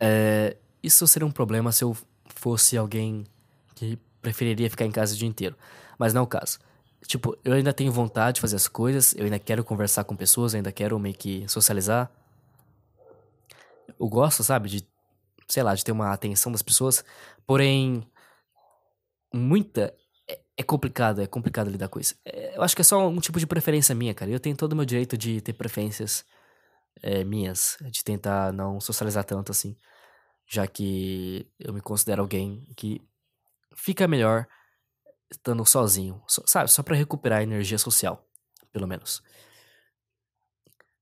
É... 0.00 0.56
Isso 0.82 1.06
seria 1.06 1.26
um 1.26 1.30
problema 1.30 1.72
se 1.72 1.84
eu 1.84 1.96
fosse 2.34 2.76
alguém 2.76 3.26
que 3.74 3.98
preferiria 4.22 4.70
ficar 4.70 4.86
em 4.86 4.90
casa 4.92 5.14
o 5.14 5.18
dia 5.18 5.28
inteiro. 5.28 5.56
Mas 5.98 6.14
não 6.14 6.20
é 6.20 6.24
o 6.24 6.26
caso. 6.26 6.58
Tipo, 7.06 7.36
eu 7.44 7.52
ainda 7.52 7.72
tenho 7.72 7.92
vontade 7.92 8.36
de 8.36 8.40
fazer 8.40 8.56
as 8.56 8.68
coisas, 8.68 9.14
eu 9.16 9.24
ainda 9.24 9.38
quero 9.38 9.64
conversar 9.64 10.04
com 10.04 10.16
pessoas, 10.16 10.54
ainda 10.54 10.72
quero 10.72 10.98
meio 10.98 11.14
que 11.14 11.46
socializar. 11.48 12.10
Eu 13.98 14.08
gosto, 14.08 14.42
sabe, 14.42 14.68
de, 14.68 14.88
sei 15.46 15.62
lá, 15.62 15.74
de 15.74 15.84
ter 15.84 15.92
uma 15.92 16.12
atenção 16.12 16.50
das 16.50 16.62
pessoas. 16.62 17.04
Porém, 17.46 18.06
muita 19.32 19.94
é 20.58 20.62
complicado, 20.64 21.22
é 21.22 21.26
complicado 21.26 21.70
lidar 21.70 21.88
com 21.88 22.00
isso. 22.00 22.16
É, 22.24 22.56
eu 22.56 22.62
acho 22.62 22.74
que 22.74 22.82
é 22.82 22.84
só 22.84 23.08
um 23.08 23.20
tipo 23.20 23.38
de 23.38 23.46
preferência 23.46 23.94
minha, 23.94 24.12
cara. 24.12 24.28
Eu 24.28 24.40
tenho 24.40 24.56
todo 24.56 24.72
o 24.72 24.76
meu 24.76 24.84
direito 24.84 25.16
de 25.16 25.40
ter 25.40 25.52
preferências 25.52 26.24
é, 27.00 27.22
minhas, 27.22 27.78
de 27.80 28.02
tentar 28.02 28.52
não 28.52 28.80
socializar 28.80 29.24
tanto 29.24 29.52
assim, 29.52 29.76
já 30.46 30.66
que 30.66 31.48
eu 31.60 31.72
me 31.72 31.80
considero 31.80 32.22
alguém 32.22 32.66
que 32.76 33.00
fica 33.76 34.08
melhor 34.08 34.48
estando 35.30 35.64
sozinho, 35.64 36.20
sabe? 36.26 36.70
Só 36.70 36.82
para 36.82 36.96
recuperar 36.96 37.38
a 37.38 37.42
energia 37.44 37.78
social, 37.78 38.26
pelo 38.72 38.88
menos. 38.88 39.22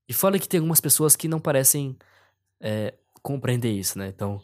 E 0.07 0.13
fora 0.13 0.37
que 0.37 0.47
tem 0.47 0.59
algumas 0.59 0.79
pessoas 0.79 1.15
que 1.15 1.27
não 1.27 1.39
parecem 1.39 1.97
é, 2.61 2.93
compreender 3.21 3.71
isso, 3.71 3.97
né? 3.99 4.07
Então, 4.07 4.41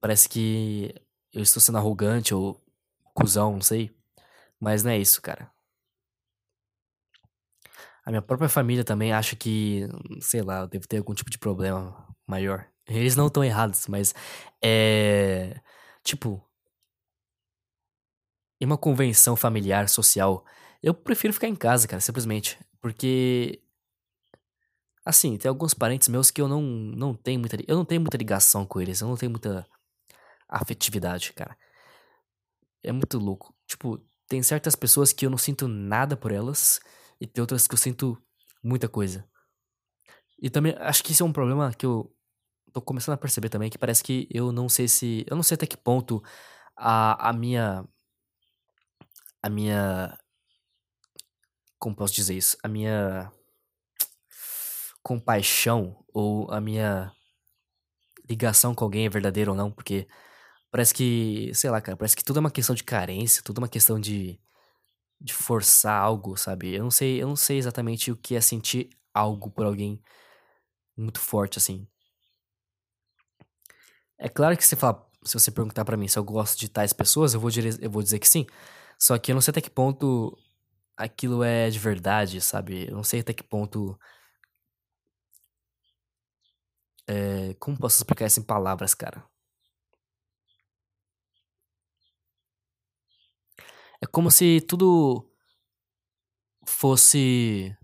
parece 0.00 0.28
que 0.28 0.94
eu 1.32 1.42
estou 1.42 1.60
sendo 1.60 1.78
arrogante 1.78 2.34
ou 2.34 2.60
cuzão, 3.14 3.54
não 3.54 3.60
sei. 3.62 3.90
Mas 4.60 4.82
não 4.82 4.90
é 4.92 4.98
isso, 4.98 5.20
cara. 5.22 5.50
A 8.04 8.10
minha 8.10 8.22
própria 8.22 8.48
família 8.48 8.84
também 8.84 9.12
acha 9.12 9.34
que, 9.34 9.88
sei 10.20 10.42
lá, 10.42 10.60
eu 10.60 10.68
devo 10.68 10.86
ter 10.86 10.98
algum 10.98 11.14
tipo 11.14 11.30
de 11.30 11.38
problema 11.38 12.06
maior. 12.26 12.66
Eles 12.86 13.16
não 13.16 13.28
estão 13.28 13.42
errados, 13.44 13.86
mas 13.88 14.14
é. 14.62 15.60
Tipo. 16.02 16.42
Em 18.60 18.66
uma 18.66 18.78
convenção 18.78 19.36
familiar, 19.36 19.88
social, 19.88 20.44
eu 20.82 20.94
prefiro 20.94 21.32
ficar 21.32 21.48
em 21.48 21.56
casa, 21.56 21.88
cara, 21.88 22.00
simplesmente. 22.00 22.58
Porque. 22.80 23.62
Assim, 25.04 25.36
tem 25.36 25.48
alguns 25.48 25.74
parentes 25.74 26.08
meus 26.08 26.30
que 26.30 26.40
eu 26.40 26.48
não, 26.48 26.62
não 26.62 27.14
tenho 27.14 27.38
muita. 27.38 27.56
Eu 27.68 27.76
não 27.76 27.84
tenho 27.84 28.00
muita 28.00 28.16
ligação 28.16 28.64
com 28.64 28.80
eles, 28.80 29.00
eu 29.00 29.08
não 29.08 29.16
tenho 29.16 29.30
muita 29.30 29.66
afetividade, 30.48 31.32
cara. 31.32 31.56
É 32.82 32.92
muito 32.92 33.18
louco. 33.18 33.54
Tipo, 33.66 33.98
tem 34.28 34.42
certas 34.42 34.74
pessoas 34.74 35.12
que 35.12 35.26
eu 35.26 35.30
não 35.30 35.38
sinto 35.38 35.68
nada 35.68 36.16
por 36.16 36.32
elas 36.32 36.80
e 37.20 37.26
tem 37.26 37.42
outras 37.42 37.66
que 37.66 37.74
eu 37.74 37.78
sinto 37.78 38.20
muita 38.62 38.88
coisa. 38.88 39.28
E 40.40 40.50
também 40.50 40.74
acho 40.78 41.02
que 41.02 41.12
isso 41.12 41.22
é 41.22 41.26
um 41.26 41.32
problema 41.32 41.72
que 41.72 41.86
eu 41.86 42.14
tô 42.72 42.80
começando 42.82 43.14
a 43.14 43.18
perceber 43.18 43.48
também, 43.48 43.70
que 43.70 43.78
parece 43.78 44.02
que 44.02 44.26
eu 44.30 44.52
não 44.52 44.68
sei 44.68 44.88
se, 44.88 45.24
eu 45.28 45.36
não 45.36 45.42
sei 45.42 45.54
até 45.54 45.66
que 45.66 45.76
ponto 45.76 46.22
a, 46.76 47.30
a 47.30 47.32
minha 47.32 47.84
a 49.42 49.48
minha 49.48 50.18
como 51.78 51.94
posso 51.94 52.14
dizer 52.14 52.34
isso? 52.34 52.56
A 52.62 52.68
minha 52.68 53.30
compaixão 55.04 56.04
ou 56.14 56.50
a 56.50 56.60
minha 56.60 57.12
ligação 58.28 58.74
com 58.74 58.84
alguém 58.84 59.06
é 59.06 59.08
verdadeira 59.08 59.50
ou 59.50 59.56
não, 59.56 59.70
porque 59.70 60.06
Parece 60.74 60.92
que, 60.92 61.52
sei 61.54 61.70
lá, 61.70 61.80
cara, 61.80 61.96
parece 61.96 62.16
que 62.16 62.24
tudo 62.24 62.38
é 62.38 62.40
uma 62.40 62.50
questão 62.50 62.74
de 62.74 62.82
carência, 62.82 63.40
tudo 63.44 63.60
é 63.60 63.62
uma 63.62 63.68
questão 63.68 64.00
de, 64.00 64.40
de 65.20 65.32
forçar 65.32 66.02
algo, 66.02 66.36
sabe? 66.36 66.74
Eu 66.74 66.82
não 66.82 66.90
sei, 66.90 67.22
eu 67.22 67.28
não 67.28 67.36
sei 67.36 67.58
exatamente 67.58 68.10
o 68.10 68.16
que 68.16 68.34
é 68.34 68.40
sentir 68.40 68.90
algo 69.14 69.50
por 69.52 69.66
alguém 69.66 70.02
muito 70.96 71.20
forte 71.20 71.58
assim. 71.58 71.86
É 74.18 74.28
claro 74.28 74.56
que 74.56 74.66
se, 74.66 74.76
fala, 74.76 75.06
se 75.24 75.34
você 75.34 75.50
perguntar 75.50 75.84
para 75.84 75.96
mim 75.96 76.08
se 76.08 76.18
eu 76.18 76.24
gosto 76.24 76.58
de 76.58 76.68
tais 76.68 76.92
pessoas, 76.92 77.34
eu 77.34 77.40
vou, 77.40 77.50
dizer, 77.50 77.82
eu 77.82 77.90
vou 77.90 78.02
dizer 78.02 78.18
que 78.18 78.28
sim. 78.28 78.46
Só 78.98 79.18
que 79.18 79.32
eu 79.32 79.34
não 79.34 79.42
sei 79.42 79.52
até 79.52 79.60
que 79.60 79.70
ponto 79.70 80.36
aquilo 80.96 81.44
é 81.44 81.70
de 81.70 81.78
verdade, 81.78 82.40
sabe? 82.40 82.88
Eu 82.88 82.96
não 82.96 83.04
sei 83.04 83.20
até 83.20 83.32
que 83.32 83.44
ponto. 83.44 83.98
É, 87.06 87.54
como 87.58 87.78
posso 87.78 87.98
explicar 87.98 88.26
isso 88.26 88.40
em 88.40 88.42
palavras, 88.42 88.94
cara? 88.94 89.24
É 94.00 94.06
como 94.06 94.30
se 94.30 94.60
tudo 94.62 95.26
fosse 96.66 97.74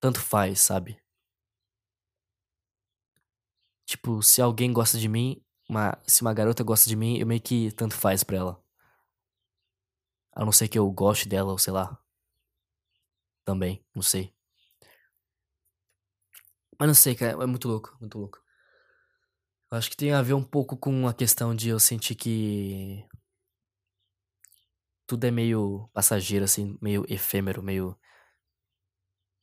tanto 0.00 0.20
faz, 0.20 0.60
sabe? 0.60 0.98
Tipo, 3.84 4.22
se 4.22 4.42
alguém 4.42 4.72
gosta 4.72 4.98
de 4.98 5.08
mim, 5.08 5.40
uma, 5.68 5.96
se 6.06 6.22
uma 6.22 6.34
garota 6.34 6.62
gosta 6.64 6.88
de 6.88 6.96
mim, 6.96 7.18
eu 7.18 7.26
meio 7.26 7.40
que 7.40 7.70
tanto 7.72 7.94
faz 7.94 8.22
pra 8.24 8.36
ela. 8.36 8.62
A 10.32 10.44
não 10.44 10.52
ser 10.52 10.68
que 10.68 10.78
eu 10.78 10.88
goste 10.92 11.28
dela, 11.28 11.50
ou 11.50 11.58
sei 11.58 11.72
lá. 11.72 11.98
Também, 13.46 13.82
não 13.94 14.02
sei. 14.02 14.35
Mas 16.78 16.86
não 16.88 16.94
sei, 16.94 17.14
cara, 17.14 17.42
é 17.42 17.46
muito 17.46 17.68
louco, 17.68 17.96
muito 18.00 18.18
louco. 18.18 18.38
Eu 19.70 19.78
acho 19.78 19.90
que 19.90 19.96
tem 19.96 20.12
a 20.12 20.22
ver 20.22 20.34
um 20.34 20.42
pouco 20.44 20.76
com 20.76 21.08
a 21.08 21.14
questão 21.14 21.54
de 21.54 21.68
eu 21.68 21.80
sentir 21.80 22.14
que 22.14 23.04
tudo 25.06 25.24
é 25.24 25.30
meio 25.30 25.88
passageiro, 25.92 26.44
assim, 26.44 26.76
meio 26.80 27.04
efêmero, 27.08 27.62
meio. 27.62 27.96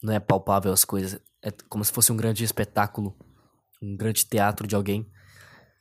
Não 0.02 0.14
é 0.14 0.20
palpável 0.20 0.72
as 0.72 0.84
coisas. 0.86 1.20
É 1.42 1.52
como 1.70 1.84
se 1.84 1.92
fosse 1.92 2.12
um 2.12 2.18
grande 2.18 2.44
espetáculo, 2.44 3.18
um 3.82 3.96
grande 3.96 4.26
teatro 4.26 4.68
de 4.68 4.76
alguém. 4.76 5.10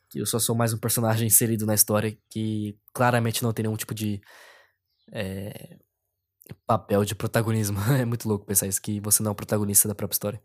Que 0.08 0.20
eu 0.20 0.26
só 0.26 0.38
sou 0.38 0.54
mais 0.54 0.72
um 0.72 0.78
personagem 0.78 1.26
inserido 1.28 1.66
na 1.66 1.74
história 1.74 2.16
que 2.30 2.78
claramente 2.94 3.42
não 3.42 3.52
tem 3.52 3.64
nenhum 3.64 3.76
tipo 3.76 3.94
de. 3.94 4.20
É, 5.12 5.78
papel 6.66 7.04
de 7.04 7.14
protagonismo. 7.14 7.78
é 7.98 8.04
muito 8.04 8.28
louco 8.28 8.46
pensar 8.46 8.66
isso, 8.66 8.80
que 8.82 9.00
você 9.00 9.22
não 9.22 9.30
é 9.30 9.32
o 9.32 9.36
protagonista 9.36 9.88
da 9.88 9.94
própria 9.94 10.14
história. 10.14 10.42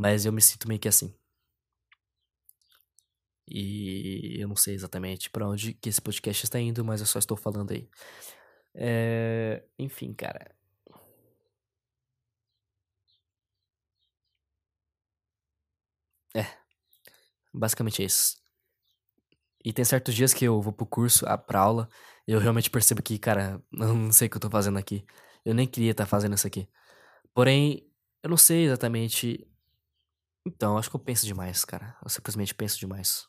Mas 0.00 0.24
eu 0.24 0.32
me 0.32 0.40
sinto 0.40 0.66
meio 0.66 0.80
que 0.80 0.88
assim. 0.88 1.14
E 3.46 4.36
eu 4.40 4.48
não 4.48 4.56
sei 4.56 4.74
exatamente 4.74 5.28
para 5.30 5.46
onde 5.46 5.74
que 5.74 5.88
esse 5.90 6.00
podcast 6.00 6.44
está 6.44 6.58
indo, 6.58 6.82
mas 6.84 7.00
eu 7.00 7.06
só 7.06 7.18
estou 7.18 7.36
falando 7.36 7.72
aí. 7.72 7.86
É, 8.74 9.62
enfim, 9.78 10.14
cara. 10.14 10.54
É. 16.34 16.46
Basicamente 17.52 18.02
é 18.02 18.06
isso. 18.06 18.36
E 19.64 19.72
tem 19.72 19.84
certos 19.84 20.14
dias 20.14 20.32
que 20.32 20.44
eu 20.46 20.60
vou 20.62 20.72
pro 20.72 20.86
curso, 20.86 21.26
pra 21.46 21.60
aula, 21.60 21.88
eu 22.26 22.38
realmente 22.38 22.70
percebo 22.70 23.02
que, 23.02 23.18
cara, 23.18 23.62
eu 23.72 23.94
não 23.94 24.12
sei 24.12 24.28
o 24.28 24.30
que 24.30 24.36
eu 24.38 24.40
tô 24.40 24.50
fazendo 24.50 24.78
aqui. 24.78 25.04
Eu 25.44 25.54
nem 25.54 25.66
queria 25.66 25.90
estar 25.92 26.04
tá 26.04 26.10
fazendo 26.10 26.34
isso 26.34 26.46
aqui. 26.46 26.68
Porém, 27.34 27.86
eu 28.22 28.30
não 28.30 28.36
sei 28.38 28.64
exatamente. 28.64 29.49
Então, 30.44 30.78
acho 30.78 30.88
que 30.88 30.96
eu 30.96 31.00
penso 31.00 31.26
demais, 31.26 31.64
cara. 31.64 31.96
Eu 32.02 32.08
simplesmente 32.08 32.54
penso 32.54 32.78
demais. 32.78 33.28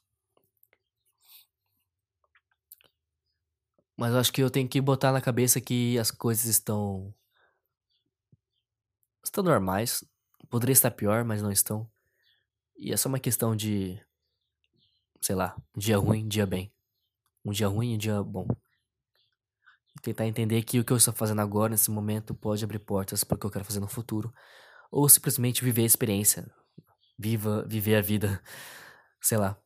Mas 3.98 4.16
acho 4.16 4.32
que 4.34 4.42
eu 4.42 4.50
tenho 4.50 4.68
que 4.68 4.82
botar 4.82 5.12
na 5.12 5.22
cabeça 5.22 5.62
que 5.62 6.00
as 6.00 6.10
coisas 6.10 6.46
estão. 6.46 7.14
estão 9.24 9.44
normais. 9.44 10.04
Poderia 10.50 10.74
estar 10.74 10.92
pior, 10.92 11.24
mas 11.24 11.42
não 11.42 11.52
estão. 11.52 11.90
E 12.78 12.92
é 12.92 12.98
só 12.98 13.10
uma 13.10 13.20
questão 13.20 13.56
de. 13.56 14.02
sei 15.22 15.36
lá, 15.36 15.56
dia 15.78 15.98
ruim, 15.98 16.28
dia 16.28 16.46
bem. 16.46 16.74
Um 17.46 17.52
dia 17.52 17.68
ruim 17.68 17.96
um 17.96 17.98
dia 17.98 18.24
bom. 18.24 18.48
E 19.96 20.02
tentar 20.02 20.26
entender 20.26 20.64
que 20.64 20.80
o 20.80 20.86
que 20.86 20.94
eu 20.94 20.98
estou 20.98 21.14
fazendo 21.14 21.42
agora, 21.42 21.72
nesse 21.72 21.92
momento, 21.92 22.34
pode 22.34 22.64
abrir 22.64 22.80
portas 22.80 23.24
para 23.24 23.36
o 23.36 23.40
que 23.40 23.46
eu 23.46 23.52
quero 23.52 23.66
fazer 23.66 23.80
no 23.80 23.88
futuro. 23.88 24.34
Ou 24.90 25.08
simplesmente 25.10 25.64
viver 25.64 25.84
a 25.84 25.86
experiência. 25.86 26.52
Viva, 27.18 27.64
viver 27.68 27.96
a 27.96 28.02
vida. 28.02 28.42
Sei 29.22 29.38
lá. 29.38 29.58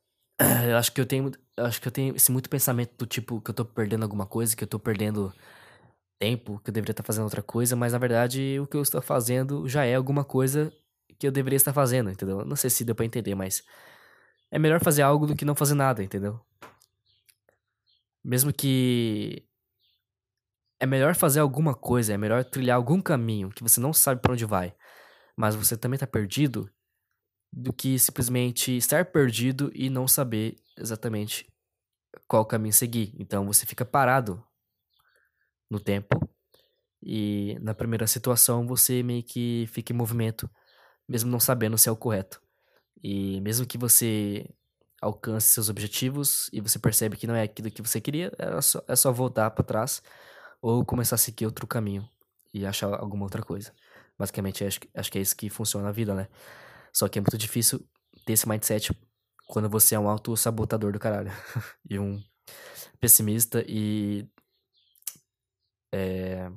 Eu 0.69 0.77
acho 0.77 0.91
que 0.91 0.99
eu 0.99 1.05
tenho. 1.05 1.31
Eu 1.57 1.65
acho 1.65 1.81
que 1.81 1.87
eu 1.87 1.91
tenho 1.91 2.15
esse 2.15 2.31
muito 2.31 2.49
pensamento 2.49 2.95
do 2.97 3.05
tipo 3.05 3.39
que 3.41 3.51
eu 3.51 3.55
tô 3.55 3.63
perdendo 3.63 4.03
alguma 4.03 4.25
coisa, 4.25 4.55
que 4.55 4.63
eu 4.63 4.67
tô 4.67 4.77
perdendo 4.77 5.33
tempo, 6.19 6.59
que 6.59 6.69
eu 6.69 6.73
deveria 6.73 6.91
estar 6.91 7.03
fazendo 7.03 7.23
outra 7.25 7.41
coisa, 7.41 7.75
mas 7.75 7.93
na 7.93 7.99
verdade 7.99 8.59
o 8.59 8.67
que 8.67 8.77
eu 8.77 8.81
estou 8.81 9.01
fazendo 9.01 9.67
já 9.67 9.85
é 9.85 9.95
alguma 9.95 10.23
coisa 10.23 10.71
que 11.19 11.27
eu 11.27 11.31
deveria 11.31 11.57
estar 11.57 11.73
fazendo, 11.73 12.09
entendeu? 12.09 12.45
Não 12.45 12.55
sei 12.55 12.69
se 12.69 12.83
deu 12.83 12.95
pra 12.95 13.05
entender, 13.05 13.35
mas 13.35 13.63
é 14.51 14.59
melhor 14.59 14.81
fazer 14.83 15.01
algo 15.01 15.27
do 15.27 15.35
que 15.35 15.45
não 15.45 15.55
fazer 15.55 15.75
nada, 15.75 16.03
entendeu? 16.03 16.39
Mesmo 18.23 18.51
que 18.51 19.47
é 20.79 20.85
melhor 20.85 21.15
fazer 21.15 21.39
alguma 21.39 21.73
coisa, 21.73 22.13
é 22.13 22.17
melhor 22.17 22.43
trilhar 22.43 22.75
algum 22.75 23.01
caminho 23.01 23.49
que 23.49 23.63
você 23.63 23.79
não 23.79 23.93
sabe 23.93 24.21
para 24.21 24.33
onde 24.33 24.45
vai, 24.45 24.75
mas 25.35 25.55
você 25.55 25.77
também 25.77 25.99
tá 25.99 26.07
perdido, 26.07 26.69
do 27.55 27.71
que 27.71 27.97
simplesmente 27.97 28.75
estar 28.75 29.05
perdido 29.05 29.71
e 29.73 29.89
não 29.89 30.09
saber 30.09 30.57
exatamente 30.77 31.47
qual 32.27 32.45
caminho 32.45 32.73
seguir. 32.73 33.15
Então 33.17 33.45
você 33.45 33.65
fica 33.65 33.85
parado 33.85 34.43
no 35.69 35.79
tempo 35.79 36.29
e 37.01 37.57
na 37.61 37.73
primeira 37.73 38.05
situação 38.07 38.67
você 38.67 39.01
meio 39.01 39.23
que 39.23 39.65
fica 39.71 39.93
em 39.93 39.95
movimento, 39.95 40.49
mesmo 41.07 41.31
não 41.31 41.39
sabendo 41.39 41.77
se 41.77 41.87
é 41.87 41.91
o 41.91 41.95
correto. 41.95 42.41
E 43.01 43.39
mesmo 43.39 43.65
que 43.65 43.77
você 43.77 44.49
alcance 45.01 45.49
seus 45.49 45.69
objetivos 45.69 46.49
e 46.51 46.59
você 46.59 46.77
percebe 46.77 47.15
que 47.15 47.27
não 47.27 47.35
é 47.35 47.43
aquilo 47.43 47.71
que 47.71 47.81
você 47.81 48.01
queria, 48.01 48.33
é 48.37 48.61
só, 48.61 48.83
é 48.85 48.95
só 48.97 49.13
voltar 49.13 49.51
para 49.51 49.63
trás 49.63 50.03
ou 50.61 50.83
começar 50.83 51.15
a 51.15 51.19
seguir 51.19 51.45
outro 51.45 51.65
caminho 51.67 52.09
e 52.53 52.65
achar 52.65 52.93
alguma 52.95 53.23
outra 53.23 53.41
coisa. 53.41 53.71
Basicamente, 54.17 54.65
acho, 54.65 54.79
acho 54.93 55.11
que 55.11 55.19
é 55.19 55.21
isso 55.21 55.35
que 55.35 55.49
funciona 55.49 55.85
na 55.85 55.91
vida, 55.91 56.13
né? 56.13 56.27
Só 56.95 57.09
que 57.09 57.19
é 57.19 57.21
muito 57.21 57.37
difícil 57.37 57.85
ter 58.25 58.31
esse 58.31 58.47
mindset 58.47 58.89
quando 59.47 59.69
você 59.69 59.95
é 59.95 59.99
um 59.99 60.07
auto-sabotador 60.07 60.93
do 60.93 60.99
caralho. 60.99 61.29
e 61.89 61.99
um 61.99 62.23
pessimista 63.01 63.65
e. 63.67 64.25
É. 65.91 66.49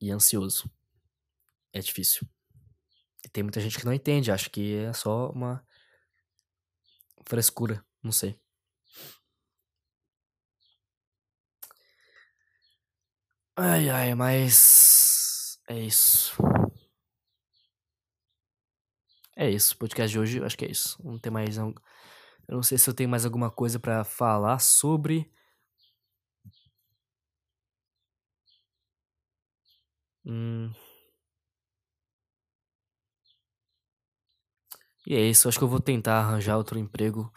E 0.00 0.08
ansioso. 0.12 0.70
É 1.72 1.80
difícil. 1.80 2.28
E 3.24 3.28
tem 3.28 3.42
muita 3.42 3.60
gente 3.60 3.76
que 3.76 3.84
não 3.84 3.92
entende, 3.92 4.30
acha 4.30 4.48
que 4.48 4.76
é 4.76 4.92
só 4.92 5.30
uma 5.30 5.64
frescura, 7.26 7.84
não 8.00 8.12
sei. 8.12 8.38
Ai, 13.56 13.88
ai, 13.90 14.14
mas. 14.14 15.58
É 15.68 15.78
isso. 15.78 16.34
É 19.40 19.48
isso. 19.48 19.74
O 19.74 19.78
podcast 19.78 20.12
de 20.12 20.18
hoje, 20.18 20.44
acho 20.44 20.56
que 20.58 20.66
é 20.66 20.70
isso. 20.70 21.00
Não 21.02 21.18
tem 21.18 21.32
mais. 21.32 21.56
Eu 21.56 21.74
não 22.48 22.62
sei 22.62 22.76
se 22.76 22.90
eu 22.90 22.94
tenho 22.94 23.08
mais 23.08 23.24
alguma 23.24 23.50
coisa 23.50 23.80
para 23.80 24.04
falar 24.04 24.58
sobre. 24.58 25.32
Hum. 30.24 30.72
E 35.06 35.14
é 35.14 35.20
isso. 35.20 35.48
Acho 35.48 35.58
que 35.58 35.64
eu 35.64 35.68
vou 35.68 35.80
tentar 35.80 36.18
arranjar 36.20 36.56
outro 36.58 36.78
emprego. 36.78 37.32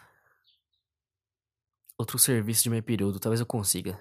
Outro 1.98 2.18
serviço 2.18 2.62
de 2.64 2.70
meio 2.70 2.82
período. 2.82 3.18
Talvez 3.18 3.40
eu 3.40 3.46
consiga. 3.46 3.98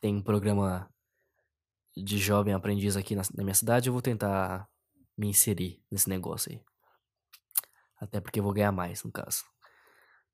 Tem 0.00 0.16
um 0.16 0.22
programa 0.22 0.88
de 1.96 2.18
jovem 2.18 2.54
aprendiz 2.54 2.96
aqui 2.96 3.14
na, 3.14 3.22
na 3.34 3.44
minha 3.44 3.54
cidade. 3.54 3.88
Eu 3.88 3.92
vou 3.92 4.00
tentar 4.02 4.66
me 5.16 5.28
inserir 5.28 5.82
nesse 5.90 6.08
negócio 6.08 6.52
aí. 6.52 6.60
Até 7.98 8.20
porque 8.20 8.38
eu 8.38 8.44
vou 8.44 8.52
ganhar 8.52 8.70
mais, 8.72 9.02
no 9.02 9.10
caso. 9.10 9.44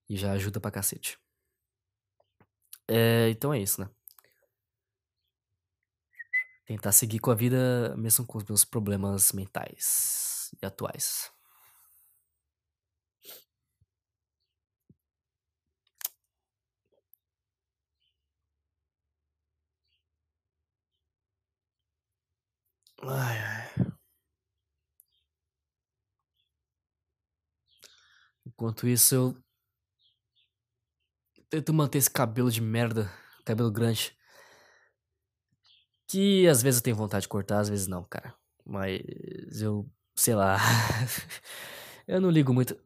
E 0.08 0.16
já 0.16 0.32
ajuda 0.32 0.60
pra 0.60 0.70
cacete. 0.72 1.18
É, 2.86 3.28
então 3.30 3.52
é 3.52 3.60
isso, 3.60 3.80
né? 3.80 3.88
Tentar 6.66 6.92
seguir 6.92 7.18
com 7.18 7.30
a 7.30 7.34
vida 7.34 7.94
mesmo 7.96 8.26
com 8.26 8.36
os 8.38 8.44
meus 8.44 8.64
problemas 8.64 9.32
mentais 9.32 10.50
e 10.62 10.66
atuais. 10.66 11.30
Ai, 23.02 23.38
ai. 23.47 23.47
Enquanto 28.58 28.88
isso, 28.88 29.14
eu 29.14 29.42
tento 31.48 31.72
manter 31.72 31.98
esse 31.98 32.10
cabelo 32.10 32.50
de 32.50 32.60
merda, 32.60 33.08
cabelo 33.44 33.70
grande. 33.70 34.18
Que 36.08 36.48
às 36.48 36.60
vezes 36.60 36.80
eu 36.80 36.82
tenho 36.84 36.96
vontade 36.96 37.22
de 37.22 37.28
cortar, 37.28 37.60
às 37.60 37.68
vezes 37.68 37.86
não, 37.86 38.02
cara. 38.02 38.34
Mas 38.66 39.00
eu, 39.62 39.88
sei 40.16 40.34
lá. 40.34 40.56
eu 42.08 42.20
não 42.20 42.30
ligo 42.30 42.52
muito. 42.52 42.76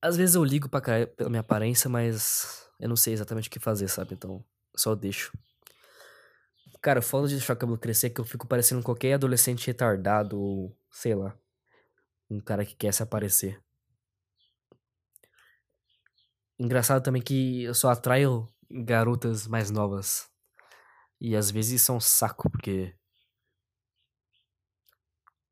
Às 0.00 0.16
vezes 0.16 0.36
eu 0.36 0.44
ligo 0.44 0.68
pra 0.68 0.80
cara, 0.80 1.06
pela 1.08 1.28
minha 1.28 1.40
aparência, 1.40 1.90
mas 1.90 2.70
eu 2.78 2.88
não 2.88 2.96
sei 2.96 3.12
exatamente 3.12 3.48
o 3.48 3.50
que 3.50 3.58
fazer, 3.58 3.88
sabe? 3.88 4.14
Então, 4.14 4.44
só 4.76 4.94
deixo. 4.94 5.36
Cara, 6.80 7.02
foda 7.02 7.26
de 7.26 7.34
deixar 7.34 7.54
o 7.54 7.56
cabelo 7.56 7.76
crescer 7.76 8.06
é 8.06 8.10
que 8.10 8.20
eu 8.20 8.24
fico 8.24 8.46
parecendo 8.46 8.84
qualquer 8.84 9.14
adolescente 9.14 9.66
retardado 9.66 10.40
ou, 10.40 10.78
sei 10.92 11.16
lá. 11.16 11.36
Um 12.30 12.38
cara 12.38 12.64
que 12.64 12.76
quer 12.76 12.94
se 12.94 13.02
aparecer. 13.02 13.60
Engraçado 16.60 17.02
também 17.02 17.22
que 17.22 17.64
eu 17.64 17.72
só 17.72 17.88
atraio 17.88 18.46
garotas 18.70 19.46
mais 19.46 19.70
novas. 19.70 20.28
E 21.18 21.34
às 21.34 21.50
vezes 21.50 21.88
é 21.88 21.92
um 21.92 21.98
saco, 21.98 22.50
porque. 22.50 22.94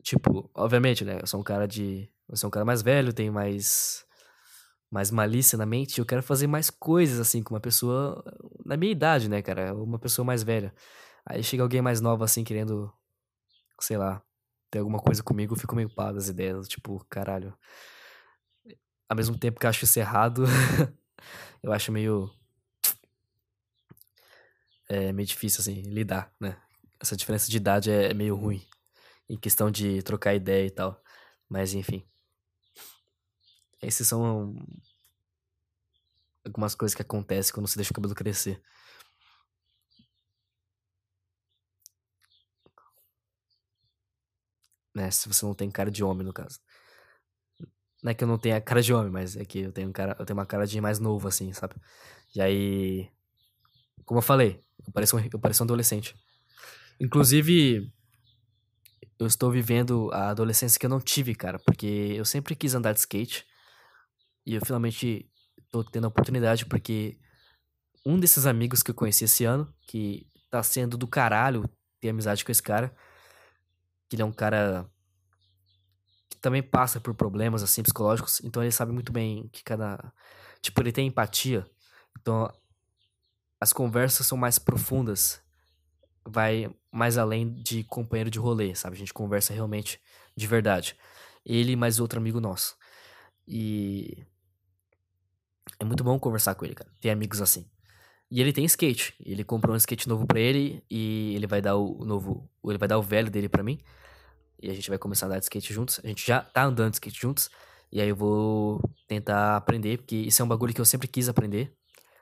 Tipo, 0.03 0.51
obviamente, 0.55 1.07
né? 1.07 1.19
Eu 1.23 1.27
sou 1.27 1.41
um 1.41 1.43
cara 1.43 1.67
de. 1.67 2.11
Eu 2.29 2.37
sou 2.37 2.49
um 2.49 2.51
cara 2.51 2.67
mais 2.67 2.83
velho, 2.83 3.15
tenho 3.15 3.33
mais. 3.33 4.05
Mais 4.91 5.11
malícia 5.11 5.57
na 5.57 5.65
mente. 5.65 5.99
Eu 5.99 6.05
quero 6.05 6.23
fazer 6.23 6.47
mais 6.47 6.69
coisas, 6.69 7.19
assim, 7.19 7.43
com 7.43 7.55
uma 7.55 7.61
pessoa 7.61 8.23
na 8.63 8.77
minha 8.77 8.93
idade, 8.93 9.31
né, 9.31 9.41
cara? 9.41 9.75
Uma 9.75 9.99
pessoa 9.99 10.27
mais 10.27 10.43
velha. 10.43 10.75
Aí 11.25 11.43
chega 11.43 11.63
alguém 11.63 11.81
mais 11.81 12.03
nova, 12.03 12.27
assim, 12.27 12.45
querendo. 12.45 12.93
Sei 13.81 13.97
lá. 13.97 14.23
Ter 14.71 14.81
alguma 14.81 14.99
coisa 14.99 15.23
comigo, 15.23 15.55
eu 15.55 15.59
fico 15.59 15.75
meio 15.75 15.89
pá 15.89 16.13
das 16.13 16.29
ideias. 16.29 16.69
Tipo, 16.69 17.03
caralho 17.09 17.57
ao 19.09 19.17
mesmo 19.17 19.39
tempo 19.39 19.59
que 19.59 19.67
eu 19.67 19.71
acho 19.71 19.85
isso 19.85 19.99
errado, 19.99 20.45
eu 21.63 21.73
acho 21.73 21.91
meio. 21.91 22.31
É 24.89 25.13
meio 25.13 25.27
difícil, 25.27 25.61
assim, 25.61 25.83
lidar, 25.83 26.33
né? 26.41 26.57
Essa 27.01 27.17
diferença 27.17 27.51
de 27.51 27.57
idade 27.57 27.91
é 27.91 28.15
meio 28.15 28.35
ruim. 28.37 28.67
Em 29.29 29.37
questão 29.37 29.71
de 29.71 30.03
trocar 30.03 30.35
ideia 30.35 30.67
e 30.67 30.71
tal. 30.71 31.03
Mas, 31.49 31.75
enfim. 31.75 32.05
Esses 33.83 34.09
são 34.09 34.57
algumas 36.45 36.75
coisas 36.75 36.95
que 36.95 37.03
acontecem 37.03 37.53
quando 37.53 37.69
você 37.69 37.77
deixa 37.77 37.93
o 37.93 37.95
cabelo 37.95 38.15
crescer. 38.15 38.61
Né? 44.95 45.11
Se 45.11 45.29
você 45.29 45.45
não 45.45 45.55
tem 45.55 45.71
cara 45.71 45.91
de 45.91 46.03
homem, 46.03 46.27
no 46.27 46.33
caso. 46.33 46.59
Não 48.03 48.11
é 48.11 48.15
que 48.15 48.23
eu 48.23 48.29
não 48.29 48.39
tenha 48.39 48.61
cara 48.61 48.81
de 48.81 48.93
homem, 48.95 49.11
mas 49.11 49.37
é 49.37 49.45
que 49.45 49.61
eu 49.61 49.73
tenho, 49.73 49.93
cara, 49.93 50.17
eu 50.19 50.25
tenho 50.25 50.39
uma 50.39 50.47
cara 50.47 50.67
de 50.67 50.81
mais 50.81 50.99
novo, 50.99 51.27
assim, 51.29 51.53
sabe? 51.53 51.75
E 52.35 52.41
aí. 52.41 53.11
Como 54.05 54.19
eu 54.19 54.23
falei, 54.23 54.63
eu 54.87 54.93
pareço 54.93 55.17
um, 55.17 55.21
eu 55.21 55.39
pareço 55.39 55.63
um 55.63 55.67
adolescente. 55.67 56.15
Inclusive. 57.01 57.93
eu 59.19 59.27
estou 59.27 59.51
vivendo 59.51 60.11
a 60.13 60.31
adolescência 60.31 60.79
que 60.79 60.87
eu 60.87 60.91
não 60.91 61.01
tive, 61.01 61.35
cara, 61.35 61.59
porque 61.59 62.15
eu 62.17 62.25
sempre 62.25 62.55
quis 62.55 62.75
andar 62.75 62.93
de 62.93 63.01
skate 63.01 63.45
e 64.47 64.55
eu 64.55 64.65
finalmente 64.65 65.29
tô 65.71 65.85
tendo 65.85 66.05
a 66.05 66.09
oportunidade 66.09 66.65
porque 66.67 67.19
um 68.07 68.19
desses 68.19 68.47
amigos 68.47 68.83
que 68.83 68.91
eu 68.91 68.95
conheci 68.95 69.25
esse 69.25 69.45
ano, 69.45 69.73
que 69.87 70.27
tá 70.51 70.63
sendo 70.63 70.97
do 70.97 71.07
caralho 71.07 71.69
ter 72.01 72.09
amizade 72.11 72.45
com 72.45 72.53
esse 72.53 72.63
cara, 72.63 72.95
que 74.09 74.17
ele 74.17 74.23
é 74.23 74.25
um 74.25 74.33
cara 74.33 74.89
também 76.41 76.63
passa 76.63 77.01
por 77.01 77.15
problemas 77.15 77.63
assim 77.63 77.83
psicológicos, 77.83 78.41
então 78.45 78.63
ele 78.63 78.73
sabe 78.73 78.93
muito 78.93 79.13
bem 79.13 79.49
que 79.53 79.63
cada 79.63 80.13
tipo 80.61 80.81
ele 80.81 80.93
tem 80.93 81.09
empatia. 81.09 81.67
Então 82.21 82.51
as 83.61 83.73
conversas 83.73 84.27
são 84.27 84.39
mais 84.39 84.59
profundas, 84.59 85.41
vai 86.27 86.71
mais 86.93 87.19
além 87.19 87.53
de 87.55 87.85
companheiro 87.85 88.31
de 88.31 88.39
rolê, 88.39 88.75
sabe? 88.75 88.97
A 88.97 88.99
gente 88.99 89.13
conversa 89.13 89.53
realmente 89.53 90.01
de 90.37 90.47
verdade. 90.47 90.97
Ele 91.45 91.77
mais 91.77 91.99
outro 91.99 92.19
amigo 92.19 92.41
nosso. 92.41 92.77
E 93.47 94.25
é 95.81 95.85
muito 95.85 96.05
bom 96.05 96.19
conversar 96.19 96.55
com 96.55 96.65
ele, 96.65 96.75
cara. 96.75 96.91
Ter 97.01 97.11
amigos 97.11 97.41
assim. 97.41 97.69
E 98.31 98.41
ele 98.41 98.53
tem 98.53 98.65
skate. 98.65 99.15
Ele 99.25 99.43
comprou 99.43 99.75
um 99.75 99.77
skate 99.77 100.09
novo 100.09 100.27
para 100.27 100.39
ele 100.39 100.85
e 100.91 101.35
ele 101.35 101.47
vai 101.47 101.63
dar 101.63 101.77
o 101.77 102.05
novo, 102.05 102.49
ele 102.65 102.79
vai 102.79 102.89
dar 102.89 102.99
o 102.99 103.03
velho 103.03 103.31
dele 103.31 103.49
para 103.49 103.63
mim. 103.63 103.79
E 104.61 104.71
a 104.71 104.75
gente 104.75 104.89
vai 104.89 104.99
começar 104.99 105.27
a 105.27 105.29
andar 105.29 105.39
de 105.39 105.45
skate 105.45 105.73
juntos. 105.73 106.01
A 106.03 106.07
gente 106.09 106.27
já 106.27 106.41
tá 106.41 106.65
andando 106.65 106.91
de 106.91 106.97
skate 106.97 107.21
juntos. 107.21 107.49
E 107.91 108.01
aí 108.01 108.09
eu 108.09 108.17
vou 108.17 108.81
tentar 109.07 109.57
aprender, 109.57 109.99
porque 109.99 110.17
isso 110.17 110.43
é 110.43 110.45
um 110.45 110.49
bagulho 110.49 110.75
que 110.75 110.81
eu 110.81 110.85
sempre 110.85 111.09
quis 111.09 111.29
aprender. 111.29 111.73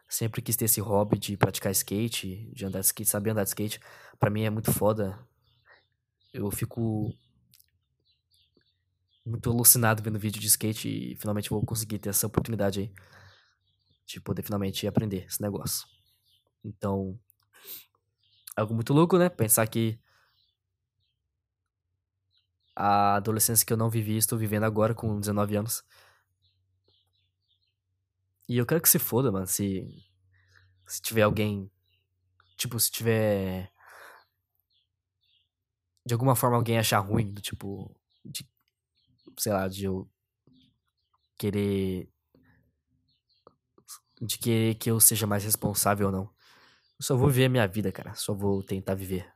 Sempre 0.09 0.41
quis 0.41 0.57
ter 0.57 0.67
esse 0.67 0.81
hobby 0.81 1.19
de 1.19 1.37
praticar 1.37 1.73
skate, 1.73 2.51
de 2.53 2.65
andar 2.65 2.81
de 2.81 2.87
skate, 2.87 3.09
saber 3.09 3.31
andar 3.31 3.43
de 3.43 3.49
skate. 3.49 3.81
Para 4.21 4.31
mim 4.31 4.43
é 4.43 4.51
muito 4.51 4.73
foda. 4.73 5.19
Eu 6.33 6.51
fico 6.51 7.13
muito 9.25 9.51
alucinado 9.51 10.03
vendo 10.03 10.19
vídeo 10.19 10.41
de 10.41 10.47
skate 10.47 10.89
e 10.89 11.17
finalmente 11.17 11.51
vou 11.51 11.65
conseguir 11.65 11.99
ter 11.99 12.11
essa 12.11 12.29
oportunidade 12.29 12.81
aí 12.81 12.93
de 14.07 14.21
poder 14.21 14.43
finalmente 14.43 14.87
aprender 14.87 15.27
esse 15.27 15.43
negócio. 15.43 15.85
Então, 16.65 17.19
algo 18.57 18.73
muito 18.73 18.93
louco, 18.93 19.19
né? 19.19 19.29
Pensar 19.29 19.67
que 19.67 19.99
a 22.77 23.17
adolescência 23.17 23.67
que 23.67 23.73
eu 23.73 23.77
não 23.77 23.91
vivi, 23.91 24.17
estou 24.19 24.39
vivendo 24.39 24.65
agora 24.65 24.95
com 24.95 25.19
19 25.19 25.57
anos. 25.57 25.83
E 28.49 28.59
eu 28.59 28.67
quero 28.67 28.81
que 28.81 28.89
se 28.89 28.99
foda, 28.99 29.33
mano, 29.33 29.47
se 29.47 30.05
se 30.87 31.03
tiver 31.03 31.23
alguém 31.23 31.71
tipo, 32.57 32.79
se 32.79 32.91
tiver 32.91 33.73
de 36.05 36.15
alguma 36.15 36.37
forma 36.37 36.57
alguém 36.57 36.79
achar 36.79 37.01
ruim, 37.01 37.33
do 37.33 37.41
tipo 37.41 37.95
de 38.25 38.49
sei 39.39 39.53
lá, 39.53 39.69
de 39.69 39.85
eu 39.85 40.09
querer 41.39 42.09
de 44.21 44.39
querer 44.39 44.75
que 44.77 44.91
eu 44.91 45.01
seja 45.01 45.27
mais 45.27 45.45
responsável 45.45 46.07
ou 46.07 46.13
não. 46.13 46.25
Eu 46.99 47.05
só 47.05 47.17
vou 47.17 47.29
viver 47.29 47.47
a 47.47 47.49
minha 47.51 47.67
vida, 47.69 47.93
cara. 47.93 48.15
Só 48.15 48.33
vou 48.35 48.63
tentar 48.63 48.95
viver. 48.95 49.36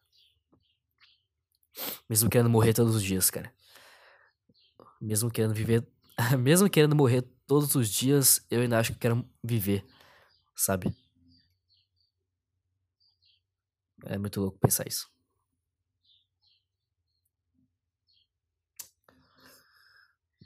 Mesmo 2.08 2.28
querendo 2.28 2.50
morrer 2.50 2.72
todos 2.74 2.94
os 2.94 3.02
dias, 3.02 3.30
cara. 3.30 3.52
Mesmo 5.00 5.30
querendo 5.30 5.54
viver. 5.54 5.86
Mesmo 6.38 6.68
querendo 6.68 6.94
morrer 6.96 7.22
todos 7.46 7.74
os 7.74 7.88
dias, 7.88 8.44
eu 8.50 8.60
ainda 8.60 8.78
acho 8.78 8.92
que 8.92 8.98
quero 8.98 9.28
viver. 9.42 9.86
Sabe? 10.54 10.94
É 14.04 14.18
muito 14.18 14.40
louco 14.40 14.58
pensar 14.58 14.86
isso. 14.86 15.08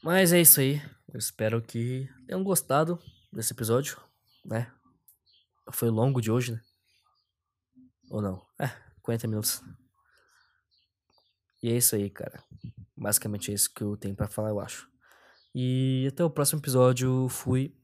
Mas 0.03 0.33
é 0.33 0.41
isso 0.41 0.61
aí. 0.61 0.83
Eu 1.09 1.18
espero 1.18 1.62
que 1.62 2.09
tenham 2.27 2.43
gostado 2.43 3.01
desse 3.33 3.53
episódio 3.53 3.99
né? 4.45 4.70
Foi 5.72 5.89
longo 5.89 6.20
de 6.20 6.31
hoje, 6.31 6.53
né? 6.53 6.61
Ou 8.11 8.20
não? 8.20 8.47
É, 8.59 8.68
40 9.03 9.27
minutos. 9.27 9.62
E 11.65 11.71
é 11.71 11.79
isso 11.79 11.97
aí, 11.97 12.11
cara. 12.11 12.45
Basicamente 12.95 13.51
é 13.51 13.55
isso 13.55 13.73
que 13.73 13.83
eu 13.83 13.97
tenho 13.97 14.15
para 14.15 14.29
falar, 14.29 14.51
eu 14.51 14.61
acho. 14.61 14.87
E 15.55 16.07
até 16.12 16.23
o 16.23 16.29
próximo 16.29 16.61
episódio. 16.61 17.27
Fui. 17.31 17.75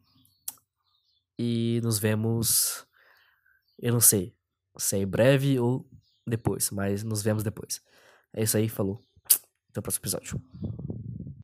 E 1.39 1.81
nos 1.83 1.99
vemos. 1.99 2.87
Eu 3.79 3.95
não 3.95 4.01
sei. 4.01 4.37
Se 4.77 5.01
é 5.01 5.07
breve 5.07 5.59
ou 5.59 5.89
depois, 6.27 6.71
mas 6.71 7.03
nos 7.03 7.23
vemos 7.23 7.43
depois. 7.43 7.81
É 8.35 8.43
isso 8.43 8.59
aí, 8.59 8.69
falou. 8.69 9.01
Até 9.71 9.81
o 9.81 9.83
próximo 9.83 10.03
episódio. 10.03 11.00